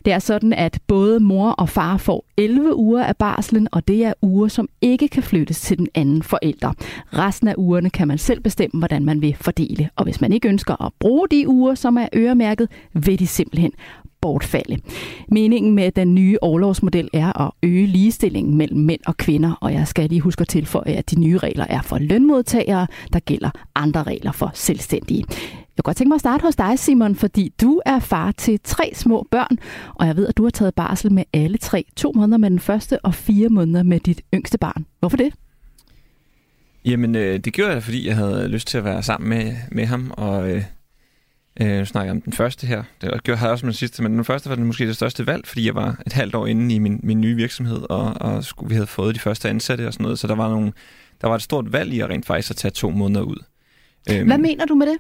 Det 0.05 0.13
er 0.13 0.19
sådan, 0.19 0.53
at 0.53 0.79
både 0.87 1.21
mor 1.21 1.51
og 1.51 1.69
far 1.69 1.97
får 1.97 2.25
11 2.37 2.77
uger 2.77 3.05
af 3.05 3.17
barslen, 3.17 3.69
og 3.73 3.89
det 3.89 4.05
er 4.05 4.13
uger, 4.23 4.49
som 4.49 4.69
ikke 4.81 5.09
kan 5.09 5.23
flyttes 5.23 5.61
til 5.61 5.79
den 5.79 5.89
anden 5.95 6.23
forælder. 6.23 6.73
Resten 7.13 7.49
af 7.49 7.55
ugerne 7.59 7.91
kan 7.91 8.09
man 8.09 8.19
selv 8.19 8.41
bestemme, 8.41 8.79
hvordan 8.81 9.05
man 9.05 9.21
vil 9.21 9.37
fordele, 9.41 9.91
og 9.97 10.05
hvis 10.05 10.21
man 10.21 10.33
ikke 10.33 10.49
ønsker 10.49 10.85
at 10.85 10.93
bruge 11.01 11.29
de 11.31 11.49
uger, 11.49 11.75
som 11.75 11.97
er 11.97 12.09
øremærket, 12.15 12.69
vil 12.93 13.19
de 13.19 13.27
simpelthen 13.27 13.73
bortfalde. 14.27 14.79
Meningen 15.29 15.75
med 15.75 15.93
den 15.93 16.15
nye 16.15 16.39
overlovsmodel 16.43 17.09
er 17.13 17.43
at 17.43 17.51
øge 17.63 17.87
ligestillingen 17.87 18.57
mellem 18.57 18.81
mænd 18.81 19.01
og 19.07 19.17
kvinder, 19.17 19.53
og 19.61 19.73
jeg 19.73 19.89
skal 19.89 20.09
lige 20.09 20.21
huske 20.21 20.41
at 20.41 20.49
tilføje, 20.49 20.93
at 20.93 21.11
de 21.11 21.21
nye 21.21 21.39
regler 21.39 21.67
er 21.69 21.83
for 21.83 21.99
lønmodtagere, 21.99 22.87
der 23.13 23.19
gælder 23.19 23.51
andre 23.75 24.03
regler 24.03 24.33
for 24.33 24.51
selvstændige. 24.55 25.25
Jeg 25.29 25.85
kunne 25.85 25.91
godt 25.91 25.97
tænke 25.97 26.09
mig 26.09 26.15
at 26.15 26.21
starte 26.21 26.43
hos 26.43 26.57
dig, 26.57 26.79
Simon, 26.79 27.15
fordi 27.15 27.53
du 27.61 27.81
er 27.87 27.99
far 27.99 28.33
til 28.33 28.61
tre 28.65 28.91
små 28.95 29.27
børn, 29.31 29.59
og 29.95 30.07
jeg 30.07 30.17
ved, 30.17 30.27
at 30.27 30.37
du 30.37 30.43
har 30.43 30.51
taget 30.51 30.75
barsel 30.75 31.13
med 31.13 31.25
alle 31.33 31.59
tre. 31.59 31.85
To 31.97 32.13
måneder 32.15 32.39
med 32.39 32.51
den 32.51 32.61
første 32.61 33.05
og 33.05 33.15
fire 33.15 33.49
måneder 33.49 33.83
med 33.83 34.01
dit 34.01 34.23
yngste 34.35 34.59
barn. 34.59 34.87
Hvorfor 35.01 35.17
det? 35.17 35.35
Jamen, 36.85 37.15
øh, 37.15 37.39
det 37.39 37.53
gjorde 37.53 37.73
jeg, 37.73 37.83
fordi 37.83 38.09
jeg 38.09 38.17
havde 38.17 38.49
lyst 38.49 38.69
til 38.69 38.79
at 38.79 38.85
være 38.85 39.03
sammen 39.03 39.29
med, 39.29 39.55
med 39.73 39.87
ham, 39.87 40.13
og 40.17 40.51
øh, 40.51 40.63
øh, 41.61 41.79
nu 41.79 41.85
snakker 41.85 42.07
jeg 42.07 42.17
om 42.17 42.21
den 42.21 42.33
første 42.33 42.67
her. 42.67 42.83
Det 43.01 43.23
gjorde 43.25 43.41
jeg 43.41 43.51
også 43.51 43.67
med 43.67 43.73
den 43.73 43.77
sidste, 43.77 44.03
men 44.03 44.13
den 44.13 44.25
første 44.25 44.49
var 44.49 44.57
den 44.57 44.65
måske 44.65 44.87
det 44.87 44.97
største 44.97 45.27
valg, 45.27 45.47
fordi 45.47 45.67
jeg 45.67 45.75
var 45.75 46.03
et 46.07 46.13
halvt 46.13 46.35
år 46.35 46.47
inde 46.47 46.75
i 46.75 46.79
min, 46.79 47.01
min 47.03 47.21
nye 47.21 47.37
virksomhed, 47.37 47.91
og, 47.91 48.15
og 48.21 48.45
skulle, 48.45 48.69
vi 48.69 48.75
havde 48.75 48.87
fået 48.87 49.15
de 49.15 49.21
første 49.21 49.49
ansatte 49.49 49.87
og 49.87 49.93
sådan 49.93 50.05
noget, 50.05 50.19
så 50.19 50.27
der 50.27 50.35
var, 50.35 50.49
nogle, 50.49 50.73
der 51.21 51.29
var 51.29 51.35
et 51.35 51.43
stort 51.43 51.73
valg 51.73 51.93
i 51.93 52.01
at 52.01 52.11
rent 52.11 52.27
faktisk 52.27 52.51
at 52.51 52.57
tage 52.57 52.73
to 52.73 52.91
måneder 52.91 53.23
ud. 53.23 53.45
Øhm, 54.11 54.27
Hvad 54.27 54.39
mener 54.39 54.65
du 54.65 54.75
med 54.75 54.87
det? 54.87 54.97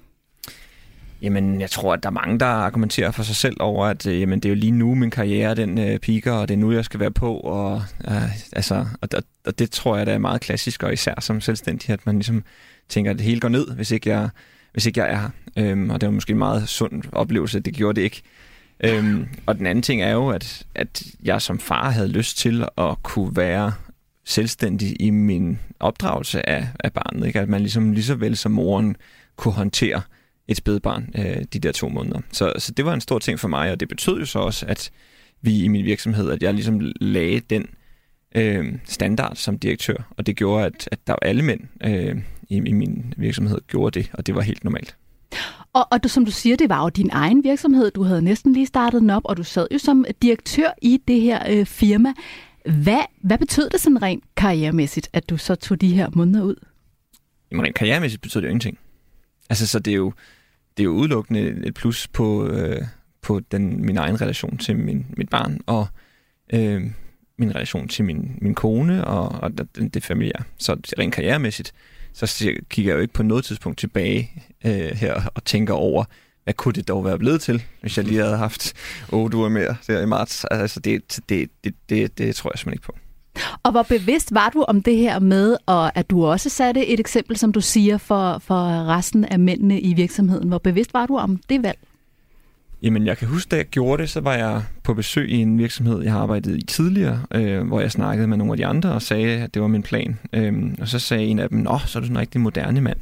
Jamen, 1.23 1.61
jeg 1.61 1.71
tror, 1.71 1.93
at 1.93 2.03
der 2.03 2.09
er 2.09 2.13
mange, 2.13 2.39
der 2.39 2.47
argumenterer 2.47 3.11
for 3.11 3.23
sig 3.23 3.37
selv 3.37 3.57
over, 3.61 3.87
at 3.87 4.07
øh, 4.07 4.21
jamen, 4.21 4.41
det 4.41 4.49
er 4.49 4.51
jo 4.51 4.55
lige 4.55 4.73
nu, 4.73 4.95
min 4.95 5.11
karriere 5.11 5.55
den 5.55 5.79
øh, 5.79 5.99
piker, 5.99 6.33
og 6.33 6.49
det 6.49 6.55
er 6.55 6.59
nu, 6.59 6.73
jeg 6.73 6.85
skal 6.85 7.01
være 7.01 7.11
på. 7.11 7.37
Og, 7.37 7.83
øh, 8.09 8.53
altså, 8.53 8.87
og, 9.01 9.09
og, 9.15 9.23
og 9.47 9.59
det 9.59 9.71
tror 9.71 9.97
jeg, 9.97 10.07
der 10.07 10.13
er 10.13 10.19
meget 10.19 10.41
klassisk, 10.41 10.83
og 10.83 10.93
især 10.93 11.15
som 11.21 11.41
selvstændig, 11.41 11.91
at 11.91 12.07
man 12.07 12.15
ligesom 12.15 12.45
tænker, 12.89 13.11
at 13.11 13.19
det 13.19 13.27
hele 13.27 13.41
går 13.41 13.49
ned, 13.49 13.75
hvis 13.75 13.91
ikke 13.91 14.11
jeg, 14.11 14.29
hvis 14.77 14.87
ikke 14.87 15.01
jeg 15.01 15.11
er 15.11 15.17
her. 15.17 15.31
Øhm, 15.57 15.91
og 15.91 16.01
det 16.01 16.07
var 16.07 16.13
måske 16.13 16.31
en 16.31 16.39
meget 16.39 16.69
sund 16.69 17.03
oplevelse, 17.13 17.59
at 17.59 17.65
det 17.65 17.75
gjorde 17.75 18.01
det 18.01 18.05
ikke. 18.05 18.23
Øhm, 18.85 19.29
og 19.47 19.59
den 19.59 19.67
anden 19.67 19.83
ting 19.83 20.03
er 20.03 20.13
jo, 20.13 20.29
at, 20.29 20.67
at 20.75 21.03
jeg 21.23 21.43
som 21.43 21.59
far 21.59 21.91
havde 21.91 22.09
lyst 22.09 22.39
til 22.39 22.65
at 22.79 23.03
kunne 23.03 23.37
være 23.37 23.73
selvstændig 24.25 25.03
i 25.03 25.11
min 25.11 25.59
opdragelse 25.81 26.49
af, 26.49 26.69
af 26.81 26.93
barnet. 26.93 27.27
Ikke? 27.27 27.41
At 27.41 27.49
man 27.49 27.61
ligesom 27.61 27.93
lige 27.93 28.05
så 28.05 28.15
vel 28.15 28.37
som 28.37 28.53
moren 28.53 28.97
kunne 29.37 29.55
håndtere 29.55 30.03
et 30.49 30.57
spædbarn 30.57 31.11
øh, 31.15 31.45
de 31.53 31.59
der 31.59 31.73
to 31.73 31.89
måneder. 31.89 32.21
Så, 32.33 32.53
så 32.59 32.73
det 32.73 32.85
var 32.85 32.95
en 32.95 33.01
stor 33.01 33.19
ting 33.19 33.41
for 33.41 33.49
mig, 33.49 33.71
og 33.73 33.81
det 33.81 33.89
betød 33.89 34.19
jo 34.19 34.27
så 34.27 34.39
også, 34.39 34.67
at 34.67 34.91
vi 35.43 35.63
i 35.65 35.69
min 35.69 35.85
virksomhed, 35.85 36.31
at 36.31 36.43
jeg 36.43 36.55
ligesom 36.55 36.93
lagde 37.01 37.41
den 37.41 37.67
øh, 38.35 38.75
standard 38.85 39.37
som 39.37 39.59
direktør, 39.59 39.97
og 40.11 40.27
det 40.27 40.37
gjorde, 40.37 40.67
at, 40.67 40.89
at 40.93 40.99
der 41.07 41.13
var 41.13 41.19
alle 41.23 41.43
mænd 41.43 41.61
øh, 41.85 42.17
i, 42.49 42.57
i 42.57 42.73
min 42.73 43.15
virksomhed 43.17 43.59
gjorde 43.69 44.01
det, 44.01 44.11
og 44.13 44.27
det 44.27 44.35
var 44.35 44.41
helt 44.41 44.65
normalt. 44.65 44.97
Og, 45.73 45.89
og 45.91 46.03
du, 46.05 46.09
som 46.09 46.25
du 46.25 46.31
siger, 46.31 46.57
det 46.57 46.69
var 46.69 46.83
jo 46.83 46.89
din 46.89 47.11
egen 47.13 47.45
virksomhed. 47.45 47.91
Du 47.91 48.03
havde 48.03 48.23
næsten 48.23 48.53
lige 48.53 48.67
startet 48.67 49.01
den 49.01 49.11
op, 49.11 49.23
og 49.25 49.37
du 49.37 49.43
sad 49.43 49.67
jo 49.73 49.79
som 49.79 50.05
direktør 50.23 50.69
i 50.83 51.01
det 51.09 51.21
her 51.21 51.43
øh, 51.51 51.67
firma. 51.67 52.13
Hvad, 52.65 53.03
hvad 53.21 53.39
betød 53.39 53.71
det 53.71 53.81
sådan 53.81 54.03
rent 54.03 54.25
karrieremæssigt, 54.37 55.09
at 55.13 55.31
du 55.31 55.37
så 55.37 55.55
tog 55.55 55.81
de 55.81 55.95
her 55.95 56.11
måneder 56.13 56.43
ud? 56.43 56.55
Jamen 57.51 57.65
rent 57.65 57.75
karrieremæssigt 57.75 58.23
betød 58.23 58.41
det 58.41 58.47
jo 58.47 58.51
ingenting. 58.51 58.79
Altså, 59.51 59.67
så 59.67 59.79
det 59.79 59.91
er 59.91 59.97
jo, 59.97 60.13
det 60.77 60.83
er 60.83 60.85
jo 60.85 60.91
udelukkende 60.93 61.41
et 61.41 61.75
plus 61.75 62.09
på, 62.09 62.47
øh, 62.47 62.83
på 63.23 63.41
den, 63.41 63.87
min 63.87 63.97
egen 63.97 64.21
relation 64.21 64.59
til 64.59 64.77
min, 64.77 65.07
mit 65.17 65.29
barn, 65.29 65.61
og 65.67 65.87
øh, 66.53 66.83
min 67.39 67.55
relation 67.55 67.89
til 67.89 68.05
min, 68.05 68.39
min 68.39 68.55
kone, 68.55 69.05
og, 69.05 69.29
og 69.29 69.59
det, 69.95 70.05
familiære. 70.05 70.43
Så 70.59 70.77
rent 70.99 71.15
karrieremæssigt, 71.15 71.73
så 72.17 72.27
ser- 72.27 72.61
kigger 72.71 72.93
jeg 72.93 72.97
jo 72.97 73.03
ikke 73.03 73.15
på 73.15 73.23
noget 73.23 73.45
tidspunkt 73.45 73.79
tilbage 73.79 74.31
øh, 74.65 74.73
her 74.73 75.23
og 75.35 75.45
tænker 75.45 75.75
over, 75.75 76.05
hvad 76.45 76.55
kunne 76.55 76.75
det 76.75 76.89
dog 76.89 77.05
være 77.05 77.19
blevet 77.19 77.41
til, 77.41 77.63
hvis 77.81 77.97
jeg 77.97 78.05
lige 78.05 78.23
havde 78.23 78.37
haft 78.37 78.73
otte 79.13 79.37
uger 79.37 79.49
mere 79.49 79.77
der 79.87 80.03
i 80.03 80.07
marts. 80.07 80.45
Altså, 80.45 80.81
det, 80.81 81.21
det, 81.29 81.51
det, 81.65 81.75
det, 81.89 82.19
det 82.19 82.37
tror 82.37 82.51
jeg 82.55 82.59
simpelthen 82.59 82.73
ikke 82.73 82.87
på. 82.87 82.93
Og 83.63 83.71
hvor 83.71 83.83
bevidst 83.83 84.35
var 84.35 84.51
du 84.51 84.63
om 84.63 84.83
det 84.83 84.97
her 84.97 85.19
med, 85.19 85.57
og 85.67 85.99
at 85.99 86.11
du 86.11 86.27
også 86.27 86.49
satte 86.51 86.87
et 86.87 87.01
eksempel, 87.01 87.37
som 87.37 87.53
du 87.53 87.61
siger, 87.61 87.99
for, 87.99 88.39
for 88.39 88.89
resten 88.89 89.25
af 89.25 89.39
mændene 89.39 89.81
i 89.81 89.95
virksomheden. 89.95 90.49
Hvor 90.49 90.59
bevidst 90.59 90.95
var 90.95 91.07
du 91.07 91.17
om 91.17 91.37
det 91.49 91.63
valg? 91.63 91.79
Jamen, 92.83 93.07
jeg 93.07 93.19
kan 93.19 93.29
huske, 93.29 93.49
da 93.49 93.57
jeg 93.57 93.67
gjorde 93.67 94.03
det, 94.03 94.11
så 94.11 94.21
var 94.21 94.35
jeg 94.35 94.63
på 94.83 94.95
besøg 94.95 95.31
i 95.31 95.37
en 95.37 95.59
virksomhed, 95.59 96.03
jeg 96.03 96.13
har 96.13 96.21
arbejdet 96.21 96.57
i 96.57 96.67
tidligere, 96.67 97.23
øh, 97.35 97.67
hvor 97.67 97.81
jeg 97.81 97.91
snakkede 97.91 98.29
med 98.29 98.37
nogle 98.37 98.53
af 98.53 98.57
de 98.57 98.67
andre 98.67 98.93
og 98.93 99.03
sagde, 99.03 99.43
at 99.43 99.55
det 99.55 99.63
var 99.63 99.69
min 99.69 99.83
plan. 99.83 100.19
Øh, 100.33 100.75
og 100.81 100.89
så 100.89 100.99
sagde 100.99 101.25
en 101.25 101.39
af 101.39 101.49
dem, 101.49 101.59
Nå, 101.59 101.79
så 101.87 101.99
er 101.99 102.01
du 102.01 102.07
sådan 102.07 102.17
en 102.17 102.21
rigtig 102.21 102.41
moderne 102.41 102.81
mand. 102.81 102.99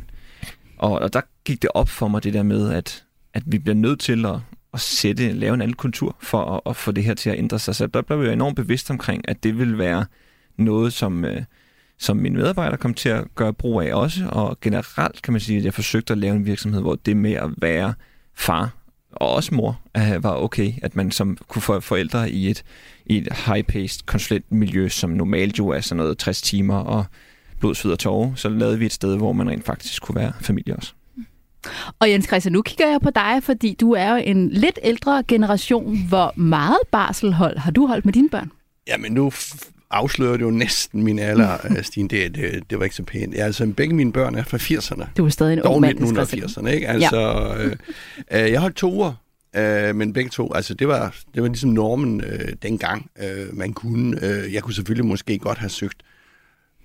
Og, 0.79 0.93
og 0.93 1.12
der 1.12 1.20
gik 1.45 1.62
det 1.62 1.70
op 1.75 1.89
for 1.89 2.09
mig, 2.09 2.25
det 2.25 2.35
der 2.35 2.43
med, 2.43 2.72
at, 2.72 3.05
at 3.35 3.43
vi 3.47 3.59
bliver 3.59 3.75
nødt 3.75 4.01
til 4.01 4.27
at, 4.27 4.37
at 4.75 4.81
sætte, 4.81 5.33
lave 5.33 5.55
en 5.55 5.61
anden 5.61 5.77
kultur 5.77 6.16
for 6.20 6.55
at, 6.55 6.61
at 6.66 6.77
få 6.77 6.93
det 6.93 7.05
her 7.05 7.14
til 7.14 7.31
at 7.31 7.39
ændre 7.39 7.59
sig. 7.59 7.75
Så 7.75 7.87
der 7.87 8.03
blev 8.03 8.22
jeg 8.22 8.33
enormt 8.33 8.57
bevidst 8.57 8.91
omkring, 8.91 9.29
at 9.29 9.43
det 9.43 9.59
vil 9.59 9.79
være 9.79 10.05
noget, 10.57 10.93
som, 10.93 11.25
øh, 11.25 11.43
som 11.99 12.16
mine 12.16 12.37
medarbejdere 12.37 12.77
kom 12.77 12.95
til 12.95 13.09
at 13.09 13.25
gøre 13.35 13.53
brug 13.53 13.81
af 13.81 13.95
også. 13.95 14.29
Og 14.29 14.59
generelt 14.61 15.22
kan 15.22 15.33
man 15.33 15.41
sige, 15.41 15.59
at 15.59 15.64
jeg 15.64 15.75
forsøgte 15.75 16.12
at 16.12 16.18
lave 16.18 16.37
en 16.37 16.47
virksomhed, 16.47 16.81
hvor 16.81 16.95
det 17.07 17.16
med 17.16 17.33
at 17.33 17.51
være 17.59 17.95
far 18.35 18.84
og 19.17 19.35
også 19.35 19.55
mor 19.55 19.81
øh, 19.97 20.25
var 20.25 20.35
okay, 20.35 20.73
at 20.83 20.97
man 20.97 21.11
som 21.11 21.39
kunne 21.49 21.62
få 21.62 21.81
forældre 21.81 22.31
i 22.31 22.51
et, 22.51 22.65
i 23.07 23.19
et 23.19 23.29
high-paced 23.33 24.05
konsulent 24.07 24.53
miljø, 24.53 24.89
som 24.89 25.11
normalt 25.11 25.59
jo 25.59 25.69
er 25.69 25.81
sådan 25.81 25.97
noget 25.97 26.19
60 26.19 26.43
timer 26.43 26.77
og 26.77 27.05
blod, 27.61 27.75
sved 27.75 27.93
og 27.93 27.99
tårer, 27.99 28.35
så 28.35 28.49
lavede 28.49 28.79
vi 28.79 28.87
et 28.87 28.93
sted, 28.93 29.17
hvor 29.17 29.33
man 29.33 29.51
rent 29.51 29.65
faktisk 29.65 30.03
kunne 30.03 30.17
være 30.17 30.33
familie 30.41 30.77
også. 30.77 30.93
Og 31.99 32.11
Jens 32.11 32.27
Christian, 32.27 32.53
nu 32.53 32.62
kigger 32.62 32.91
jeg 32.91 33.01
på 33.01 33.11
dig, 33.11 33.39
fordi 33.43 33.77
du 33.81 33.93
er 33.93 34.11
jo 34.11 34.17
en 34.17 34.51
lidt 34.51 34.79
ældre 34.83 35.23
generation. 35.29 35.99
Hvor 36.09 36.33
meget 36.37 36.79
barselhold 36.91 37.59
har 37.59 37.71
du 37.71 37.87
holdt 37.87 38.05
med 38.05 38.12
dine 38.12 38.29
børn? 38.29 38.51
Jamen 38.89 39.12
nu 39.12 39.33
afslører 39.95 40.36
det 40.36 40.45
jo 40.45 40.51
næsten 40.51 41.03
min 41.03 41.18
alder, 41.18 41.59
øh, 41.70 41.82
Stine. 41.82 42.09
Det, 42.09 42.34
det, 42.34 42.70
det 42.70 42.78
var 42.78 42.84
ikke 42.84 42.97
så 42.97 43.03
pænt. 43.03 43.34
Ja, 43.34 43.45
altså, 43.45 43.72
begge 43.76 43.95
mine 43.95 44.12
børn 44.12 44.34
er 44.34 44.42
fra 44.42 44.57
80'erne. 44.57 45.07
Du 45.16 45.24
er 45.24 45.28
stadig 45.28 45.53
en 45.53 45.62
ung 45.62 45.80
mand. 45.80 45.99
1980'erne, 45.99 46.68
ikke? 46.68 46.88
Altså, 46.88 47.20
ja. 47.20 47.64
øh, 47.64 47.76
øh, 48.30 48.53
jeg 48.53 48.61
holdt 48.61 48.76
to 48.76 48.92
uger, 48.92 49.12
øh, 49.57 49.95
men 49.95 50.12
begge 50.12 50.30
to, 50.30 50.55
altså 50.55 50.74
det 50.74 50.88
var, 50.88 51.16
det 51.34 51.42
var 51.42 51.49
ligesom 51.49 51.70
normen 51.70 52.20
øh, 52.20 52.53
dengang, 52.62 53.11
øh, 53.22 53.57
man 53.57 53.72
kunne. 53.72 54.24
Øh, 54.24 54.55
jeg 54.55 54.62
kunne 54.62 54.74
selvfølgelig 54.74 55.07
måske 55.07 55.38
godt 55.38 55.59
have 55.59 55.70
søgt 55.70 56.03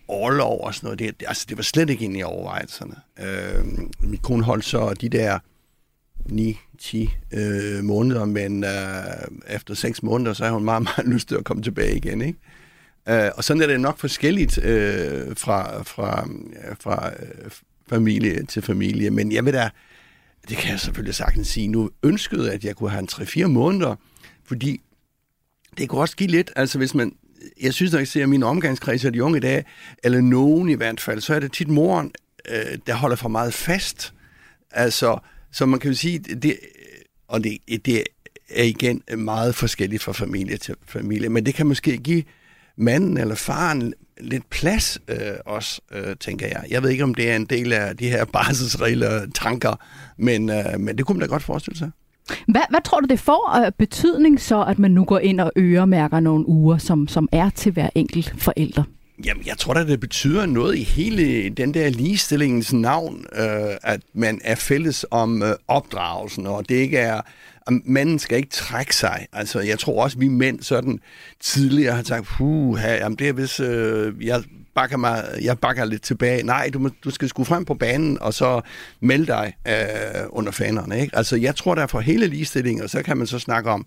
overlov 0.08 0.64
og 0.64 0.76
sådan 0.76 0.88
noget. 0.88 1.00
Det, 1.00 1.28
altså, 1.28 1.46
det 1.50 1.58
var 1.58 1.64
slet 1.64 1.90
ikke 1.90 2.06
inde 2.06 2.20
i 2.20 2.24
overvejelserne. 2.24 2.96
Øh, 3.20 3.66
min 4.00 4.20
kone 4.20 4.44
holdt 4.44 4.66
så 4.66 4.94
de 4.94 5.10
der 5.10 5.40
9-10 6.20 7.38
øh, 7.40 7.84
måneder, 7.84 8.26
men 8.26 8.64
øh, 8.64 9.56
efter 9.56 9.74
6 9.74 10.04
måneder, 10.04 10.34
så 10.34 10.46
har 10.46 10.52
hun 10.52 10.64
meget, 10.64 10.84
meget 10.84 11.08
lyst 11.08 11.28
til 11.28 11.36
at 11.36 11.44
komme 11.44 11.64
tilbage 11.64 11.96
igen. 11.96 12.22
Ikke? 12.22 12.40
Øh, 13.10 13.32
og 13.36 13.44
sådan 13.44 13.62
er 13.62 13.68
det 13.68 13.82
nok 13.82 14.00
forskelligt 14.00 14.64
øh, 14.64 15.36
fra, 15.38 15.84
fra, 15.84 16.28
fra 16.80 17.12
øh, 17.20 17.52
familie 17.90 18.46
til 18.46 18.62
familie. 18.62 19.10
Men 19.10 19.32
jeg 19.32 19.46
vil 19.46 19.54
da, 19.54 19.70
det 20.50 20.58
kan 20.58 20.72
jeg 20.72 20.80
selvfølgelig 20.80 21.16
sagtens 21.16 21.48
sige, 21.48 21.68
nu 21.68 21.90
ønskede 22.04 22.54
at 22.54 22.64
jeg 22.64 22.76
kunne 22.76 22.90
have 22.90 23.00
en 23.00 23.10
3-4 23.12 23.48
måneder, 23.48 23.96
fordi 24.46 24.82
det 25.78 25.90
kunne 25.90 26.02
også 26.02 26.16
give 26.16 26.30
lidt, 26.30 26.52
altså 26.56 26.78
hvis 26.78 26.96
man, 26.96 27.16
jeg 27.62 27.74
synes, 27.74 27.92
når 27.92 28.00
jeg 28.00 28.08
ser 28.08 28.26
min 28.26 28.44
omgangskreds 28.44 29.06
af 29.06 29.14
de 29.14 29.24
unge 29.24 29.38
i 29.38 29.42
dag, 29.42 29.66
eller 30.04 30.22
nogen 30.22 30.70
i 30.70 30.74
hvert 30.74 31.02
fald, 31.02 31.22
så 31.22 31.34
er 31.34 31.40
det 31.40 31.52
tit 31.52 31.68
moren, 31.68 32.12
øh, 32.50 32.78
der 32.88 32.94
holder 32.94 33.16
for 33.16 33.30
meget 33.30 33.54
fast. 33.54 34.14
Altså, 34.72 35.20
så 35.52 35.66
man 35.66 35.80
kan 35.80 35.92
jo 35.92 35.98
sige, 35.98 36.20
det, 36.20 36.60
og 37.28 37.44
det, 37.44 37.58
det 37.86 38.04
er 38.50 38.64
igen 38.64 39.02
meget 39.18 39.56
forskelligt 39.56 40.04
fra 40.04 40.12
familie 40.12 40.58
til 40.58 40.76
familie, 40.88 41.30
men 41.30 41.46
det 41.46 41.54
kan 41.54 41.68
måske 41.68 41.98
give 41.98 42.24
manden 42.80 43.18
eller 43.18 43.36
faren 43.36 43.94
lidt 44.22 44.50
plads 44.50 45.00
øh, 45.08 45.18
også, 45.46 45.82
øh, 45.92 46.16
tænker 46.20 46.48
jeg. 46.48 46.64
Jeg 46.70 46.84
ved 46.84 46.90
ikke, 46.90 47.04
om 47.04 47.14
det 47.14 47.32
er 47.32 47.36
en 47.36 47.46
del 47.46 47.74
af 47.74 47.98
de 47.98 48.10
her 48.10 48.26
barselsregler 48.34 49.26
tanker, 49.36 49.76
men, 50.18 50.50
øh, 50.50 50.80
men 50.80 50.98
det 50.98 51.06
kunne 51.06 51.20
man 51.20 51.28
da 51.28 51.32
godt 51.32 51.44
forestille 51.44 51.78
sig. 51.78 51.92
Hvad, 52.48 52.62
hvad 52.70 52.80
tror 52.86 53.00
du, 53.00 53.08
det 53.08 53.20
får 53.20 53.50
af 53.50 53.76
betydning 53.76 54.42
så, 54.42 54.64
at 54.64 54.80
man 54.80 54.92
nu 54.92 55.04
går 55.04 55.20
ind 55.20 55.40
og 55.40 55.52
øremærker 55.58 56.20
nogle 56.20 56.48
uger, 56.48 56.78
som, 56.78 57.08
som 57.08 57.30
er 57.32 57.50
til 57.50 57.72
hver 57.72 57.90
enkelt 57.96 58.34
forælder? 58.38 58.84
Jamen, 59.26 59.44
jeg 59.46 59.58
tror 59.58 59.74
da, 59.74 59.86
det 59.86 60.00
betyder 60.00 60.46
noget 60.46 60.78
i 60.78 60.84
hele 60.84 61.50
den 61.50 61.74
der 61.74 61.90
ligestillingens 61.90 62.74
navn, 62.74 63.26
øh, 63.36 63.76
at 63.84 64.02
man 64.14 64.42
er 64.44 64.56
fælles 64.56 65.06
om 65.12 65.44
øh, 65.44 65.56
opdragelsen, 65.68 66.48
og 66.48 66.70
det 66.70 66.76
ikke 66.76 66.98
er 66.98 67.22
manden 67.70 68.20
skal 68.20 68.38
ikke 68.38 68.50
trække 68.50 68.96
sig. 68.96 69.28
Altså, 69.34 69.60
jeg 69.60 69.80
tror 69.80 70.04
også, 70.04 70.18
vi 70.18 70.28
mænd 70.28 70.62
sådan 70.62 71.00
tidligere 71.40 71.96
har 71.96 72.04
sagt, 72.04 72.26
puh, 72.26 72.80
jamen 72.84 73.18
det 73.18 73.28
er 73.28 73.34
hvis 73.34 73.60
øh, 73.60 74.26
jeg 74.26 74.44
bakker, 74.76 74.98
mig, 74.98 75.26
jeg 75.42 75.60
bakker 75.60 75.86
lidt 75.86 76.02
tilbage. 76.02 76.44
Nej, 76.44 76.70
du, 76.74 76.80
må, 76.80 76.90
du 77.04 77.10
skal 77.10 77.30
sgu 77.30 77.44
frem 77.44 77.66
på 77.66 77.74
banen, 77.74 78.22
og 78.22 78.34
så 78.34 78.62
melde 79.00 79.28
dig 79.28 79.54
øh, 79.68 80.26
under 80.30 80.52
fanerne. 80.52 81.02
Ikke? 81.02 81.18
Altså, 81.18 81.36
jeg 81.36 81.56
tror, 81.56 81.76
der 81.76 81.82
er 81.82 81.88
for 81.88 82.00
hele 82.00 82.28
ligestillingen, 82.28 82.84
og 82.84 82.90
så 82.90 83.04
kan 83.04 83.18
man 83.18 83.28
så 83.28 83.40
snakke 83.40 83.70
om 83.70 83.86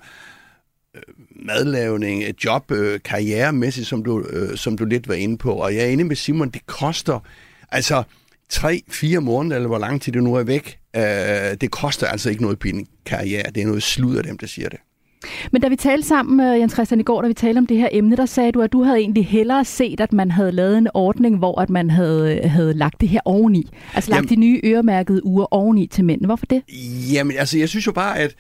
øh, 0.95 1.03
madlavning, 1.47 2.25
et 2.25 2.45
job, 2.45 2.71
øh, 2.71 3.01
karrieremæssigt, 3.05 3.87
som 3.87 4.05
du, 4.05 4.27
øh, 4.31 4.57
som 4.57 4.77
du 4.77 4.85
lidt 4.85 5.09
var 5.09 5.15
inde 5.15 5.39
på. 5.39 5.53
Og 5.53 5.75
jeg 5.75 5.83
er 5.85 5.89
inde 5.89 6.05
med 6.05 6.17
Simon, 6.17 6.51
det 6.51 6.67
koster, 6.67 7.21
altså, 7.71 8.03
tre, 8.49 8.83
fire 8.89 9.21
måneder, 9.21 9.57
eller 9.57 9.69
hvor 9.69 9.79
lang 9.79 10.03
tid 10.03 10.13
det 10.13 10.23
nu 10.23 10.35
er 10.35 10.43
væk, 10.43 10.79
øh, 10.97 11.03
det 11.61 11.71
koster 11.71 12.07
altså 12.07 12.31
ikke 12.31 12.43
noget 12.43 12.59
på 12.59 12.69
en 12.69 12.87
karriere. 13.07 13.43
Det 13.55 13.63
er 13.63 13.67
noget 13.67 13.83
slud 13.83 14.17
af 14.17 14.25
dem, 14.25 14.39
der 14.39 14.47
siger 14.47 14.69
det. 14.69 14.79
Men 15.53 15.63
da 15.63 15.69
vi 15.69 15.77
talte 15.77 16.09
sammen, 16.09 16.37
med 16.37 16.55
Jens 16.55 16.73
Christian, 16.73 17.01
i 17.01 17.03
går, 17.03 17.23
da 17.23 17.29
vi 17.29 17.35
talte 17.35 17.59
om 17.59 17.67
det 17.67 17.77
her 17.77 17.89
emne, 17.93 18.17
der 18.17 18.27
sagde 18.27 18.53
du, 18.53 18.61
at 18.61 18.73
du 18.73 18.83
havde 18.83 18.99
egentlig 18.99 19.27
hellere 19.27 19.65
set, 19.65 20.01
at 20.01 20.13
man 20.13 20.31
havde 20.31 20.53
lavet 20.53 20.79
en 20.79 20.89
ordning, 20.95 21.39
hvor 21.39 21.61
at 21.61 21.71
man 21.71 21.91
havde, 21.91 22.49
havde 22.49 22.75
lagt 22.75 23.01
det 23.01 23.09
her 23.09 23.21
oveni. 23.25 23.71
Altså 23.95 24.11
lagt 24.11 24.19
Jamen, 24.19 24.29
de 24.29 24.37
nye 24.37 24.61
øremærkede 24.65 25.27
uger 25.27 25.55
oveni 25.55 25.87
til 25.87 26.05
mænd. 26.05 26.25
Hvorfor 26.25 26.47
det? 26.47 26.63
Jamen, 27.13 27.37
altså, 27.37 27.59
jeg 27.59 27.69
synes 27.69 27.87
jo 27.87 27.93
bare, 27.93 28.19
at 28.19 28.35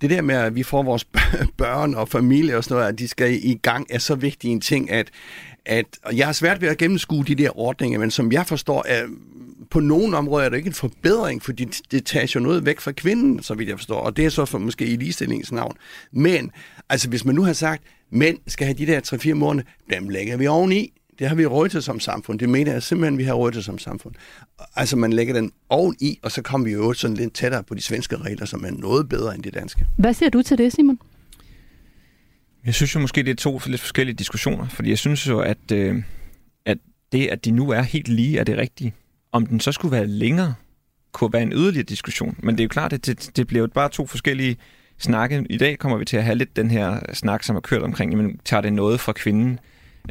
det 0.00 0.10
der 0.10 0.22
med, 0.22 0.34
at 0.34 0.54
vi 0.54 0.62
får 0.62 0.82
vores 0.82 1.04
børn 1.58 1.94
og 1.94 2.08
familie 2.08 2.56
og 2.56 2.64
sådan 2.64 2.74
noget, 2.74 2.88
at 2.88 2.98
de 2.98 3.08
skal 3.08 3.38
i 3.42 3.54
gang, 3.62 3.86
er 3.90 3.98
så 3.98 4.14
vigtig 4.14 4.50
en 4.50 4.60
ting, 4.60 4.90
at, 4.90 5.10
at 5.66 5.86
og 6.02 6.16
jeg 6.16 6.26
har 6.26 6.32
svært 6.32 6.60
ved 6.60 6.68
at 6.68 6.78
gennemskue 6.78 7.24
de 7.24 7.34
der 7.34 7.58
ordninger, 7.58 7.98
men 7.98 8.10
som 8.10 8.32
jeg 8.32 8.46
forstår, 8.46 8.84
er, 8.88 9.02
på 9.72 9.80
nogle 9.80 10.16
områder 10.16 10.44
er 10.44 10.48
det 10.48 10.56
ikke 10.56 10.66
en 10.66 10.72
forbedring, 10.72 11.42
fordi 11.42 11.64
det 11.64 12.06
tager 12.06 12.32
jo 12.34 12.40
noget 12.40 12.66
væk 12.66 12.80
fra 12.80 12.92
kvinden, 12.92 13.42
så 13.42 13.54
vidt 13.54 13.68
jeg 13.68 13.78
forstår, 13.78 14.00
og 14.00 14.16
det 14.16 14.24
er 14.24 14.28
så 14.28 14.44
for 14.44 14.58
måske 14.58 14.86
i 14.86 14.96
ligestillingens 14.96 15.52
navn. 15.52 15.76
Men, 16.10 16.50
altså 16.88 17.08
hvis 17.08 17.24
man 17.24 17.34
nu 17.34 17.42
har 17.42 17.52
sagt, 17.52 17.82
mænd 18.10 18.38
skal 18.46 18.66
have 18.66 18.78
de 18.78 18.86
der 18.86 19.00
3-4 19.30 19.34
måneder, 19.34 19.68
dem 19.90 20.08
lægger 20.08 20.36
vi 20.36 20.46
oveni. 20.46 20.92
Det 21.18 21.28
har 21.28 21.34
vi 21.34 21.46
råd 21.46 21.68
til 21.68 21.82
som 21.82 22.00
samfund. 22.00 22.38
Det 22.38 22.48
mener 22.48 22.72
jeg 22.72 22.82
simpelthen, 22.82 23.18
vi 23.18 23.24
har 23.24 23.34
råd 23.34 23.52
til 23.52 23.62
som 23.62 23.78
samfund. 23.78 24.14
Altså 24.76 24.96
man 24.96 25.12
lægger 25.12 25.34
den 25.34 25.52
oveni, 25.68 26.18
og 26.22 26.32
så 26.32 26.42
kommer 26.42 26.64
vi 26.64 26.72
jo 26.72 26.92
sådan 26.92 27.16
lidt 27.16 27.34
tættere 27.34 27.62
på 27.62 27.74
de 27.74 27.80
svenske 27.80 28.16
regler, 28.16 28.46
som 28.46 28.64
er 28.64 28.70
noget 28.70 29.08
bedre 29.08 29.34
end 29.34 29.42
de 29.42 29.50
danske. 29.50 29.86
Hvad 29.98 30.14
siger 30.14 30.30
du 30.30 30.42
til 30.42 30.58
det, 30.58 30.72
Simon? 30.72 30.98
Jeg 32.66 32.74
synes 32.74 32.94
jo 32.94 33.00
måske, 33.00 33.22
det 33.22 33.30
er 33.30 33.34
to 33.34 33.60
lidt 33.66 33.80
forskellige 33.80 34.14
diskussioner, 34.14 34.68
fordi 34.68 34.90
jeg 34.90 34.98
synes 34.98 35.28
jo, 35.28 35.40
at, 35.40 35.72
øh, 35.72 36.02
at 36.66 36.78
det, 37.12 37.26
at 37.26 37.44
de 37.44 37.50
nu 37.50 37.70
er 37.70 37.82
helt 37.82 38.08
lige, 38.08 38.38
er 38.38 38.44
det 38.44 38.56
rigtige. 38.56 38.94
Om 39.32 39.46
den 39.46 39.60
så 39.60 39.72
skulle 39.72 39.92
være 39.92 40.06
længere, 40.06 40.54
kunne 41.12 41.32
være 41.32 41.42
en 41.42 41.52
yderligere 41.52 41.84
diskussion. 41.84 42.36
Men 42.42 42.54
det 42.54 42.60
er 42.60 42.64
jo 42.64 42.68
klart, 42.68 42.92
at 42.92 43.06
det, 43.06 43.30
det 43.36 43.46
bliver 43.46 43.60
jo 43.60 43.68
bare 43.74 43.88
to 43.88 44.06
forskellige 44.06 44.56
snakke. 44.98 45.46
I 45.50 45.56
dag 45.56 45.78
kommer 45.78 45.98
vi 45.98 46.04
til 46.04 46.16
at 46.16 46.24
have 46.24 46.38
lidt 46.38 46.56
den 46.56 46.70
her 46.70 47.00
snak, 47.12 47.42
som 47.42 47.56
har 47.56 47.60
kørt 47.60 47.82
omkring, 47.82 48.12
jamen 48.12 48.38
tager 48.44 48.60
det 48.60 48.72
noget 48.72 49.00
fra 49.00 49.12
kvinden, 49.12 49.60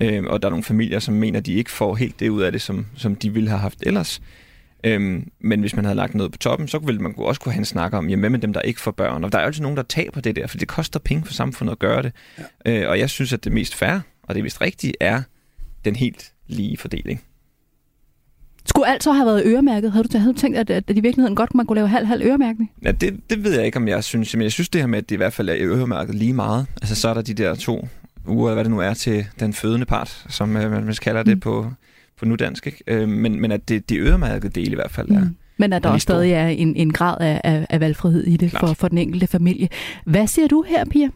øh, 0.01 0.23
og 0.23 0.41
der 0.41 0.47
er 0.47 0.49
nogle 0.49 0.63
familier, 0.63 0.99
som 0.99 1.13
mener, 1.13 1.39
de 1.39 1.53
ikke 1.53 1.71
får 1.71 1.95
helt 1.95 2.19
det 2.19 2.29
ud 2.29 2.41
af 2.41 2.51
det, 2.51 2.61
som, 2.61 2.85
som 2.95 3.15
de 3.15 3.33
ville 3.33 3.49
have 3.49 3.59
haft 3.59 3.77
ellers. 3.81 4.21
Øhm, 4.83 5.31
men 5.39 5.59
hvis 5.59 5.75
man 5.75 5.85
havde 5.85 5.95
lagt 5.95 6.15
noget 6.15 6.31
på 6.31 6.37
toppen, 6.37 6.67
så 6.67 6.77
ville 6.77 7.01
man 7.01 7.13
også 7.17 7.41
kunne 7.41 7.53
have 7.53 7.59
en 7.59 7.65
snak 7.65 7.93
om, 7.93 8.09
jamen, 8.09 8.31
med 8.31 8.39
dem, 8.39 8.53
der 8.53 8.61
ikke 8.61 8.81
får 8.81 8.91
børn? 8.91 9.23
Og 9.23 9.31
der 9.31 9.37
er 9.39 9.43
altid 9.43 9.61
nogen, 9.61 9.77
der 9.77 9.83
taber 9.83 10.21
det 10.21 10.35
der, 10.35 10.47
for 10.47 10.57
det 10.57 10.67
koster 10.67 10.99
penge 10.99 11.25
for 11.25 11.33
samfundet 11.33 11.71
at 11.71 11.79
gøre 11.79 12.03
det. 12.03 12.11
Ja. 12.65 12.81
Øh, 12.81 12.89
og 12.89 12.99
jeg 12.99 13.09
synes, 13.09 13.33
at 13.33 13.43
det 13.43 13.51
mest 13.51 13.75
fair, 13.75 13.99
og 14.23 14.35
det 14.35 14.43
mest 14.43 14.61
rigtige, 14.61 14.93
er 14.99 15.21
den 15.85 15.95
helt 15.95 16.31
lige 16.47 16.77
fordeling. 16.77 17.23
Skulle 18.65 18.87
alt 18.87 19.03
så 19.03 19.11
have 19.11 19.25
været 19.25 19.43
øremærket? 19.45 19.91
Havde 19.91 20.07
du, 20.07 20.17
havde 20.17 20.33
du 20.33 20.39
tænkt, 20.39 20.57
at, 20.57 20.69
at 20.69 20.83
i 20.87 20.99
virkeligheden 20.99 21.35
godt 21.35 21.55
man 21.55 21.65
kunne 21.65 21.75
lave 21.75 21.87
halv-halv 21.87 22.21
øremærkning? 22.25 22.71
Ja, 22.83 22.91
det, 22.91 23.19
det 23.29 23.43
ved 23.43 23.53
jeg 23.53 23.65
ikke, 23.65 23.77
om 23.77 23.87
jeg 23.87 24.03
synes. 24.03 24.35
Men 24.35 24.43
jeg 24.43 24.51
synes 24.51 24.69
det 24.69 24.81
her 24.81 24.87
med, 24.87 24.97
at 24.97 25.09
det 25.09 25.15
i 25.15 25.17
hvert 25.17 25.33
fald 25.33 25.49
er 25.49 25.55
øremærket 25.59 26.15
lige 26.15 26.33
meget. 26.33 26.65
Altså 26.81 26.95
så 26.95 27.09
er 27.09 27.13
der 27.13 27.21
de 27.21 27.33
der 27.33 27.55
to 27.55 27.87
uger, 28.27 28.49
eller 28.49 28.53
hvad 28.53 28.63
det 28.63 28.71
nu 28.71 28.79
er, 28.79 28.93
til 28.93 29.25
den 29.39 29.53
fødende 29.53 29.85
part, 29.85 30.25
som 30.29 30.57
øh, 30.57 30.71
man 30.71 30.95
kalder 31.01 31.23
det 31.23 31.33
mm. 31.33 31.39
på, 31.39 31.71
på 32.19 32.25
nudansk. 32.25 32.67
Ikke? 32.67 32.83
Øh, 32.87 33.09
men, 33.09 33.41
men 33.41 33.51
at 33.51 33.69
det, 33.69 33.89
de 33.89 33.97
øremærkede 33.97 34.61
del 34.61 34.71
i 34.71 34.75
hvert 34.75 34.91
fald 34.91 35.09
er... 35.09 35.19
Mm. 35.19 35.35
Men 35.57 35.73
at 35.73 35.83
der 35.83 35.89
også 35.89 36.03
stadig 36.03 36.31
er 36.31 36.47
en, 36.47 36.75
en 36.75 36.93
grad 36.93 37.17
af, 37.19 37.41
af, 37.43 37.65
af 37.69 37.79
valgfrihed 37.79 38.23
i 38.23 38.37
det 38.37 38.51
for, 38.51 38.73
for 38.73 38.87
den 38.87 38.97
enkelte 38.97 39.27
familie. 39.27 39.69
Hvad 40.05 40.27
siger 40.27 40.47
du 40.47 40.61
her, 40.67 40.85
Pia? 40.85 41.09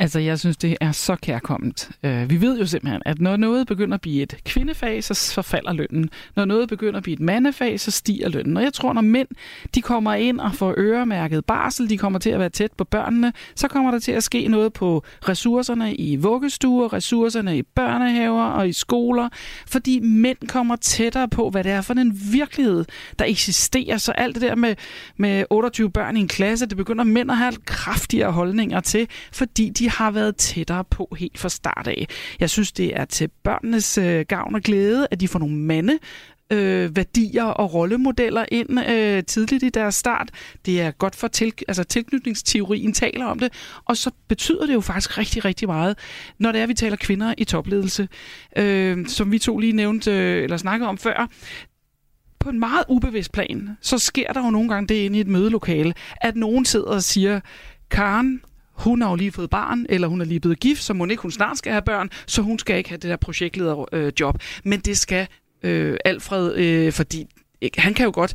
Altså, 0.00 0.18
jeg 0.18 0.38
synes, 0.38 0.56
det 0.56 0.76
er 0.80 0.92
så 0.92 1.16
kærkomment. 1.16 1.90
Øh, 2.02 2.30
vi 2.30 2.40
ved 2.40 2.58
jo 2.58 2.66
simpelthen, 2.66 3.02
at 3.04 3.20
når 3.20 3.36
noget 3.36 3.66
begynder 3.66 3.94
at 3.94 4.00
blive 4.00 4.22
et 4.22 4.36
kvindefag, 4.44 5.04
så 5.04 5.32
forfalder 5.34 5.72
lønnen. 5.72 6.10
Når 6.36 6.44
noget 6.44 6.68
begynder 6.68 6.96
at 6.96 7.02
blive 7.02 7.14
et 7.14 7.20
mandefag, 7.20 7.80
så 7.80 7.90
stiger 7.90 8.28
lønnen. 8.28 8.56
Og 8.56 8.62
jeg 8.62 8.72
tror, 8.72 8.92
når 8.92 9.02
mænd 9.02 9.28
de 9.74 9.82
kommer 9.82 10.14
ind 10.14 10.40
og 10.40 10.54
får 10.54 10.74
øremærket 10.76 11.44
barsel, 11.44 11.90
de 11.90 11.98
kommer 11.98 12.18
til 12.18 12.30
at 12.30 12.38
være 12.38 12.48
tæt 12.48 12.72
på 12.72 12.84
børnene, 12.84 13.32
så 13.54 13.68
kommer 13.68 13.90
der 13.90 13.98
til 13.98 14.12
at 14.12 14.22
ske 14.22 14.48
noget 14.48 14.72
på 14.72 15.04
ressourcerne 15.28 15.94
i 15.94 16.16
vuggestuer, 16.16 16.92
ressourcerne 16.92 17.58
i 17.58 17.62
børnehaver 17.62 18.44
og 18.44 18.68
i 18.68 18.72
skoler, 18.72 19.28
fordi 19.66 20.00
mænd 20.00 20.38
kommer 20.48 20.76
tættere 20.76 21.28
på, 21.28 21.50
hvad 21.50 21.64
det 21.64 21.72
er 21.72 21.80
for 21.80 21.94
en 21.94 22.20
virkelighed, 22.32 22.84
der 23.18 23.24
eksisterer. 23.24 23.96
Så 23.96 24.12
alt 24.12 24.34
det 24.34 24.42
der 24.42 24.54
med, 24.54 24.74
med 25.16 25.44
28 25.50 25.90
børn 25.90 26.16
i 26.16 26.20
en 26.20 26.28
klasse, 26.28 26.66
det 26.66 26.76
begynder 26.76 27.04
mænd 27.04 27.30
at 27.30 27.36
have 27.36 27.52
kraftigere 27.64 28.32
holdninger 28.32 28.80
til, 28.80 29.08
fordi 29.32 29.68
de 29.68 29.89
har 29.90 30.10
været 30.10 30.36
tættere 30.36 30.84
på 30.84 31.16
helt 31.18 31.38
fra 31.38 31.48
start 31.48 31.86
af. 31.86 32.06
Jeg 32.40 32.50
synes, 32.50 32.72
det 32.72 32.96
er 32.96 33.04
til 33.04 33.28
børnenes 33.42 33.98
øh, 33.98 34.24
gavn 34.28 34.54
og 34.54 34.60
glæde, 34.60 35.08
at 35.10 35.20
de 35.20 35.28
får 35.28 35.38
nogle 35.38 35.56
mande, 35.56 35.98
øh, 36.52 36.96
værdier 36.96 37.44
og 37.44 37.74
rollemodeller 37.74 38.44
ind 38.48 38.90
øh, 38.90 39.24
tidligt 39.24 39.62
i 39.62 39.68
deres 39.68 39.94
start. 39.94 40.30
Det 40.66 40.80
er 40.80 40.90
godt 40.90 41.16
for 41.16 41.28
til, 41.28 41.52
altså 41.68 41.84
tilknytningsteorien 41.84 42.92
taler 42.92 43.24
om 43.24 43.38
det, 43.38 43.52
og 43.84 43.96
så 43.96 44.10
betyder 44.28 44.66
det 44.66 44.74
jo 44.74 44.80
faktisk 44.80 45.18
rigtig, 45.18 45.44
rigtig 45.44 45.68
meget, 45.68 45.98
når 46.38 46.52
det 46.52 46.60
er, 46.60 46.66
vi 46.66 46.74
taler 46.74 46.96
kvinder 46.96 47.34
i 47.38 47.44
topledelse. 47.44 48.08
Øh, 48.56 49.06
som 49.06 49.32
vi 49.32 49.38
to 49.38 49.58
lige 49.58 49.72
nævnte, 49.72 50.10
øh, 50.10 50.44
eller 50.44 50.56
snakkede 50.56 50.88
om 50.88 50.98
før, 50.98 51.28
på 52.38 52.50
en 52.50 52.58
meget 52.58 52.84
ubevidst 52.88 53.32
plan, 53.32 53.76
så 53.80 53.98
sker 53.98 54.32
der 54.32 54.44
jo 54.44 54.50
nogle 54.50 54.68
gange 54.68 54.88
det 54.88 54.94
inde 54.94 55.18
i 55.18 55.20
et 55.20 55.26
mødelokale, 55.26 55.94
at 56.16 56.36
nogen 56.36 56.64
sidder 56.64 56.86
og 56.86 57.02
siger, 57.02 57.40
Karen, 57.90 58.40
hun 58.80 59.02
har 59.02 59.10
jo 59.10 59.16
lige 59.16 59.32
fået 59.32 59.50
barn, 59.50 59.86
eller 59.88 60.08
hun 60.08 60.20
er 60.20 60.24
lige 60.24 60.40
blevet 60.40 60.60
gift, 60.60 60.82
så 60.82 60.94
må 60.94 61.06
ikke 61.06 61.22
hun 61.22 61.30
snart 61.30 61.58
skal 61.58 61.72
have 61.72 61.82
børn, 61.82 62.10
så 62.26 62.42
hun 62.42 62.58
skal 62.58 62.76
ikke 62.76 62.88
have 62.88 62.98
det 62.98 63.10
der 63.10 63.16
projektlederjob. 63.16 63.88
Øh, 63.92 64.12
job. 64.20 64.42
Men 64.64 64.80
det 64.80 64.98
skal 64.98 65.26
øh, 65.62 65.96
Alfred, 66.04 66.56
øh, 66.56 66.92
fordi 66.92 67.26
ikke? 67.60 67.80
Han 67.80 67.94
kan 67.94 68.04
jo 68.04 68.10
godt... 68.14 68.34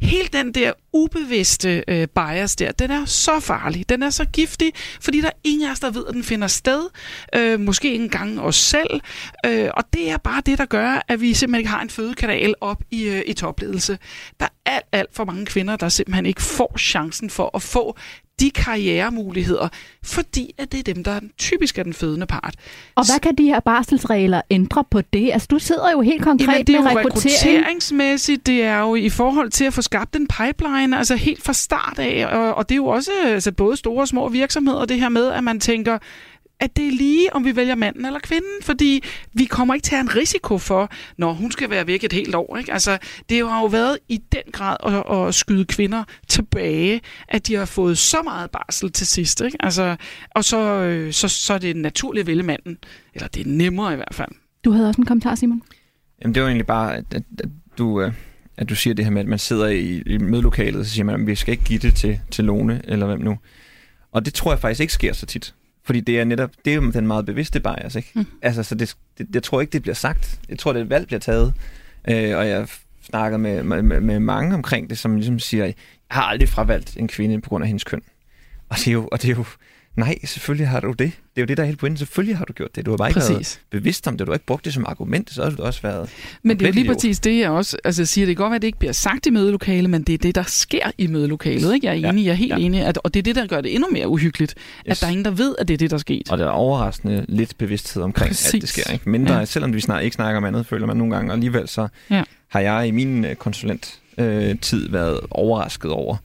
Helt 0.00 0.32
den 0.32 0.52
der 0.52 0.72
ubevidste 0.92 1.84
øh, 1.88 2.08
bias 2.08 2.56
der, 2.56 2.72
den 2.72 2.90
er 2.90 3.04
så 3.04 3.40
farlig. 3.40 3.88
Den 3.88 4.02
er 4.02 4.10
så 4.10 4.24
giftig, 4.24 4.72
fordi 5.00 5.20
der 5.20 5.26
er 5.26 5.38
ingen 5.44 5.68
af 5.68 5.72
os, 5.72 5.80
der 5.80 5.90
ved, 5.90 6.04
at 6.08 6.14
den 6.14 6.24
finder 6.24 6.48
sted. 6.48 6.88
Øh, 7.34 7.60
måske 7.60 7.92
ikke 7.92 8.04
engang 8.04 8.40
os 8.40 8.56
selv. 8.56 9.00
Øh, 9.46 9.68
og 9.74 9.84
det 9.92 10.10
er 10.10 10.16
bare 10.16 10.42
det, 10.46 10.58
der 10.58 10.64
gør, 10.64 11.04
at 11.08 11.20
vi 11.20 11.34
simpelthen 11.34 11.60
ikke 11.60 11.70
har 11.70 11.82
en 11.82 11.90
fødekanal 11.90 12.54
op 12.60 12.82
i, 12.90 13.04
øh, 13.04 13.22
i 13.26 13.32
topledelse. 13.32 13.98
Der 14.40 14.46
er 14.66 14.72
alt, 14.72 14.84
alt 14.92 15.14
for 15.14 15.24
mange 15.24 15.46
kvinder, 15.46 15.76
der 15.76 15.88
simpelthen 15.88 16.26
ikke 16.26 16.42
får 16.42 16.78
chancen 16.78 17.30
for 17.30 17.50
at 17.54 17.62
få 17.62 17.96
de 18.40 18.50
karrieremuligheder, 18.50 19.68
fordi 20.04 20.54
at 20.58 20.72
det 20.72 20.88
er 20.88 20.94
dem, 20.94 21.04
der 21.04 21.20
typisk 21.38 21.78
er 21.78 21.82
den 21.82 21.94
fødende 21.94 22.26
part. 22.26 22.54
Og 22.94 23.04
hvad 23.10 23.20
kan 23.20 23.34
de 23.34 23.44
her 23.44 23.60
barselsregler 23.60 24.40
ændre 24.50 24.84
på 24.90 25.00
det? 25.00 25.32
Altså, 25.32 25.48
du 25.50 25.58
sidder 25.58 25.90
jo 25.92 26.00
helt 26.00 26.22
konkret 26.22 26.48
Jamen, 26.48 26.66
det 26.66 26.74
er 26.74 26.82
med 26.82 26.90
jo 26.90 26.98
rekruttering. 26.98 27.34
rekrutteringsmæssigt, 27.36 28.46
det 28.46 28.62
er 28.62 28.78
jo 28.78 28.94
i 28.94 29.08
forhold 29.08 29.50
til 29.50 29.64
at 29.64 29.74
få 29.74 29.82
skabt 29.86 30.16
en 30.16 30.28
pipeline, 30.28 30.98
altså 30.98 31.16
helt 31.16 31.42
fra 31.42 31.52
start 31.52 31.98
af, 31.98 32.26
og, 32.26 32.54
og 32.54 32.68
det 32.68 32.74
er 32.74 32.76
jo 32.76 32.86
også 32.86 33.10
altså 33.24 33.52
både 33.52 33.76
store 33.76 34.02
og 34.02 34.08
små 34.08 34.28
virksomheder, 34.28 34.84
det 34.84 35.00
her 35.00 35.08
med, 35.08 35.28
at 35.28 35.44
man 35.44 35.60
tænker, 35.60 35.98
at 36.60 36.76
det 36.76 36.86
er 36.86 36.92
lige, 36.92 37.34
om 37.34 37.44
vi 37.44 37.56
vælger 37.56 37.74
manden 37.74 38.04
eller 38.04 38.20
kvinden, 38.20 38.62
fordi 38.62 39.02
vi 39.32 39.44
kommer 39.44 39.74
ikke 39.74 39.84
til 39.84 39.94
at 39.94 39.98
have 39.98 40.10
en 40.10 40.16
risiko 40.16 40.58
for, 40.58 40.90
når 41.18 41.32
hun 41.32 41.50
skal 41.50 41.70
være 41.70 41.86
væk 41.86 42.04
et 42.04 42.12
helt 42.12 42.34
år. 42.34 42.56
Ikke? 42.56 42.72
Altså, 42.72 42.98
det 43.28 43.48
har 43.48 43.60
jo 43.60 43.66
været 43.66 43.98
i 44.08 44.16
den 44.32 44.42
grad 44.52 44.76
at, 44.86 45.28
at 45.28 45.34
skyde 45.34 45.64
kvinder 45.64 46.04
tilbage, 46.28 47.00
at 47.28 47.46
de 47.46 47.54
har 47.54 47.64
fået 47.64 47.98
så 47.98 48.22
meget 48.24 48.50
barsel 48.50 48.92
til 48.92 49.06
sidst. 49.06 49.40
Ikke? 49.40 49.56
Altså, 49.60 49.96
og 50.30 50.44
så, 50.44 50.58
øh, 50.58 51.12
så, 51.12 51.28
så 51.28 51.54
er 51.54 51.58
det 51.58 51.76
naturligt 51.76 52.22
at 52.22 52.26
vælge 52.26 52.42
manden, 52.42 52.78
eller 53.14 53.28
det 53.28 53.46
er 53.46 53.50
nemmere 53.50 53.92
i 53.92 53.96
hvert 53.96 54.14
fald. 54.14 54.30
Du 54.64 54.70
havde 54.70 54.88
også 54.88 55.00
en 55.00 55.06
kommentar, 55.06 55.34
Simon. 55.34 55.62
Jamen, 56.22 56.34
det 56.34 56.42
var 56.42 56.48
egentlig 56.48 56.66
bare, 56.66 56.96
at, 56.96 57.04
at, 57.14 57.22
at 57.38 57.48
du... 57.78 58.00
Øh 58.00 58.12
at 58.56 58.68
du 58.68 58.74
siger 58.74 58.94
det 58.94 59.04
her 59.04 59.12
med, 59.12 59.22
at 59.22 59.28
man 59.28 59.38
sidder 59.38 59.66
i, 59.66 60.02
i 60.06 60.18
mødelokalet, 60.18 60.80
og 60.80 60.86
så 60.86 60.90
siger 60.90 61.04
man, 61.04 61.20
at 61.20 61.26
vi 61.26 61.34
skal 61.34 61.52
ikke 61.52 61.64
give 61.64 61.78
det 61.78 61.94
til, 61.94 62.20
til 62.30 62.44
Lone, 62.44 62.80
eller 62.84 63.06
hvem 63.06 63.20
nu. 63.20 63.38
Og 64.12 64.24
det 64.24 64.34
tror 64.34 64.52
jeg 64.52 64.60
faktisk 64.60 64.80
ikke 64.80 64.92
sker 64.92 65.12
så 65.12 65.26
tit. 65.26 65.54
Fordi 65.84 66.00
det 66.00 66.20
er 66.20 66.24
netop, 66.24 66.50
det 66.64 66.70
er 66.70 66.74
jo 66.74 66.90
den 66.90 67.06
meget 67.06 67.26
bevidste 67.26 67.60
bias, 67.60 67.94
ikke? 67.94 68.10
Mm. 68.14 68.26
Altså, 68.42 68.62
så 68.62 68.74
det, 68.74 68.96
det, 69.18 69.26
jeg 69.34 69.42
tror 69.42 69.60
ikke, 69.60 69.72
det 69.72 69.82
bliver 69.82 69.94
sagt. 69.94 70.40
Jeg 70.48 70.58
tror, 70.58 70.72
det 70.72 70.90
valg 70.90 71.06
bliver 71.06 71.20
taget. 71.20 71.54
Øh, 72.08 72.36
og 72.36 72.48
jeg 72.48 72.68
snakker 73.02 73.38
med, 73.38 73.62
med, 73.62 74.00
med 74.00 74.18
mange 74.18 74.54
omkring 74.54 74.90
det, 74.90 74.98
som 74.98 75.16
ligesom 75.16 75.38
siger, 75.38 75.64
jeg 75.64 75.74
har 76.10 76.22
aldrig 76.22 76.48
fravalgt 76.48 76.96
en 76.96 77.08
kvinde 77.08 77.40
på 77.40 77.48
grund 77.48 77.64
af 77.64 77.68
hendes 77.68 77.84
køn. 77.84 78.02
Og 78.68 78.76
det 78.76 78.88
er 78.88 78.92
jo, 78.92 79.08
og 79.12 79.22
det 79.22 79.30
er 79.30 79.34
jo 79.34 79.44
Nej, 79.96 80.18
selvfølgelig 80.24 80.68
har 80.68 80.80
du 80.80 80.88
det. 80.90 80.98
Det 80.98 81.12
er 81.36 81.40
jo 81.40 81.44
det, 81.46 81.56
der 81.56 81.62
er 81.62 81.66
helt 81.66 81.78
pointen. 81.78 81.98
Selvfølgelig 81.98 82.36
har 82.36 82.44
du 82.44 82.52
gjort 82.52 82.76
det. 82.76 82.86
Du 82.86 82.90
har 82.90 82.96
bare 82.96 83.08
ikke 83.08 83.20
været 83.20 83.60
bevidst 83.70 84.08
om 84.08 84.18
det. 84.18 84.26
Du 84.26 84.32
har 84.32 84.34
ikke 84.34 84.46
brugt 84.46 84.64
det 84.64 84.74
som 84.74 84.84
argument, 84.88 85.30
så 85.30 85.42
har 85.42 85.50
du 85.50 85.62
også 85.62 85.82
været... 85.82 86.10
Men 86.42 86.58
det 86.58 86.64
er 86.64 86.68
jo 86.68 86.74
lige 86.74 86.94
præcis 86.94 87.20
det, 87.20 87.38
jeg 87.38 87.50
også 87.50 87.76
altså, 87.84 88.04
siger. 88.04 88.26
Det 88.26 88.36
kan 88.36 88.42
godt 88.42 88.50
være, 88.50 88.56
at 88.56 88.62
det 88.62 88.68
ikke 88.68 88.78
bliver 88.78 88.92
sagt 88.92 89.26
i 89.26 89.30
mødelokalet, 89.30 89.90
men 89.90 90.02
det 90.02 90.12
er 90.12 90.18
det, 90.18 90.34
der 90.34 90.42
sker 90.42 90.90
i 90.98 91.06
mødelokalet. 91.06 91.74
Ikke? 91.74 91.86
Jeg 91.86 92.00
er 92.00 92.08
enig, 92.08 92.22
ja. 92.22 92.26
jeg 92.26 92.32
er 92.32 92.36
helt 92.36 92.52
ja. 92.52 92.56
enig. 92.56 92.84
At, 92.84 92.98
og 92.98 93.14
det 93.14 93.20
er 93.20 93.22
det, 93.22 93.36
der 93.36 93.46
gør 93.46 93.60
det 93.60 93.74
endnu 93.74 93.88
mere 93.92 94.08
uhyggeligt. 94.08 94.54
Yes. 94.88 94.92
At 94.92 95.00
der 95.00 95.06
er 95.06 95.10
ingen, 95.10 95.24
der 95.24 95.30
ved, 95.30 95.54
at 95.58 95.68
det 95.68 95.74
er 95.74 95.78
det, 95.78 95.90
der 95.90 95.96
er 95.96 96.00
sket. 96.00 96.30
Og 96.30 96.38
der 96.38 96.44
er 96.44 96.50
overraskende 96.50 97.24
lidt 97.28 97.58
bevidsthed 97.58 98.02
omkring, 98.02 98.30
præcis. 98.30 98.54
at 98.54 98.60
det 98.60 98.68
sker. 98.68 98.92
Ikke? 98.92 99.10
Mindre, 99.10 99.34
ja. 99.34 99.44
selvom 99.44 99.74
vi 99.74 99.80
snart 99.80 100.04
ikke 100.04 100.14
snakker 100.14 100.38
om 100.38 100.44
andet, 100.44 100.66
føler 100.66 100.86
man 100.86 100.96
nogle 100.96 101.14
gange. 101.14 101.30
Og 101.30 101.34
alligevel 101.34 101.68
så 101.68 101.88
ja. 102.10 102.22
har 102.48 102.60
jeg 102.60 102.88
i 102.88 102.90
min 102.90 103.24
øh, 103.24 103.34
konsulent 103.34 104.00
øh, 104.18 104.58
tid 104.58 104.90
været 104.90 105.20
overrasket 105.30 105.90
over, 105.90 106.16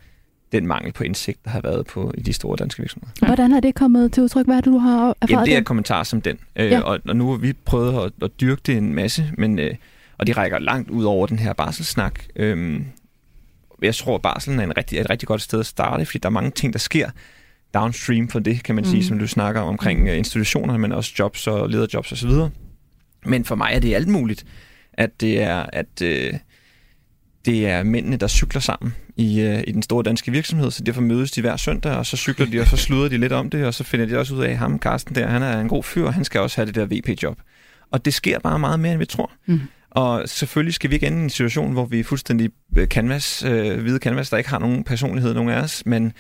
den 0.52 0.68
mangel 0.68 0.92
på 0.94 1.04
indsigt, 1.04 1.46
der 1.46 1.52
har 1.52 1.62
været 1.62 1.86
på 1.86 2.12
i 2.18 2.22
de 2.22 2.34
store 2.34 2.58
danske 2.58 2.82
virksomheder. 2.82 3.12
Ja. 3.22 3.26
Hvordan 3.26 3.52
er 3.52 3.60
det 3.60 3.76
kommet 3.76 4.14
til 4.14 4.24
udtryk? 4.24 4.46
Hvad 4.46 4.56
er 4.56 4.62
det, 4.62 4.74
du 4.74 4.78
har 4.78 4.98
erfaret? 4.98 5.30
Jamen, 5.30 5.46
det 5.46 5.56
er 5.56 5.62
kommentar 5.62 6.04
som 6.04 6.22
den. 6.22 6.38
Øh, 6.56 6.72
ja. 6.72 6.80
og, 6.80 7.00
og 7.08 7.16
nu 7.16 7.30
har 7.30 7.38
vi 7.38 7.54
prøvet 7.54 8.06
at, 8.06 8.12
at 8.22 8.32
dyrke 8.42 8.62
det 8.66 8.78
en 8.78 8.96
masse, 8.96 9.32
men, 9.38 9.60
øh, 9.60 9.76
og 10.18 10.28
det 10.28 10.38
rækker 10.38 10.60
langt 10.60 10.90
ud 10.90 11.04
over 11.04 11.28
den 11.28 11.40
her 11.40 11.54
barselssnak. 11.54 12.20
Øh, 12.36 12.82
jeg 13.82 13.96
tror, 13.96 14.16
at 14.16 14.22
barselen 14.22 14.60
er, 14.60 14.64
en 14.64 14.78
rigtig, 14.78 14.98
er 14.98 15.02
et 15.02 15.10
rigtig 15.10 15.28
godt 15.28 15.42
sted 15.42 15.60
at 15.60 15.66
starte, 15.66 16.06
fordi 16.06 16.18
der 16.18 16.30
er 16.30 16.34
mange 16.34 16.52
ting, 16.52 16.74
der 16.74 16.80
sker 16.80 17.10
downstream 17.74 18.28
for 18.28 18.40
det, 18.40 18.64
kan 18.64 18.76
man 18.76 18.86
sige, 18.86 19.00
mm. 19.00 19.08
som 19.08 19.20
du 19.20 19.28
snakker 19.28 19.62
om, 19.62 19.68
omkring 19.68 20.08
øh, 20.08 20.18
institutioner, 20.18 20.78
men 20.78 20.92
også 20.92 21.14
jobs 21.20 21.48
og 21.48 21.70
lederjobs 21.70 22.12
osv. 22.12 22.32
Men 23.26 23.46
for 23.46 23.56
mig 23.56 23.72
er 23.74 23.80
det 23.80 23.96
alt 23.96 24.08
muligt, 24.08 24.46
at 24.94 25.22
det 25.22 25.42
er, 25.42 25.66
at... 25.74 26.02
Øh, 26.02 26.34
det 27.46 27.68
er 27.68 27.84
mændene, 27.84 28.18
der 28.18 28.28
cykler 28.28 28.62
sammen 28.62 28.96
i, 29.22 29.42
øh, 29.42 29.64
i 29.68 29.72
den 29.72 29.82
store 29.82 30.04
danske 30.04 30.32
virksomhed, 30.32 30.72
så 30.72 30.84
derfor 30.84 31.02
mødes 31.02 31.32
de 31.32 31.42
hver 31.42 31.58
søndag, 31.58 31.96
og 31.96 32.06
så 32.06 32.18
cykler 32.18 32.46
de, 32.46 32.60
og 32.60 32.68
så 32.68 32.78
sluder 32.78 33.10
de 33.10 33.18
lidt 33.18 33.34
om 33.34 33.50
det, 33.50 33.66
og 33.66 33.74
så 33.74 33.84
finder 33.84 34.06
de 34.06 34.18
også 34.18 34.36
ud 34.36 34.44
af, 34.44 34.50
at 34.50 34.58
ham, 34.58 34.80
Carsten 34.80 35.16
der, 35.16 35.28
han 35.28 35.44
er 35.44 35.60
en 35.60 35.68
god 35.68 35.84
fyr, 35.84 36.06
og 36.06 36.14
han 36.14 36.24
skal 36.24 36.42
også 36.42 36.58
have 36.58 36.66
det 36.66 36.76
der 36.76 36.86
VP-job. 36.86 37.38
Og 37.92 38.06
det 38.06 38.14
sker 38.14 38.40
bare 38.40 38.60
meget 38.60 38.80
mere, 38.80 38.92
end 38.92 39.00
vi 39.00 39.06
tror. 39.06 39.32
Mm. 39.46 39.60
Og 39.92 40.30
selvfølgelig 40.30 40.74
skal 40.74 40.90
vi 40.90 40.96
ikke 40.96 41.08
ende 41.08 41.20
i 41.20 41.24
en 41.24 41.30
situation, 41.30 41.72
hvor 41.72 41.86
vi 41.86 42.00
er 42.00 42.04
fuldstændig 42.04 42.50
øh, 42.78 42.88
canvas, 42.88 43.44
øh, 43.44 43.82
hvide 43.82 44.00
canvas, 44.00 44.30
der 44.30 44.38
ikke 44.38 44.50
har 44.50 44.60
nogen 44.60 44.84
personlighed, 44.84 45.34
nogen 45.34 45.50
af 45.50 45.62
os, 45.62 45.86
men, 45.86 46.14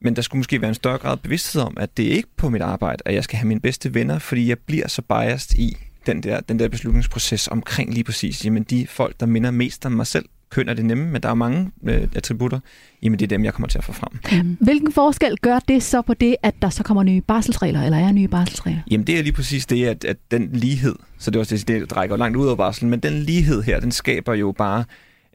men 0.00 0.16
der 0.16 0.22
skulle 0.22 0.40
måske 0.40 0.60
være 0.60 0.68
en 0.68 0.74
større 0.74 0.98
grad 0.98 1.16
bevidsthed 1.16 1.62
om, 1.62 1.76
at 1.80 1.96
det 1.96 2.06
er 2.06 2.10
ikke 2.10 2.28
på 2.36 2.48
mit 2.48 2.62
arbejde, 2.62 3.02
at 3.04 3.14
jeg 3.14 3.24
skal 3.24 3.38
have 3.38 3.48
mine 3.48 3.60
bedste 3.60 3.94
venner, 3.94 4.18
fordi 4.18 4.48
jeg 4.48 4.58
bliver 4.58 4.88
så 4.88 5.02
biased 5.02 5.58
i 5.58 5.76
den 6.06 6.22
der, 6.22 6.40
den 6.40 6.58
der 6.58 6.68
beslutningsproces 6.68 7.48
omkring 7.48 7.94
lige 7.94 8.04
præcis, 8.04 8.44
jamen 8.44 8.62
de 8.62 8.86
folk, 8.86 9.20
der 9.20 9.26
minder 9.26 9.50
mest 9.50 9.86
om 9.86 9.92
mig 9.92 10.06
selv, 10.06 10.24
køn 10.54 10.68
er 10.68 10.74
det 10.74 10.84
nemme, 10.84 11.06
men 11.06 11.22
der 11.22 11.28
er 11.28 11.34
mange 11.34 11.70
øh, 11.84 12.08
attributter, 12.14 12.60
jamen 13.02 13.18
det 13.18 13.24
er 13.24 13.28
dem, 13.28 13.44
jeg 13.44 13.54
kommer 13.54 13.68
til 13.68 13.78
at 13.78 13.84
få 13.84 13.92
frem. 13.92 14.42
Mm. 14.44 14.56
Hvilken 14.60 14.92
forskel 14.92 15.36
gør 15.42 15.58
det 15.58 15.82
så 15.82 16.02
på 16.02 16.14
det, 16.14 16.36
at 16.42 16.54
der 16.62 16.70
så 16.70 16.82
kommer 16.82 17.02
nye 17.02 17.20
barselsregler, 17.20 17.82
eller 17.82 17.98
er 17.98 18.12
nye 18.12 18.28
barselsregler? 18.28 18.80
Jamen 18.90 19.06
det 19.06 19.18
er 19.18 19.22
lige 19.22 19.32
præcis 19.32 19.66
det, 19.66 19.86
at, 19.86 20.04
at 20.04 20.16
den 20.30 20.50
lighed, 20.52 20.94
så 21.18 21.30
det 21.30 21.36
er 21.36 21.40
også 21.40 21.56
det, 21.56 21.68
det 21.68 21.96
rækker 21.96 22.16
langt 22.16 22.36
ud 22.36 22.46
over 22.46 22.56
barsel, 22.56 22.86
men 22.86 23.00
den 23.00 23.12
lighed 23.12 23.62
her, 23.62 23.80
den 23.80 23.92
skaber 23.92 24.34
jo 24.34 24.52
bare 24.52 24.84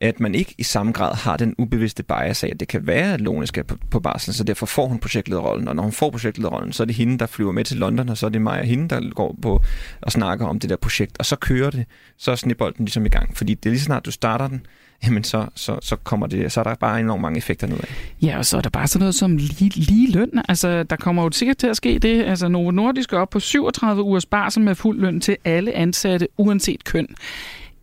at 0.01 0.19
man 0.19 0.35
ikke 0.35 0.55
i 0.57 0.63
samme 0.63 0.91
grad 0.91 1.15
har 1.15 1.37
den 1.37 1.55
ubevidste 1.57 2.03
bias 2.03 2.43
af, 2.43 2.47
at 2.47 2.59
det 2.59 2.67
kan 2.67 2.87
være, 2.87 3.13
at 3.13 3.21
Lone 3.21 3.47
skal 3.47 3.63
på, 3.63 3.77
på 3.91 3.99
barsel, 3.99 4.33
så 4.33 4.43
derfor 4.43 4.65
får 4.65 4.87
hun 4.87 4.99
projektlederrollen, 4.99 5.67
og 5.67 5.75
når 5.75 5.83
hun 5.83 5.91
får 5.91 6.09
projektlederrollen, 6.09 6.73
så 6.73 6.83
er 6.83 6.85
det 6.85 6.95
hende, 6.95 7.17
der 7.17 7.25
flyver 7.25 7.51
med 7.51 7.63
til 7.63 7.77
London, 7.77 8.09
og 8.09 8.17
så 8.17 8.25
er 8.25 8.29
det 8.29 8.41
mig 8.41 8.59
og 8.59 8.65
hende, 8.65 8.87
der 8.87 9.09
går 9.09 9.35
på 9.41 9.61
og 10.01 10.11
snakker 10.11 10.45
om 10.45 10.59
det 10.59 10.69
der 10.69 10.75
projekt, 10.75 11.17
og 11.19 11.25
så 11.25 11.35
kører 11.35 11.69
det, 11.69 11.85
så 12.17 12.31
er 12.31 12.35
snibolden 12.35 12.85
ligesom 12.85 13.05
i 13.05 13.09
gang, 13.09 13.37
fordi 13.37 13.53
det 13.53 13.65
er 13.65 13.69
lige 13.69 13.81
snart 13.81 14.05
du 14.05 14.11
starter 14.11 14.47
den, 14.47 14.65
jamen 15.03 15.23
så, 15.23 15.45
så, 15.55 15.77
så, 15.81 15.95
kommer 15.95 16.27
det, 16.27 16.51
så 16.51 16.59
er 16.59 16.63
der 16.63 16.75
bare 16.75 16.99
enormt 16.99 17.21
mange 17.21 17.37
effekter 17.37 17.67
nedad. 17.67 17.83
Ja, 18.21 18.37
og 18.37 18.45
så 18.45 18.57
er 18.57 18.61
der 18.61 18.69
bare 18.69 18.87
sådan 18.87 18.99
noget 18.99 19.15
som 19.15 19.37
lige, 19.37 19.69
lige 19.69 20.11
løn. 20.11 20.31
Altså, 20.47 20.83
der 20.83 20.95
kommer 20.95 21.23
jo 21.23 21.31
sikkert 21.31 21.57
til 21.57 21.67
at 21.67 21.77
ske 21.77 21.99
det. 21.99 22.23
Altså, 22.23 22.47
Novo 22.47 22.71
Nordisk 22.71 23.13
op 23.13 23.29
på 23.29 23.39
37 23.39 24.03
ugers 24.03 24.25
barsel 24.25 24.63
med 24.63 24.75
fuld 24.75 24.99
løn 24.99 25.21
til 25.21 25.37
alle 25.45 25.73
ansatte, 25.73 26.27
uanset 26.37 26.83
køn. 26.83 27.07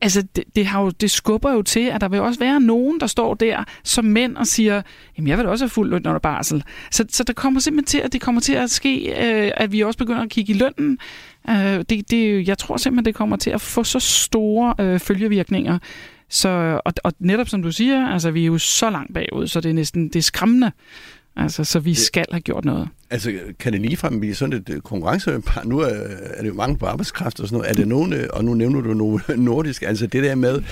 Altså, 0.01 0.23
det, 0.37 0.45
det, 0.57 0.67
har 0.67 0.83
jo, 0.83 0.91
det 0.91 1.11
skubber 1.11 1.53
jo 1.53 1.62
til, 1.62 1.81
at 1.81 2.01
der 2.01 2.09
vil 2.09 2.21
også 2.21 2.41
være 2.41 2.61
nogen, 2.61 3.01
der 3.01 3.07
står 3.07 3.35
der 3.35 3.64
som 3.85 4.05
mænd 4.05 4.37
og 4.37 4.47
siger, 4.47 4.83
jamen 5.17 5.29
jeg 5.29 5.39
vil 5.39 5.47
også 5.47 5.64
have 5.64 5.71
fuld 5.71 5.91
løn 5.91 6.07
under 6.07 6.19
barsel. 6.19 6.64
Så, 6.91 7.05
så 7.09 7.25
der 7.25 7.33
kommer 7.33 7.61
simpelthen 7.61 7.87
til, 7.87 7.99
at 7.99 8.12
det 8.12 8.21
kommer 8.21 8.41
til 8.41 8.53
at 8.53 8.71
ske, 8.71 9.09
øh, 9.09 9.53
at 9.57 9.73
vi 9.73 9.81
også 9.81 9.99
begynder 9.99 10.23
at 10.23 10.31
kigge 10.31 10.53
i 10.53 10.57
lønnen. 10.57 10.99
Øh, 11.51 11.85
det, 11.89 12.11
det, 12.11 12.49
jeg 12.49 12.59
tror 12.59 12.77
simpelthen, 12.77 13.05
det 13.05 13.14
kommer 13.14 13.37
til 13.37 13.51
at 13.51 13.61
få 13.61 13.85
så 13.85 14.01
store 14.01 14.75
øh, 14.81 15.01
følgevirkninger, 15.01 15.79
så, 16.29 16.81
og, 16.85 16.93
og 17.05 17.12
netop 17.18 17.49
som 17.49 17.62
du 17.62 17.72
siger, 17.72 18.07
altså 18.07 18.31
vi 18.31 18.43
er 18.43 18.47
jo 18.47 18.59
så 18.59 18.91
langt 18.91 19.14
bagud, 19.14 19.47
så 19.47 19.61
det 19.61 19.68
er 19.68 19.74
næsten 19.74 20.09
det 20.09 20.16
er 20.16 20.22
skræmmende. 20.22 20.72
Altså, 21.37 21.64
så 21.64 21.81
vi 21.81 21.95
skal 21.95 22.24
have 22.31 22.41
gjort 22.41 22.64
noget. 22.64 22.89
Altså, 23.11 23.33
kan 23.59 23.72
det 23.72 23.81
ligefrem 23.81 24.20
blive 24.20 24.35
sådan 24.35 24.53
et 24.53 24.70
øh, 24.70 24.81
konkurrencepar? 24.81 25.62
Nu 25.64 25.79
er, 25.79 25.87
er 26.35 26.43
det 26.43 26.49
jo 26.49 26.55
mange 26.55 26.79
på 26.79 26.87
arbejdskraft 26.87 27.41
og 27.41 27.49
sådan 27.49 27.59
noget. 27.59 27.70
Er 27.70 27.74
det 27.74 27.89
nogen, 27.89 28.12
øh, 28.12 28.29
og 28.33 28.45
nu 28.45 28.55
nævner 28.55 28.81
du 28.81 28.95
noget 28.95 29.22
nordisk, 29.39 29.83
altså 29.83 30.07
det 30.07 30.24
der 30.24 30.35
med, 30.35 30.62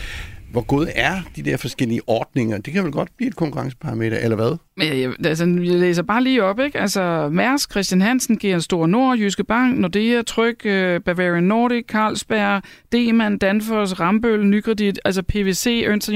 hvor 0.55 0.63
gode 0.63 0.91
er 0.91 1.21
de 1.37 1.43
der 1.43 1.57
forskellige 1.57 2.01
ordninger? 2.07 2.59
Det 2.59 2.73
kan 2.73 2.85
vel 2.85 2.93
godt 2.93 3.09
blive 3.17 3.29
et 3.29 3.37
konkurrenceparameter, 3.37 4.19
eller 4.19 4.37
hvad? 4.37 4.57
Men 4.77 5.01
jeg, 5.01 5.13
altså, 5.25 5.45
jeg 5.45 5.75
læser 5.75 6.03
bare 6.03 6.23
lige 6.23 6.45
op, 6.45 6.61
ikke? 6.61 6.81
Altså, 6.81 7.29
Mærsk, 7.33 7.71
Christian 7.71 8.01
Hansen, 8.01 8.37
giver 8.37 8.59
stor 8.59 8.87
Nord, 8.87 9.19
Jyske 9.19 9.45
Bank, 9.45 9.79
Nordea, 9.79 10.23
Tryg, 10.23 10.67
øh, 10.67 11.01
Bavarian 11.01 11.45
Nordic, 11.45 11.85
Carlsberg, 11.87 12.63
Demand, 12.93 13.41
Danfoss, 13.41 14.01
Rambøl, 14.01 14.47
Nykredit, 14.47 15.01
altså 15.05 15.23
PVC, 15.23 15.83
Ernst 15.87 16.11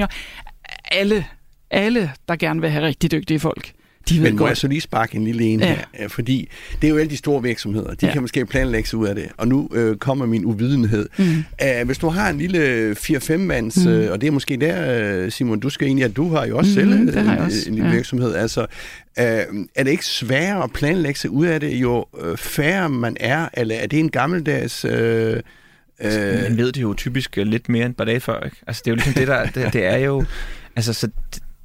Alle, 0.90 1.24
alle, 1.70 2.10
der 2.28 2.36
gerne 2.36 2.60
vil 2.60 2.70
have 2.70 2.86
rigtig 2.86 3.12
dygtige 3.12 3.40
folk. 3.40 3.72
De 4.08 4.20
Men 4.20 4.32
må 4.32 4.38
godt. 4.38 4.48
jeg 4.48 4.56
så 4.56 4.68
lige 4.68 4.80
sparke 4.80 5.16
en 5.16 5.24
lille 5.24 5.44
en 5.44 5.60
ja. 5.60 5.76
her? 5.94 6.08
Fordi 6.08 6.48
det 6.82 6.86
er 6.86 6.90
jo 6.90 6.98
alle 6.98 7.10
de 7.10 7.16
store 7.16 7.42
virksomheder. 7.42 7.94
De 7.94 8.06
ja. 8.06 8.12
kan 8.12 8.22
måske 8.22 8.46
planlægge 8.46 8.88
sig 8.88 8.98
ud 8.98 9.06
af 9.06 9.14
det. 9.14 9.28
Og 9.36 9.48
nu 9.48 9.68
øh, 9.74 9.96
kommer 9.96 10.26
min 10.26 10.44
uvidenhed. 10.44 11.08
Mm. 11.18 11.44
Æh, 11.62 11.86
hvis 11.86 11.98
du 11.98 12.08
har 12.08 12.30
en 12.30 12.38
lille 12.38 12.92
4-5-mands, 12.92 13.84
mm. 13.84 13.90
øh, 13.90 14.12
og 14.12 14.20
det 14.20 14.26
er 14.26 14.30
måske 14.30 14.56
der, 14.56 15.02
øh, 15.24 15.32
Simon, 15.32 15.60
du 15.60 15.70
skal 15.70 15.86
egentlig, 15.86 16.04
at 16.04 16.16
du 16.16 16.34
har 16.34 16.46
jo 16.46 16.58
også 16.58 16.70
mm, 16.70 16.74
selv 16.74 16.92
en, 16.92 16.98
en 17.68 17.74
lille 17.74 17.88
ja. 17.88 17.94
virksomhed. 17.94 18.34
Altså, 18.34 18.60
øh, 19.18 19.26
er 19.74 19.84
det 19.84 19.90
ikke 19.90 20.06
sværere 20.06 20.64
at 20.64 20.72
planlægge 20.72 21.20
sig 21.20 21.30
ud 21.30 21.46
af 21.46 21.60
det, 21.60 21.74
jo 21.74 22.06
øh, 22.20 22.36
færre 22.36 22.88
man 22.88 23.16
er? 23.20 23.48
Eller 23.54 23.74
er 23.74 23.86
det 23.86 23.98
en 23.98 24.10
gammeldags... 24.10 24.84
Øh, 24.84 25.40
Øh... 26.00 26.42
Man 26.42 26.56
ved 26.56 26.72
det 26.72 26.82
jo 26.82 26.94
typisk 26.94 27.36
lidt 27.36 27.68
mere 27.68 27.84
end 27.84 27.92
et 27.92 27.96
par 27.96 28.04
dage 28.04 28.20
før. 28.20 28.44
Ikke? 28.44 28.56
Altså, 28.66 28.82
det 28.84 28.90
er 28.90 28.92
jo 28.92 28.94
ligesom 28.94 29.12
det, 29.12 29.28
der... 29.28 29.46
Det, 29.46 29.72
det 29.72 29.86
er 29.86 29.96
jo... 29.96 30.24
Altså, 30.76 30.92
så 30.92 31.08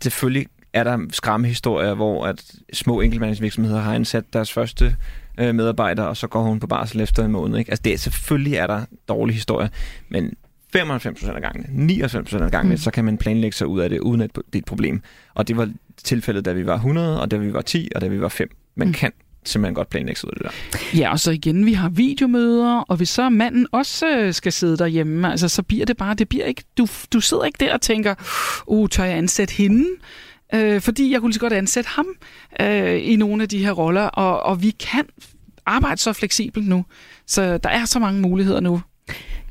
selvfølgelig 0.04 0.48
er 0.74 0.84
der 0.84 1.00
skræmmehistorier, 1.12 1.94
hvor 1.94 2.26
at 2.26 2.56
små 2.74 3.02
enkeltmandsvirksomheder 3.02 3.80
har 3.80 3.94
ansat 3.96 4.24
deres 4.34 4.54
første 4.54 4.96
øh, 5.40 5.56
medarbejder, 5.56 6.04
og 6.04 6.18
så 6.18 6.28
går 6.28 6.44
hun 6.44 6.60
på 6.60 6.68
barsel 6.68 7.02
efter 7.02 7.26
en 7.26 7.32
måned. 7.32 7.60
Ikke? 7.60 7.72
Altså 7.72 7.82
det, 7.86 8.00
selvfølgelig 8.00 8.56
er 8.56 8.68
der 8.68 8.86
dårlige 9.08 9.34
historier, 9.34 9.68
men 10.10 10.34
95% 10.78 11.36
af 11.36 11.42
gangene, 11.42 11.94
99% 11.94 12.44
af 12.44 12.52
gangene, 12.52 12.74
mm. 12.74 12.78
så 12.78 12.92
kan 12.92 13.06
man 13.06 13.18
planlægge 13.18 13.58
sig 13.58 13.68
ud 13.68 13.80
af 13.80 13.90
det, 13.90 14.00
uden 14.00 14.22
at 14.22 14.36
det 14.36 14.44
er 14.54 14.58
et 14.58 14.66
problem. 14.66 15.02
Og 15.34 15.48
det 15.48 15.58
var 15.58 15.70
tilfældet, 16.04 16.46
da 16.46 16.54
vi 16.54 16.66
var 16.66 16.76
100, 16.76 17.22
og 17.22 17.32
da 17.32 17.38
vi 17.38 17.54
var 17.54 17.62
10, 17.62 17.90
og 17.96 18.02
da 18.02 18.08
vi 18.08 18.22
var 18.22 18.30
5. 18.30 18.50
Man 18.76 18.88
mm. 18.88 18.94
kan 18.94 19.12
simpelthen 19.46 19.76
godt 19.76 19.90
planlægge 19.90 20.20
sig 20.20 20.28
ud 20.28 20.32
af 20.32 20.52
det 20.52 20.52
der. 20.74 21.00
Ja, 21.00 21.12
og 21.12 21.20
så 21.20 21.32
igen, 21.32 21.66
vi 21.66 21.74
har 21.74 21.90
videomøder, 21.90 22.80
og 22.80 22.98
hvis 22.98 23.10
så 23.10 23.30
manden 23.30 23.68
også 23.72 24.18
øh, 24.18 24.34
skal 24.34 24.52
sidde 24.52 24.78
derhjemme, 24.78 25.32
altså 25.32 25.48
så 25.48 25.64
bliver 25.64 25.86
det 25.86 25.98
bare, 25.98 26.14
det 26.14 26.30
bliver 26.30 26.46
ikke, 26.46 26.64
du, 26.78 26.88
du 27.14 27.20
sidder 27.20 27.44
ikke 27.44 27.66
der 27.66 27.74
og 27.74 27.82
tænker, 27.82 28.16
uh, 28.68 28.90
tør 28.90 29.04
jeg 29.04 29.18
ansætte 29.18 29.54
hende? 29.54 29.86
Øh, 30.54 30.82
fordi 30.82 31.12
jeg 31.12 31.20
kunne 31.20 31.30
lige 31.30 31.34
så 31.34 31.40
godt 31.40 31.54
ansætte 31.54 31.90
ham 31.90 32.06
øh, 32.62 33.08
i 33.08 33.16
nogle 33.16 33.44
af 33.44 33.50
de 33.50 33.66
her 33.66 33.72
roller, 33.72 34.06
og, 34.06 34.44
og 34.44 34.64
vi 34.64 34.70
kan 34.70 35.06
arbejde 35.66 35.98
så 35.98 36.14
fleksibelt 36.14 36.68
nu. 36.68 36.86
Så 37.28 37.58
der 37.58 37.70
er 37.70 37.86
så 37.86 38.00
mange 38.00 38.22
muligheder 38.22 38.60
nu. 38.60 38.82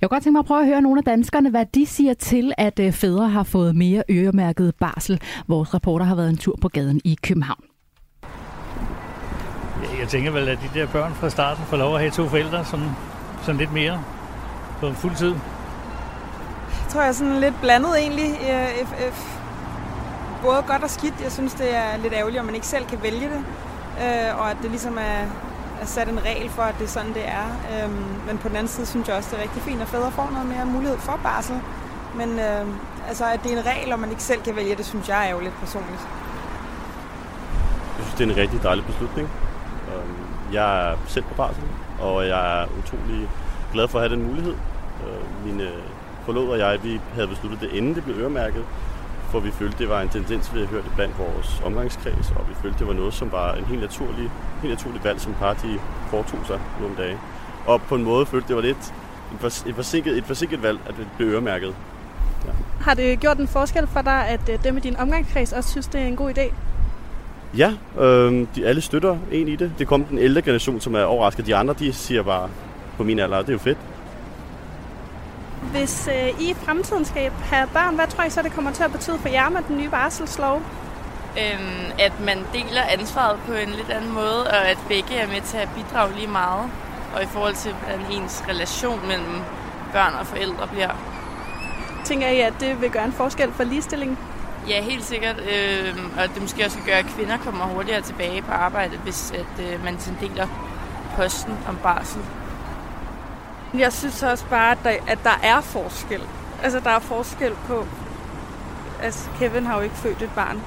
Jeg 0.00 0.10
kunne 0.10 0.16
godt 0.16 0.22
tænke 0.22 0.32
mig 0.32 0.38
at 0.38 0.46
prøve 0.46 0.60
at 0.60 0.66
høre 0.66 0.82
nogle 0.82 0.98
af 0.98 1.04
danskerne, 1.04 1.50
hvad 1.50 1.66
de 1.74 1.86
siger 1.86 2.14
til, 2.14 2.52
at 2.58 2.78
øh, 2.78 2.92
fædre 2.92 3.28
har 3.28 3.42
fået 3.42 3.76
mere 3.76 4.02
øremærket 4.10 4.74
barsel. 4.80 5.20
Vores 5.48 5.74
reporter 5.74 6.06
har 6.06 6.14
været 6.14 6.30
en 6.30 6.36
tur 6.36 6.58
på 6.60 6.68
gaden 6.68 7.00
i 7.04 7.18
København. 7.22 7.64
Jeg 10.00 10.08
tænker 10.08 10.30
vel, 10.30 10.48
at 10.48 10.58
de 10.58 10.80
der 10.80 10.86
børn 10.86 11.14
fra 11.14 11.30
starten 11.30 11.64
får 11.64 11.76
lov 11.76 11.94
at 11.94 12.00
have 12.00 12.10
to 12.10 12.28
forældre 12.28 12.64
sådan, 12.64 12.88
sådan 13.42 13.58
lidt 13.58 13.72
mere 13.72 14.04
på 14.80 14.92
fuld 14.92 15.16
tid. 15.16 15.28
Jeg 15.28 16.88
tror, 16.90 17.00
jeg 17.00 17.08
er 17.08 17.12
sådan 17.12 17.40
lidt 17.40 17.54
blandet 17.60 17.98
egentlig 17.98 18.30
både 20.42 20.62
godt 20.66 20.82
og 20.82 20.90
skidt. 20.90 21.14
Jeg 21.22 21.32
synes, 21.32 21.54
det 21.54 21.76
er 21.76 21.96
lidt 21.96 22.12
ærgerligt, 22.12 22.38
at 22.38 22.44
man 22.44 22.54
ikke 22.54 22.66
selv 22.66 22.86
kan 22.86 23.02
vælge 23.02 23.28
det, 23.34 23.42
øh, 24.02 24.40
og 24.40 24.50
at 24.50 24.56
det 24.62 24.70
ligesom 24.70 24.98
er, 24.98 25.22
er 25.82 25.86
sat 25.86 26.08
en 26.08 26.24
regel 26.24 26.50
for, 26.50 26.62
at 26.62 26.74
det 26.78 26.84
er 26.84 26.88
sådan, 26.88 27.14
det 27.14 27.28
er. 27.28 27.46
Øh, 27.72 27.90
men 28.26 28.38
på 28.38 28.48
den 28.48 28.56
anden 28.56 28.68
side 28.68 28.86
synes 28.86 29.08
jeg 29.08 29.16
også, 29.16 29.28
det 29.30 29.38
er 29.38 29.42
rigtig 29.42 29.62
fint, 29.62 29.82
at 29.82 29.88
fædre 29.88 30.10
får 30.10 30.28
noget 30.32 30.46
mere 30.48 30.66
mulighed 30.66 30.98
for 30.98 31.20
barsel. 31.22 31.60
Men 32.14 32.38
øh, 32.38 32.66
altså, 33.08 33.24
at 33.24 33.40
det 33.42 33.52
er 33.52 33.56
en 33.58 33.66
regel, 33.66 33.92
og 33.92 33.98
man 33.98 34.10
ikke 34.10 34.22
selv 34.22 34.42
kan 34.42 34.56
vælge 34.56 34.76
det, 34.76 34.86
synes 34.86 35.08
jeg 35.08 35.18
er 35.18 35.28
ærgerligt 35.28 35.52
lidt 35.52 35.60
personligt. 35.60 36.02
Jeg 37.96 38.04
synes, 38.04 38.14
det 38.18 38.26
er 38.26 38.30
en 38.32 38.36
rigtig 38.36 38.62
dejlig 38.62 38.84
beslutning. 38.84 39.28
Øhm, 39.88 40.52
jeg 40.52 40.90
er 40.90 40.96
selv 41.06 41.24
på 41.24 41.34
barsel, 41.34 41.64
og 42.00 42.28
jeg 42.28 42.62
er 42.62 42.66
utrolig 42.78 43.28
glad 43.72 43.88
for 43.88 43.98
at 43.98 44.08
have 44.08 44.16
den 44.16 44.26
mulighed. 44.28 44.54
Øhm, 45.06 45.46
mine 45.46 45.68
forlod 46.24 46.48
og 46.48 46.58
jeg, 46.58 46.84
vi 46.84 47.00
havde 47.14 47.28
besluttet 47.28 47.60
det, 47.60 47.70
inden 47.72 47.94
det 47.94 48.04
blev 48.04 48.16
øremærket 48.16 48.64
for 49.32 49.40
vi 49.40 49.50
følte, 49.50 49.78
det 49.78 49.88
var 49.88 50.00
en 50.00 50.08
tendens, 50.08 50.52
vi 50.52 50.58
havde 50.58 50.70
hørt 50.70 50.84
blandt 50.96 51.18
vores 51.18 51.62
omgangskreds, 51.64 52.32
og 52.36 52.44
vi 52.48 52.54
følte, 52.62 52.78
det 52.78 52.86
var 52.86 52.92
noget, 52.92 53.14
som 53.14 53.32
var 53.32 53.54
en 53.54 53.64
helt 53.64 53.80
naturlig, 53.80 54.30
helt 54.62 54.74
naturlig 54.74 55.04
valg, 55.04 55.20
som 55.20 55.34
par 55.34 55.52
de 55.54 55.78
foretog 56.10 56.40
sig 56.46 56.60
nogle 56.80 56.96
dage. 56.96 57.16
Og 57.66 57.82
på 57.82 57.94
en 57.94 58.02
måde 58.02 58.26
følte 58.26 58.48
det 58.48 58.56
var 58.56 58.62
lidt 58.62 58.94
et 59.66 59.74
forsinket, 59.74 60.18
et 60.18 60.24
forsinket 60.24 60.62
valg, 60.62 60.78
at 60.86 60.94
det 60.98 61.06
blev 61.16 61.28
øremærket. 61.28 61.74
Ja. 62.46 62.50
Har 62.80 62.94
det 62.94 63.20
gjort 63.20 63.38
en 63.38 63.48
forskel 63.48 63.86
for 63.86 64.02
dig, 64.02 64.28
at 64.28 64.48
øh, 64.48 64.64
dem 64.64 64.76
i 64.76 64.80
din 64.80 64.96
omgangskreds 64.96 65.52
også 65.52 65.70
synes, 65.70 65.86
det 65.86 66.00
er 66.00 66.06
en 66.06 66.16
god 66.16 66.38
idé? 66.38 66.54
Ja, 67.56 67.72
øh, 67.98 68.46
de 68.56 68.66
alle 68.66 68.80
støtter 68.80 69.16
en 69.32 69.48
i 69.48 69.56
det. 69.56 69.72
Det 69.78 69.86
kom 69.86 70.04
den 70.04 70.18
ældre 70.18 70.42
generation, 70.42 70.80
som 70.80 70.94
er 70.94 71.02
overrasket. 71.02 71.46
De 71.46 71.56
andre, 71.56 71.74
de 71.78 71.92
siger 71.92 72.22
bare 72.22 72.48
på 72.96 73.04
min 73.04 73.18
alder, 73.18 73.38
det 73.38 73.48
er 73.48 73.52
jo 73.52 73.58
fedt. 73.58 73.78
Hvis 75.72 76.08
øh, 76.08 76.40
I 76.40 76.50
i 76.50 76.54
fremtiden 76.54 77.04
skal 77.04 77.32
have 77.42 77.68
børn, 77.72 77.94
hvad 77.94 78.06
tror 78.06 78.24
I 78.24 78.30
så, 78.30 78.42
det 78.42 78.52
kommer 78.52 78.72
til 78.72 78.82
at 78.82 78.92
betyde 78.92 79.18
for 79.18 79.28
jer 79.28 79.48
med 79.48 79.60
den 79.68 79.76
nye 79.76 79.88
barselslov? 79.88 80.62
Øhm, 81.38 81.92
at 81.98 82.20
man 82.20 82.38
deler 82.52 82.82
ansvaret 82.82 83.40
på 83.46 83.52
en 83.52 83.68
lidt 83.68 83.90
anden 83.90 84.12
måde, 84.12 84.46
og 84.46 84.68
at 84.68 84.78
begge 84.88 85.14
er 85.14 85.26
med 85.26 85.40
til 85.40 85.56
at 85.56 85.68
bidrage 85.76 86.14
lige 86.14 86.26
meget. 86.26 86.70
Og 87.14 87.22
i 87.22 87.26
forhold 87.26 87.54
til, 87.54 87.72
hvordan 87.72 88.00
ens 88.10 88.42
relation 88.48 89.06
mellem 89.06 89.36
børn 89.92 90.14
og 90.20 90.26
forældre 90.26 90.66
bliver. 90.66 90.90
Tænker 92.04 92.28
I, 92.28 92.40
at 92.40 92.54
det 92.60 92.80
vil 92.80 92.90
gøre 92.90 93.04
en 93.04 93.12
forskel 93.12 93.52
for 93.52 93.64
ligestilling? 93.64 94.18
Ja, 94.68 94.82
helt 94.82 95.04
sikkert. 95.04 95.36
Øh, 95.38 95.98
og 96.18 96.34
det 96.34 96.42
måske 96.42 96.64
også 96.64 96.78
gøre, 96.86 96.98
at 96.98 97.06
kvinder 97.06 97.36
kommer 97.36 97.64
hurtigere 97.64 98.00
tilbage 98.00 98.42
på 98.42 98.52
arbejdet, 98.52 98.98
hvis 98.98 99.30
at, 99.30 99.64
øh, 99.64 99.84
man 99.84 99.98
deler 100.20 100.46
posten 101.16 101.58
om 101.68 101.78
barsel. 101.82 102.20
Jeg 103.78 103.92
synes 103.92 104.22
også 104.22 104.44
bare, 104.50 104.72
at 104.72 104.78
der, 104.84 104.90
at 105.06 105.18
der 105.24 105.40
er 105.42 105.60
forskel. 105.60 106.20
Altså, 106.62 106.80
der 106.80 106.90
er 106.90 106.98
forskel 106.98 107.52
på... 107.66 107.86
Altså, 109.02 109.30
Kevin 109.38 109.66
har 109.66 109.76
jo 109.76 109.80
ikke 109.80 109.94
født 109.94 110.22
et 110.22 110.30
barn. 110.34 110.60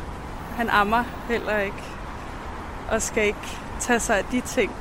Han 0.58 0.70
ammer 0.70 1.04
heller 1.30 1.58
ikke. 1.58 1.84
Og 2.92 3.02
skal 3.02 3.26
ikke 3.26 3.58
tage 3.80 4.00
sig 4.00 4.18
af 4.18 4.26
de 4.32 4.42
ting. 4.42 4.72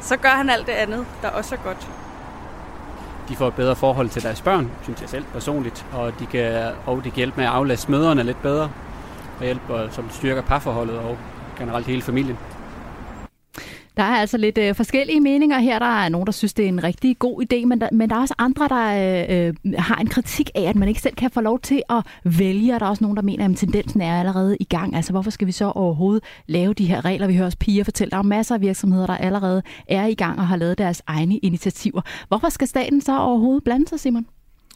Så 0.00 0.16
gør 0.16 0.28
han 0.28 0.50
alt 0.50 0.66
det 0.66 0.72
andet, 0.72 1.06
der 1.22 1.28
også 1.28 1.54
er 1.54 1.58
godt. 1.58 1.88
De 3.28 3.36
får 3.36 3.48
et 3.48 3.54
bedre 3.54 3.76
forhold 3.76 4.08
til 4.08 4.22
deres 4.22 4.40
børn, 4.40 4.70
synes 4.82 5.00
jeg 5.00 5.08
selv 5.08 5.24
personligt. 5.32 5.86
Og 5.92 6.12
de 6.18 6.26
kan, 6.26 6.72
og 6.86 6.96
de 6.96 7.10
kan 7.10 7.16
hjælpe 7.16 7.36
med 7.36 7.44
at 7.44 7.50
aflaste 7.50 7.90
møderne 7.90 8.22
lidt 8.22 8.42
bedre. 8.42 8.70
Og 9.38 9.44
hjælpe, 9.44 9.88
som 9.90 10.10
styrker 10.10 10.42
parforholdet 10.42 10.98
og 10.98 11.18
generelt 11.58 11.86
hele 11.86 12.02
familien. 12.02 12.38
Der 13.96 14.02
er 14.02 14.16
altså 14.16 14.36
lidt 14.36 14.58
øh, 14.58 14.74
forskellige 14.74 15.20
meninger 15.20 15.58
her. 15.58 15.78
Der 15.78 15.86
er 15.86 16.08
nogen, 16.08 16.26
der 16.26 16.32
synes, 16.32 16.54
det 16.54 16.64
er 16.64 16.68
en 16.68 16.84
rigtig 16.84 17.18
god 17.18 17.42
idé, 17.42 17.66
men 17.66 17.80
der, 17.80 17.88
men 17.92 18.10
der 18.10 18.16
er 18.16 18.20
også 18.20 18.34
andre, 18.38 18.68
der 18.68 18.84
øh, 19.30 19.54
øh 19.64 19.74
har 19.78 19.96
en 19.96 20.06
kritik 20.06 20.50
af, 20.54 20.62
at 20.62 20.76
man 20.76 20.88
ikke 20.88 21.00
selv 21.00 21.14
kan 21.14 21.30
få 21.30 21.40
lov 21.40 21.60
til 21.60 21.82
at 21.90 22.06
vælge. 22.24 22.74
Og 22.74 22.80
der 22.80 22.86
er 22.86 22.90
også 22.90 23.04
nogen, 23.04 23.16
der 23.16 23.22
mener, 23.22 23.48
at 23.48 23.56
tendensen 23.56 24.00
er 24.00 24.18
allerede 24.18 24.56
i 24.60 24.64
gang. 24.64 24.96
Altså, 24.96 25.12
hvorfor 25.12 25.30
skal 25.30 25.46
vi 25.46 25.52
så 25.52 25.70
overhovedet 25.70 26.24
lave 26.46 26.74
de 26.74 26.84
her 26.84 27.04
regler? 27.04 27.26
Vi 27.26 27.34
hører 27.34 27.46
også 27.46 27.58
piger 27.58 27.84
fortælle, 27.84 28.10
der 28.10 28.18
er 28.18 28.22
masser 28.22 28.54
af 28.54 28.60
virksomheder, 28.60 29.06
der 29.06 29.16
allerede 29.16 29.62
er 29.88 30.06
i 30.06 30.14
gang 30.14 30.38
og 30.38 30.46
har 30.46 30.56
lavet 30.56 30.78
deres 30.78 31.02
egne 31.06 31.38
initiativer. 31.38 32.00
Hvorfor 32.28 32.48
skal 32.48 32.68
staten 32.68 33.00
så 33.00 33.18
overhovedet 33.18 33.64
blande 33.64 33.88
sig, 33.88 34.00
Simon? 34.00 34.26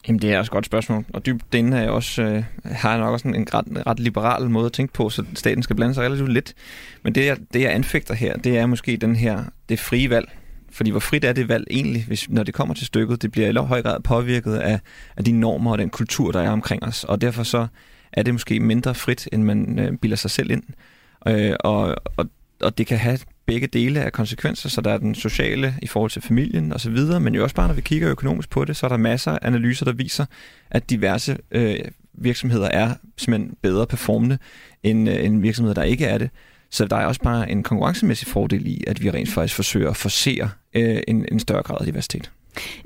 Jamen, 0.09 0.22
det 0.22 0.32
er 0.32 0.38
også 0.38 0.48
et 0.48 0.53
godt 0.53 0.66
spørgsmål. 0.66 1.05
Og 1.12 1.26
dybt 1.26 1.55
inde 1.55 1.76
er 1.76 1.80
jeg 1.80 1.90
også, 1.90 2.22
øh, 2.22 2.44
har 2.64 2.90
jeg 2.90 3.01
nok 3.01 3.12
også 3.12 3.28
en 3.28 3.55
ret, 3.55 3.86
ret 3.86 4.01
liberal 4.01 4.51
måde 4.51 4.66
at 4.66 4.72
tænke 4.72 4.92
på, 4.92 5.11
så 5.11 5.24
staten 5.34 5.62
skal 5.62 5.76
blande 5.76 5.94
sig 5.94 6.05
relativt 6.05 6.32
lidt. 6.32 6.55
Men 7.03 7.14
det, 7.14 7.26
jeg, 7.26 7.36
det, 7.53 7.61
jeg 7.61 7.74
anfægter 7.74 8.14
her, 8.14 8.36
det 8.36 8.59
er 8.59 8.66
måske 8.66 8.96
den 8.96 9.16
her, 9.16 9.44
det 9.68 9.80
frie 9.80 10.11
valg. 10.11 10.28
Fordi 10.72 10.90
hvor 10.90 11.01
frit 11.01 11.24
er 11.24 11.32
det 11.32 11.48
valg 11.48 11.64
egentlig, 11.70 12.05
hvis, 12.07 12.30
når 12.30 12.42
det 12.42 12.55
kommer 12.55 12.74
til 12.74 12.86
stykket? 12.86 13.22
Det 13.22 13.32
bliver 13.32 13.48
i 13.48 13.66
høj 13.66 13.82
grad 13.82 14.01
påvirket 14.01 14.57
af, 14.57 14.80
af 15.16 15.24
de 15.24 15.32
normer 15.32 15.72
og 15.72 15.78
den 15.78 15.90
kultur, 15.90 16.32
der 16.32 16.40
er 16.40 16.51
omkring 16.51 16.84
os. 16.84 17.05
Og 17.05 17.20
derfor 17.20 17.42
så 17.42 17.66
er 18.12 18.22
det 18.22 18.34
måske 18.34 18.61
mindre 18.61 18.94
frit, 18.94 19.28
end 19.32 19.42
man 19.42 19.78
øh, 19.78 19.96
bilder 19.96 20.16
sig 20.16 20.30
selv 20.30 20.51
ind. 20.51 20.62
Øh, 21.28 21.53
og, 21.61 21.96
og, 22.16 22.26
og 22.61 22.78
det 22.78 22.86
kan 22.86 22.98
have 22.98 23.18
begge 23.51 23.66
dele 23.66 24.01
af 24.01 24.12
konsekvenser, 24.12 24.68
så 24.68 24.80
der 24.80 24.92
er 24.92 24.98
den 24.98 25.14
sociale 25.14 25.74
i 25.82 25.86
forhold 25.86 26.11
til 26.11 26.22
familien 26.22 26.72
osv., 26.72 26.96
men 27.20 27.34
jo 27.34 27.42
også 27.42 27.55
bare, 27.55 27.68
når 27.68 27.74
vi 27.74 27.80
kigger 27.80 28.11
økonomisk 28.11 28.51
på 28.51 28.64
det, 28.64 28.76
så 28.76 28.86
er 28.86 28.88
der 28.88 28.96
masser 28.96 29.32
af 29.32 29.38
analyser, 29.42 29.84
der 29.84 29.92
viser, 29.92 30.24
at 30.70 30.90
diverse 30.90 31.38
øh, 31.51 31.78
virksomheder 32.14 32.68
er 32.68 32.94
simpelthen 33.16 33.57
bedre 33.62 33.86
performende 33.86 34.38
end, 34.82 35.09
øh, 35.09 35.24
end 35.24 35.40
virksomheder, 35.40 35.74
der 35.74 35.82
ikke 35.82 36.07
er 36.07 36.18
det. 36.18 36.30
Så 36.70 36.84
der 36.84 36.96
er 36.96 37.07
også 37.07 37.20
bare 37.20 37.51
en 37.51 37.62
konkurrencemæssig 37.62 38.28
fordel 38.28 38.66
i, 38.66 38.84
at 38.86 39.03
vi 39.03 39.11
rent 39.11 39.28
faktisk 39.28 39.55
forsøger 39.55 39.90
at 39.90 39.96
forsere 39.96 40.51
øh, 40.74 41.03
en, 41.09 41.26
en 41.32 41.40
større 41.40 41.62
grad 41.62 41.76
af 41.80 41.86
diversitet. 41.86 42.30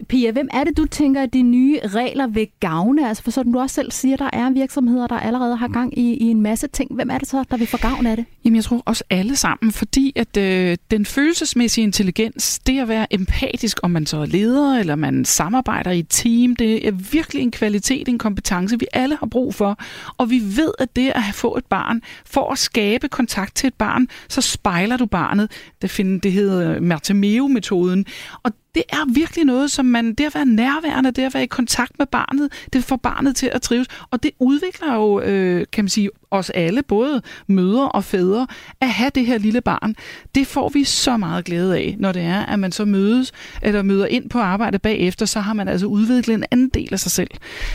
Pia, 0.09 0.31
hvem 0.31 0.49
er 0.53 0.65
det, 0.65 0.77
du 0.77 0.87
tænker, 0.87 1.23
at 1.23 1.33
de 1.33 1.43
nye 1.43 1.81
regler 1.85 2.27
vil 2.27 2.49
gavne? 2.61 3.09
Altså 3.09 3.23
for 3.23 3.31
sådan 3.31 3.53
du 3.53 3.59
også 3.59 3.75
selv 3.75 3.91
siger, 3.91 4.17
der 4.17 4.31
er 4.33 4.51
virksomheder, 4.51 5.07
der 5.07 5.19
allerede 5.19 5.57
har 5.57 5.69
gang 5.69 5.99
i, 5.99 6.15
i 6.15 6.25
en 6.25 6.41
masse 6.41 6.69
ting. 6.69 6.95
Hvem 6.95 7.11
er 7.11 7.19
det 7.19 7.29
så, 7.29 7.45
der 7.51 7.57
vil 7.57 7.67
få 7.67 7.77
gavn 7.77 8.07
af 8.07 8.17
det? 8.17 8.25
Jamen 8.45 8.57
jeg 8.57 8.65
tror 8.65 8.83
også 8.85 9.05
alle 9.11 9.37
sammen, 9.37 9.73
fordi 9.73 10.13
at 10.17 10.37
øh, 10.37 10.77
den 10.91 11.07
følelsesmæssige 11.07 11.83
intelligens, 11.83 12.59
det 12.59 12.81
at 12.81 12.89
være 12.89 13.15
empatisk, 13.15 13.81
om 13.83 13.91
man 13.91 14.07
så 14.07 14.17
er 14.17 14.27
leder 14.27 14.79
eller 14.79 14.97
man 14.97 15.25
samarbejder 15.25 15.91
i 15.91 15.99
et 15.99 16.07
team, 16.09 16.57
det 16.57 16.89
er 16.89 16.93
virkelig 16.93 17.43
en 17.43 17.51
kvalitet, 17.51 18.09
en 18.09 18.19
kompetence, 18.19 18.79
vi 18.79 18.87
alle 18.93 19.17
har 19.17 19.27
brug 19.27 19.55
for. 19.55 19.79
Og 20.19 20.31
vi 20.31 20.41
ved, 20.45 20.73
at 20.79 20.97
det 20.97 21.13
at 21.15 21.23
få 21.33 21.57
et 21.57 21.67
barn, 21.67 22.03
for 22.27 22.53
at 22.53 22.59
skabe 22.59 23.09
kontakt 23.09 23.57
til 23.57 23.67
et 23.67 23.75
barn, 23.75 24.09
så 24.29 24.41
spejler 24.41 24.97
du 24.97 25.07
barnet. 25.07 25.51
Det, 25.83 25.91
finder, 25.91 26.21
det 26.21 26.33
hedder 26.33 26.81
Mertemeo-metoden. 26.81 28.07
Og 28.43 28.53
det 28.75 28.83
er 28.89 29.13
virkelig 29.15 29.45
noget, 29.45 29.71
som 29.71 29.87
man, 29.87 30.15
det 30.15 30.25
at 30.25 30.35
være 30.35 30.47
nærværende, 30.47 31.11
det 31.11 31.23
at 31.23 31.35
være 31.35 31.43
i 31.43 31.47
kontakt 31.47 31.99
med 31.99 32.07
barnet, 32.07 32.53
det 32.73 32.85
får 32.85 32.97
barnet 32.97 33.37
til 33.37 33.51
at 33.53 33.63
trives. 33.63 33.87
Og 34.11 34.23
det 34.23 34.31
udvikler 34.39 34.95
jo, 34.95 35.21
øh, 35.21 35.67
kan 35.73 35.85
man 35.85 35.89
sige, 35.89 36.11
os 36.31 36.51
alle, 36.51 36.83
både 36.83 37.23
mødre 37.47 37.89
og 37.89 38.05
fædre, 38.05 38.47
at 38.81 38.89
have 38.89 39.11
det 39.15 39.27
her 39.27 39.39
lille 39.39 39.61
barn. 39.61 39.95
Det 40.35 40.47
får 40.47 40.69
vi 40.69 40.85
så 40.85 41.17
meget 41.17 41.45
glæde 41.45 41.77
af, 41.77 41.97
når 41.99 42.13
det 42.13 42.23
er, 42.23 42.47
at 42.47 42.59
man 42.59 42.73
så 42.73 42.85
mødes, 42.85 43.33
eller 43.63 43.83
møder 43.83 44.07
ind 44.07 44.31
på 44.31 44.39
arbejde 44.39 44.79
bagefter, 44.79 45.27
så 45.27 45.41
har 45.41 45.53
man 45.53 45.69
altså 45.69 45.87
udviklet 45.87 46.35
en 46.35 46.45
anden 46.51 46.69
del 46.69 46.89
af 46.93 47.01
sig 47.01 47.13
selv. 47.13 47.31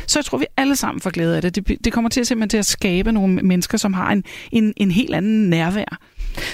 Så 0.08 0.20
jeg 0.20 0.26
tror, 0.26 0.38
vi 0.38 0.46
alle 0.58 0.76
sammen 0.76 1.02
får 1.02 1.10
glæde 1.10 1.36
af 1.36 1.42
det. 1.42 1.56
Det, 1.56 1.86
det 1.86 1.94
kommer 1.94 2.10
til 2.10 2.22
at 2.22 2.28
simpelthen 2.28 2.50
til 2.50 2.58
at 2.58 2.66
skabe 2.66 3.12
nogle 3.12 3.36
mennesker, 3.36 3.78
som 3.78 3.94
har 3.94 4.12
en, 4.12 4.24
en, 4.52 4.74
en 4.78 4.92
helt 4.92 5.16
anden 5.16 5.50
nærvær. 5.50 5.98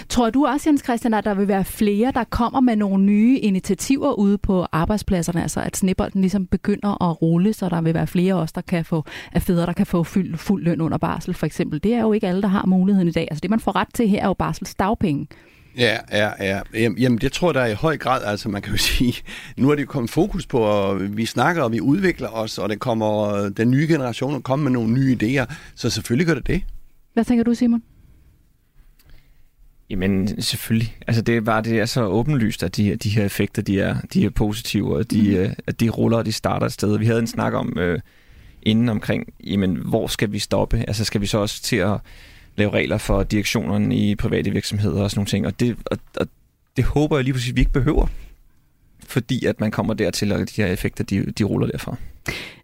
Tror 0.09 0.29
du 0.29 0.45
også, 0.45 0.69
Jens 0.69 0.83
Christian, 0.83 1.13
at 1.13 1.23
der 1.23 1.33
vil 1.33 1.47
være 1.47 1.65
flere, 1.65 2.11
der 2.11 2.23
kommer 2.23 2.59
med 2.59 2.75
nogle 2.75 3.03
nye 3.03 3.39
initiativer 3.39 4.13
ude 4.13 4.37
på 4.37 4.65
arbejdspladserne, 4.71 5.41
altså 5.41 5.59
at 5.59 5.77
snibbolden 5.77 6.21
ligesom 6.21 6.47
begynder 6.47 7.09
at 7.09 7.21
rulle, 7.21 7.53
så 7.53 7.69
der 7.69 7.81
vil 7.81 7.93
være 7.93 8.07
flere 8.07 8.35
også, 8.35 8.51
der 8.55 8.61
kan 8.61 8.85
få, 8.85 9.03
af 9.31 9.41
fædre, 9.41 9.65
der 9.65 9.73
kan 9.73 9.85
få 9.85 10.03
fuld, 10.03 10.37
fuld 10.37 10.63
løn 10.63 10.81
under 10.81 10.97
barsel, 10.97 11.33
for 11.33 11.45
eksempel. 11.45 11.83
Det 11.83 11.93
er 11.93 12.01
jo 12.01 12.13
ikke 12.13 12.27
alle, 12.27 12.41
der 12.41 12.47
har 12.47 12.65
muligheden 12.65 13.07
i 13.07 13.11
dag. 13.11 13.27
Altså 13.31 13.41
det, 13.41 13.49
man 13.49 13.59
får 13.59 13.75
ret 13.75 13.87
til 13.93 14.09
her, 14.09 14.21
er 14.21 14.27
jo 14.27 14.33
barsels 14.33 14.75
dagpenge. 14.75 15.27
Ja, 15.77 15.97
ja, 16.11 16.29
ja. 16.39 16.59
Jamen, 16.73 17.17
det 17.17 17.31
tror 17.31 17.47
jeg, 17.47 17.53
der 17.53 17.61
er 17.61 17.67
i 17.67 17.73
høj 17.73 17.97
grad, 17.97 18.23
altså 18.25 18.49
man 18.49 18.61
kan 18.61 18.71
jo 18.71 18.77
sige, 18.97 19.13
nu 19.57 19.69
er 19.69 19.75
det 19.75 19.87
kommet 19.87 20.09
fokus 20.09 20.47
på, 20.47 20.57
og 20.57 21.17
vi 21.17 21.25
snakker, 21.25 21.63
og 21.63 21.71
vi 21.71 21.81
udvikler 21.81 22.29
os, 22.29 22.57
og 22.57 22.69
det 22.69 22.79
kommer, 22.79 23.49
den 23.49 23.71
nye 23.71 23.87
generation 23.87 24.41
kommer 24.41 24.63
med 24.63 24.71
nogle 24.71 24.93
nye 24.93 25.17
idéer, 25.21 25.53
så 25.75 25.89
selvfølgelig 25.89 26.27
gør 26.27 26.33
det 26.33 26.47
det. 26.47 26.61
Hvad 27.13 27.25
tænker 27.25 27.43
du, 27.43 27.53
Simon? 27.53 27.81
Jamen 29.89 30.41
selvfølgelig. 30.41 30.97
Altså 31.07 31.21
det 31.21 31.37
er 31.37 31.41
bare 31.41 31.61
det 31.61 31.79
er 31.79 31.85
så 31.85 32.05
åbenlyst, 32.05 32.63
at 32.63 32.77
de, 32.77 32.95
de 32.95 33.09
her 33.09 33.25
effekter, 33.25 33.61
de 33.61 33.79
er, 33.79 33.95
de 34.13 34.25
er 34.25 34.29
positive, 34.29 34.97
og 34.97 35.11
de, 35.11 35.47
mm. 35.47 35.63
at 35.67 35.79
de 35.79 35.89
ruller, 35.89 36.17
og 36.17 36.25
de 36.25 36.31
starter 36.31 36.65
et 36.65 36.73
sted. 36.73 36.97
Vi 36.97 37.05
havde 37.05 37.19
en 37.19 37.27
snak 37.27 37.53
om 37.53 37.79
øh, 37.79 37.99
inden 38.63 38.89
omkring, 38.89 39.33
jamen 39.43 39.75
hvor 39.75 40.07
skal 40.07 40.31
vi 40.31 40.39
stoppe? 40.39 40.77
Altså 40.87 41.05
skal 41.05 41.21
vi 41.21 41.25
så 41.25 41.37
også 41.37 41.61
til 41.63 41.75
at 41.75 41.97
lave 42.55 42.71
regler 42.71 42.97
for 42.97 43.23
direktionerne 43.23 43.95
i 43.95 44.15
private 44.15 44.51
virksomheder 44.51 45.03
og 45.03 45.11
sådan 45.11 45.19
nogle 45.19 45.27
ting. 45.27 45.45
Og 45.45 45.59
det, 45.59 45.77
og, 45.85 45.97
og 46.15 46.27
det 46.77 46.85
håber 46.85 47.17
jeg 47.17 47.23
lige 47.23 47.33
præcis, 47.33 47.49
at 47.49 47.55
vi 47.55 47.61
ikke 47.61 47.73
behøver. 47.73 48.07
Fordi 49.07 49.45
at 49.45 49.59
man 49.59 49.71
kommer 49.71 49.93
dertil, 49.93 50.31
og 50.31 50.39
de 50.39 50.61
her 50.61 50.67
effekter, 50.67 51.03
de, 51.03 51.31
de 51.31 51.43
ruller 51.43 51.67
derfra. 51.67 51.97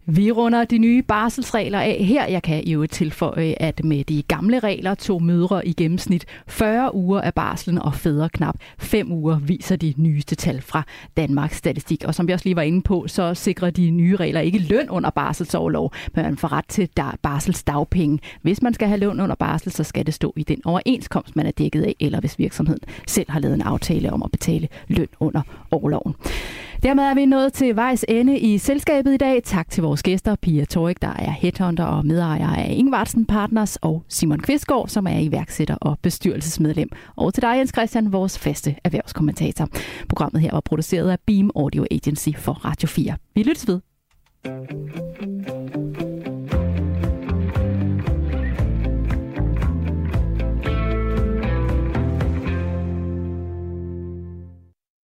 Vi 0.06 0.30
runder 0.30 0.64
de 0.64 0.78
nye 0.78 1.02
barselsregler 1.02 1.80
af 1.80 2.04
her. 2.04 2.26
Jeg 2.26 2.42
kan 2.42 2.64
jo 2.64 2.86
tilføje, 2.86 3.54
at 3.60 3.84
med 3.84 4.04
de 4.04 4.22
gamle 4.22 4.58
regler 4.58 4.94
tog 4.94 5.22
mødre 5.22 5.66
i 5.68 5.72
gennemsnit 5.72 6.26
40 6.46 6.94
uger 6.94 7.20
af 7.20 7.34
barslen 7.34 7.78
og 7.78 7.94
fædre 7.94 8.28
knap 8.28 8.54
5 8.78 9.12
uger, 9.12 9.38
viser 9.38 9.76
de 9.76 9.94
nyeste 9.96 10.34
tal 10.34 10.60
fra 10.60 10.82
Danmarks 11.16 11.56
Statistik. 11.56 12.04
Og 12.04 12.14
som 12.14 12.28
vi 12.28 12.32
også 12.32 12.46
lige 12.46 12.56
var 12.56 12.62
inde 12.62 12.82
på, 12.82 13.04
så 13.08 13.34
sikrer 13.34 13.70
de 13.70 13.90
nye 13.90 14.16
regler 14.16 14.40
ikke 14.40 14.58
løn 14.58 14.90
under 14.90 15.10
barselsoverlov, 15.10 15.92
men 16.14 16.24
man 16.24 16.36
får 16.36 16.52
ret 16.52 16.68
til 16.68 16.88
barselsdagpenge. 17.22 18.18
Hvis 18.42 18.62
man 18.62 18.74
skal 18.74 18.88
have 18.88 19.00
løn 19.00 19.20
under 19.20 19.34
barsel, 19.34 19.72
så 19.72 19.84
skal 19.84 20.06
det 20.06 20.14
stå 20.14 20.32
i 20.36 20.42
den 20.42 20.60
overenskomst, 20.64 21.36
man 21.36 21.46
er 21.46 21.50
dækket 21.50 21.82
af, 21.82 21.96
eller 22.00 22.20
hvis 22.20 22.38
virksomheden 22.38 22.82
selv 23.06 23.30
har 23.30 23.40
lavet 23.40 23.54
en 23.54 23.62
aftale 23.62 24.12
om 24.12 24.22
at 24.22 24.30
betale 24.30 24.68
løn 24.88 25.08
under 25.20 25.42
overloven. 25.70 26.14
Dermed 26.82 27.04
er 27.04 27.14
vi 27.14 27.26
nået 27.26 27.52
til 27.52 27.76
vejs 27.76 28.04
ende 28.08 28.38
i 28.38 28.58
selskabet 28.58 29.14
i 29.14 29.16
dag. 29.16 29.42
Tak 29.44 29.70
til 29.70 29.82
vores 29.82 30.02
gæster, 30.02 30.36
Pia 30.36 30.64
Torik, 30.64 31.02
der 31.02 31.08
er 31.08 31.30
headhunter 31.30 31.84
og 31.84 32.06
medejer 32.06 32.48
af 32.48 32.74
Ingvartsen 32.76 33.26
Partners, 33.26 33.76
og 33.76 34.02
Simon 34.08 34.40
Kvistgaard, 34.40 34.88
som 34.88 35.06
er 35.06 35.18
iværksætter 35.18 35.74
og 35.74 35.98
bestyrelsesmedlem. 36.02 36.88
Og 37.16 37.34
til 37.34 37.42
dig, 37.42 37.54
Jens 37.58 37.70
Christian, 37.74 38.12
vores 38.12 38.38
faste 38.38 38.76
erhvervskommentator. 38.84 39.68
Programmet 40.08 40.42
her 40.42 40.50
var 40.52 40.60
produceret 40.60 41.10
af 41.10 41.18
Beam 41.26 41.50
Audio 41.56 41.86
Agency 41.90 42.28
for 42.36 42.52
Radio 42.52 42.88
4. 42.88 43.16
Vi 43.34 43.42
lyttes 43.42 43.68
ved. 43.68 43.80